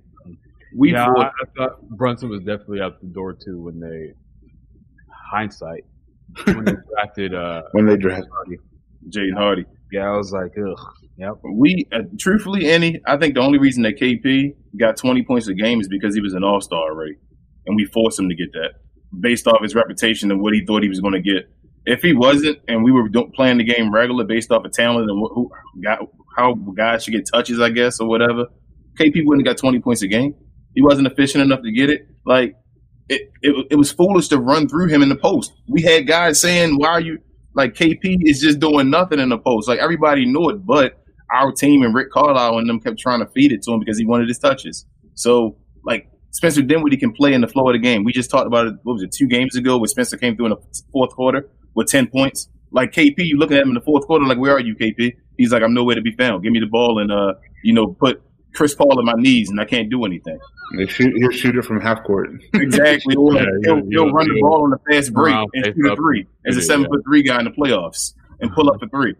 [0.74, 4.14] We yeah, I, I thought Brunson was definitely out the door too when they
[5.30, 5.84] hindsight
[6.44, 7.34] when they drafted.
[7.34, 8.30] Uh, When they drafted.
[9.08, 9.64] Jaden Hardy.
[9.92, 10.94] Yeah, I was like, ugh.
[11.18, 11.34] Yep.
[11.44, 15.54] We uh, truthfully, Andy, I think the only reason that KP got 20 points a
[15.54, 17.16] game is because he was an All Star already,
[17.66, 18.80] and we forced him to get that
[19.20, 21.50] based off his reputation and what he thought he was going to get.
[21.84, 25.18] If he wasn't, and we were playing the game regular based off of talent and
[25.18, 25.50] who
[25.84, 25.98] got
[26.36, 28.46] how guys should get touches, I guess, or whatever,
[28.98, 30.34] KP wouldn't have got 20 points a game.
[30.74, 32.08] He wasn't efficient enough to get it.
[32.24, 32.54] Like
[33.08, 35.52] it, it, it was foolish to run through him in the post.
[35.68, 37.18] We had guys saying, "Why are you
[37.54, 41.02] like KP is just doing nothing in the post?" Like everybody knew it, but
[41.34, 43.98] our team and Rick Carlisle and them kept trying to feed it to him because
[43.98, 44.86] he wanted his touches.
[45.14, 48.04] So like Spencer Dinwiddie can play in the flow of the game.
[48.04, 48.74] We just talked about it.
[48.82, 49.12] What was it?
[49.12, 52.48] Two games ago, where Spencer came through in the fourth quarter with ten points.
[52.70, 55.14] Like KP, you looking at him in the fourth quarter, like where are you, KP?
[55.36, 56.42] He's like, I'm nowhere to be found.
[56.42, 58.22] Give me the ball and uh, you know, put
[58.54, 60.38] Chris Paul on my knees, and I can't do anything.
[60.76, 62.30] They shoot, he'll shoot it from half court.
[62.54, 63.14] Exactly.
[63.16, 65.64] Or Yeah, he'll, yeah, he'll yeah, run the ball on the fast break Around, and
[65.66, 66.88] face shoot a three as a Yeah, seven yeah.
[66.88, 69.14] foot three guy in the playoffs and pull up for three.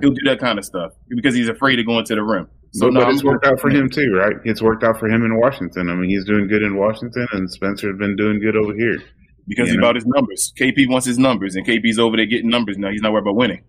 [0.00, 2.48] He'll do that kind of stuff because he's afraid of going to the rim.
[2.72, 4.34] So but, no, it's worked out for him too, right?
[4.44, 5.90] It's worked out for him in Washington.
[5.90, 9.00] I mean, he's doing good in Washington, and Spencer's been doing good over here
[9.46, 10.52] because he's about his numbers.
[10.58, 12.90] KP wants his numbers, and KP's over there getting numbers now.
[12.90, 13.62] He's not worried about winning.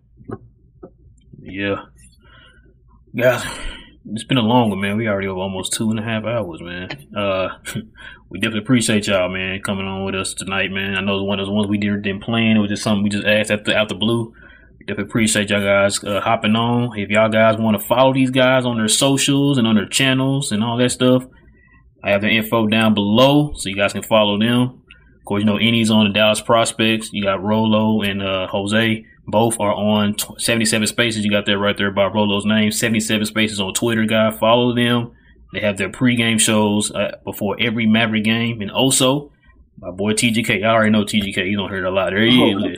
[1.41, 1.83] Yeah,
[3.15, 3.43] guys,
[4.11, 4.97] it's been a long one, man.
[4.97, 7.07] We already over almost two and a half hours, man.
[7.15, 7.49] Uh,
[8.29, 10.95] we definitely appreciate y'all, man, coming on with us tonight, man.
[10.95, 12.57] I know it's one of those ones we didn't plan.
[12.57, 14.33] It was just something we just asked the, out the blue.
[14.81, 16.97] Definitely appreciate y'all guys uh, hopping on.
[16.97, 20.51] If y'all guys want to follow these guys on their socials and on their channels
[20.51, 21.23] and all that stuff,
[22.03, 24.61] I have the info down below so you guys can follow them.
[24.61, 27.09] Of course, you know, Enyi's on the Dallas Prospects.
[27.11, 29.05] You got Rolo and uh, Jose.
[29.27, 31.25] Both are on 77 Spaces.
[31.25, 32.71] You got that right there by Rolo's name.
[32.71, 34.31] 77 Spaces on Twitter, guy.
[34.31, 35.13] Follow them.
[35.51, 38.61] They have their pregame shows uh, before every Maverick game.
[38.61, 39.31] And also,
[39.77, 40.63] my boy TGK.
[40.63, 41.47] I already know TGK.
[41.47, 42.11] He's on here a lot.
[42.11, 42.63] There he is.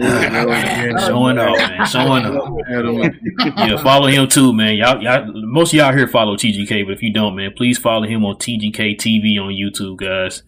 [1.06, 1.86] showing off, man.
[1.86, 3.14] Showing off.
[3.58, 4.76] yeah, follow him too, man.
[4.76, 8.06] Y'all, y'all, most of y'all here follow TGK, but if you don't, man, please follow
[8.06, 10.42] him on TGK TV on YouTube, guys.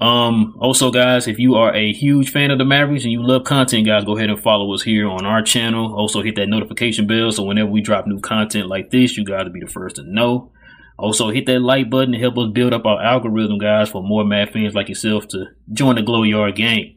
[0.00, 3.44] Um, also, guys, if you are a huge fan of the Mavericks and you love
[3.44, 5.94] content, guys, go ahead and follow us here on our channel.
[5.94, 9.44] Also, hit that notification bell so whenever we drop new content like this, you guys
[9.44, 10.52] will be the first to know.
[10.98, 14.24] Also, hit that like button to help us build up our algorithm, guys, for more
[14.24, 16.96] Mav fans like yourself to join the Glow Yard gang.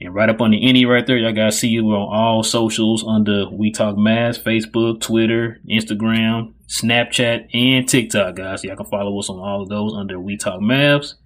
[0.00, 3.04] And right up on the any right there, y'all guys see we're on all socials
[3.06, 8.62] under We Talk Mavs, Facebook, Twitter, Instagram, Snapchat, and TikTok, guys.
[8.62, 11.16] So y'all can follow us on all of those under We Talk Mavs.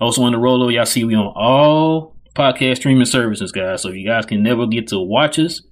[0.00, 3.82] Also on the Rolo, y'all see we on all podcast streaming services, guys.
[3.82, 5.62] So if you guys can never get to watch us,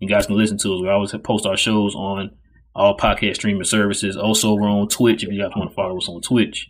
[0.00, 0.80] you guys can listen to us.
[0.82, 2.30] We always post our shows on
[2.74, 4.16] all podcast streaming services.
[4.16, 6.68] Also, we're on Twitch if you guys want to follow us on Twitch.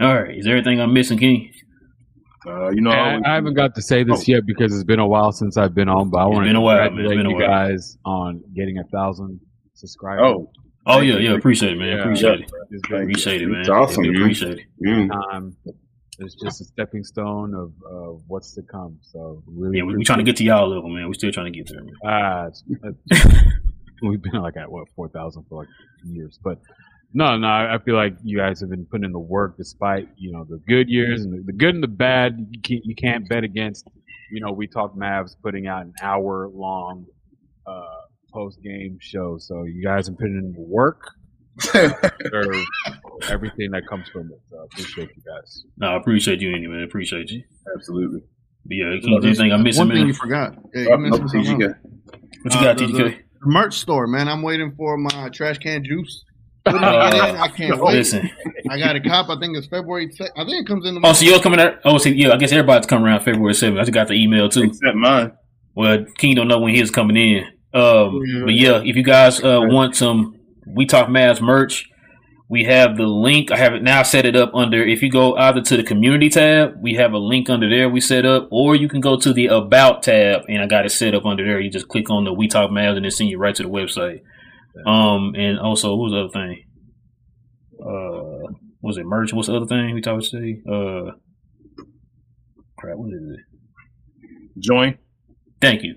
[0.00, 1.52] All right, is there anything I'm missing, King?
[2.46, 4.32] Uh, you know, I, I, haven't got to say this oh.
[4.32, 6.10] yet because it's been a while since I've been on.
[6.10, 9.40] But I want to congratulate you guys on getting a thousand
[9.74, 10.22] subscribers.
[10.24, 10.50] Oh,
[10.86, 11.88] oh yeah, yeah, appreciate it, man.
[11.88, 12.46] Yeah, appreciate yeah.
[12.70, 13.02] it.
[13.02, 13.60] Appreciate it, man.
[13.60, 14.04] It's awesome.
[14.04, 14.16] Man.
[14.16, 14.66] Appreciate it.
[14.84, 15.34] Mm.
[15.34, 15.56] Um,
[16.18, 18.98] it's just a stepping stone of, of what's to come.
[19.02, 21.06] So really, yeah, we're trying to get to y'all level, man.
[21.06, 21.94] We're still trying to get there, man.
[22.04, 22.48] Ah,
[24.02, 25.68] we've been like at what four thousand for like
[26.04, 26.58] years, but
[27.12, 30.32] no, no, I feel like you guys have been putting in the work despite you
[30.32, 32.46] know the good years and the, the good and the bad.
[32.50, 33.88] You can't, you can't bet against.
[34.30, 37.06] You know, we talk Mavs putting out an hour long
[37.66, 38.05] uh,
[38.36, 41.12] post game show, so you guys have put in the work.
[43.30, 44.38] everything that comes from it.
[44.50, 45.64] So I appreciate you guys.
[45.78, 46.80] No, I appreciate you anyway.
[46.80, 47.42] I appreciate you.
[47.74, 48.20] Absolutely.
[48.66, 49.80] But yeah, can you do anything I'm missing?
[49.80, 50.06] One thing man?
[50.08, 50.54] you forgot.
[50.74, 51.76] Yeah, you missing what you got?
[52.42, 53.22] What you got, uh, TGK?
[53.40, 54.28] merch store, man.
[54.28, 56.24] I'm waiting for my trash can juice.
[56.66, 56.76] Uh,
[57.40, 57.94] I can't wait.
[57.94, 58.28] Listen.
[58.68, 59.30] I got a cop.
[59.30, 60.12] I think it's February.
[60.36, 60.96] I think it comes in.
[60.96, 61.78] The oh, so you're coming out?
[61.86, 62.32] Oh, so yeah.
[62.32, 63.78] I guess everybody's coming around February 7th.
[63.78, 64.64] I just got the email too.
[64.64, 65.32] Except mine.
[65.74, 67.55] Well, King don't know when he's coming in.
[67.74, 71.88] Um, but yeah, if you guys uh, want some, we talk Mavs merch.
[72.48, 73.50] We have the link.
[73.50, 74.80] I have it now set it up under.
[74.86, 78.00] If you go either to the community tab, we have a link under there we
[78.00, 81.14] set up, or you can go to the about tab, and I got it set
[81.14, 81.60] up under there.
[81.60, 83.68] You just click on the We Talk Mavs, and it send you right to the
[83.68, 84.20] website.
[84.86, 86.64] Um, and also, what was the other thing?
[87.80, 89.32] Uh, was it merch?
[89.32, 90.62] What's the other thing we talked to say?
[90.70, 91.12] Uh,
[92.78, 94.60] crap, what is it?
[94.60, 94.98] Join.
[95.60, 95.96] Thank you.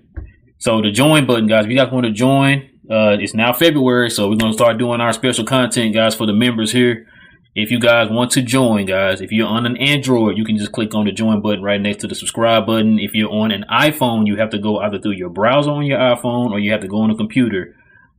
[0.60, 1.64] So the join button, guys.
[1.64, 5.00] If you guys want to join, uh, it's now February, so we're gonna start doing
[5.00, 7.06] our special content, guys, for the members here.
[7.54, 10.72] If you guys want to join, guys, if you're on an Android, you can just
[10.72, 12.98] click on the join button right next to the subscribe button.
[12.98, 15.98] If you're on an iPhone, you have to go either through your browser on your
[15.98, 17.74] iPhone or you have to go on a computer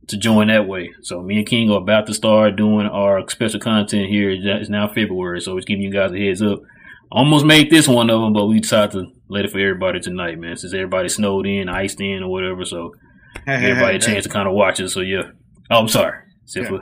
[0.08, 0.90] to join that way.
[1.02, 4.30] So me and King are about to start doing our special content here.
[4.30, 6.62] It's now February, so it's giving you guys a heads up.
[7.12, 10.38] Almost made this one of them, but we decided to let it for everybody tonight,
[10.38, 10.56] man.
[10.56, 12.92] Since everybody snowed in, iced in, or whatever, so
[13.46, 14.90] everybody a chance to kind of watch it.
[14.90, 15.30] So yeah.
[15.70, 16.18] Oh, I'm sorry.
[16.54, 16.78] Yeah.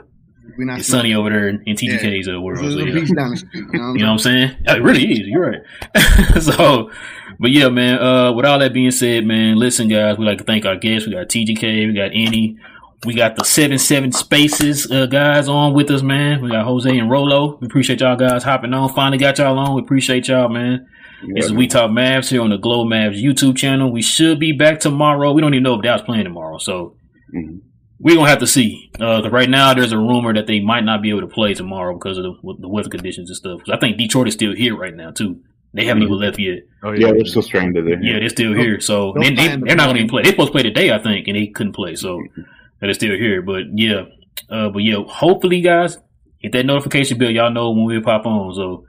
[0.57, 2.37] it's sunny over there in, in TGK's yeah.
[2.37, 2.59] world.
[2.59, 2.85] So, yeah.
[2.85, 4.57] you, know you know what I'm saying?
[4.65, 5.19] It really is.
[5.19, 6.41] You're right.
[6.41, 6.91] so,
[7.39, 7.99] but yeah, man.
[8.01, 11.07] Uh, with all that being said, man, listen, guys, we like to thank our guests.
[11.07, 12.57] We got TGK, we got Enyi,
[13.05, 16.41] we got the seven seven spaces uh, guys on with us, man.
[16.41, 17.57] We got Jose and Rolo.
[17.59, 18.93] We appreciate y'all guys hopping on.
[18.93, 19.75] Finally got y'all on.
[19.75, 20.87] We appreciate y'all, man.
[21.27, 23.91] This is We Talk Mavs here on the Glow Mavs YouTube channel.
[23.91, 25.31] We should be back tomorrow.
[25.33, 26.95] We don't even know if Dallas playing tomorrow, so
[27.33, 27.57] mm-hmm.
[27.99, 28.89] we're gonna have to see.
[28.99, 31.93] Uh, right now, there's a rumor that they might not be able to play tomorrow
[31.93, 33.59] because of the, the weather conditions and stuff.
[33.59, 35.41] Because I think Detroit is still here right now too.
[35.73, 36.13] They haven't mm-hmm.
[36.13, 36.59] even left yet.
[36.83, 38.01] Oh yeah, yeah they're still stranded there.
[38.01, 38.79] Yeah, they're still here.
[38.79, 40.23] So they, they, are not gonna even play.
[40.23, 41.95] They're supposed to play today, I think, and they couldn't play.
[41.95, 42.41] So mm-hmm.
[42.79, 43.43] they're still here.
[43.43, 44.05] But yeah,
[44.49, 45.99] uh, but yeah, hopefully, guys,
[46.39, 47.29] hit that notification bell.
[47.29, 48.55] Y'all know when we pop on.
[48.55, 48.85] So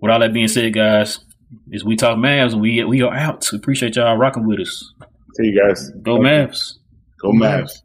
[0.00, 1.20] with all that being said, guys
[1.70, 3.48] is we talk Mavs and we we are out.
[3.52, 4.92] We appreciate y'all rocking with us.
[5.34, 5.90] See you guys.
[6.02, 6.78] Go Mavs.
[7.20, 7.82] Go Mavs.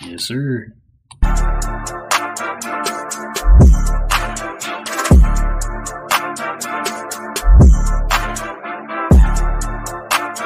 [0.00, 0.72] Yes, sir.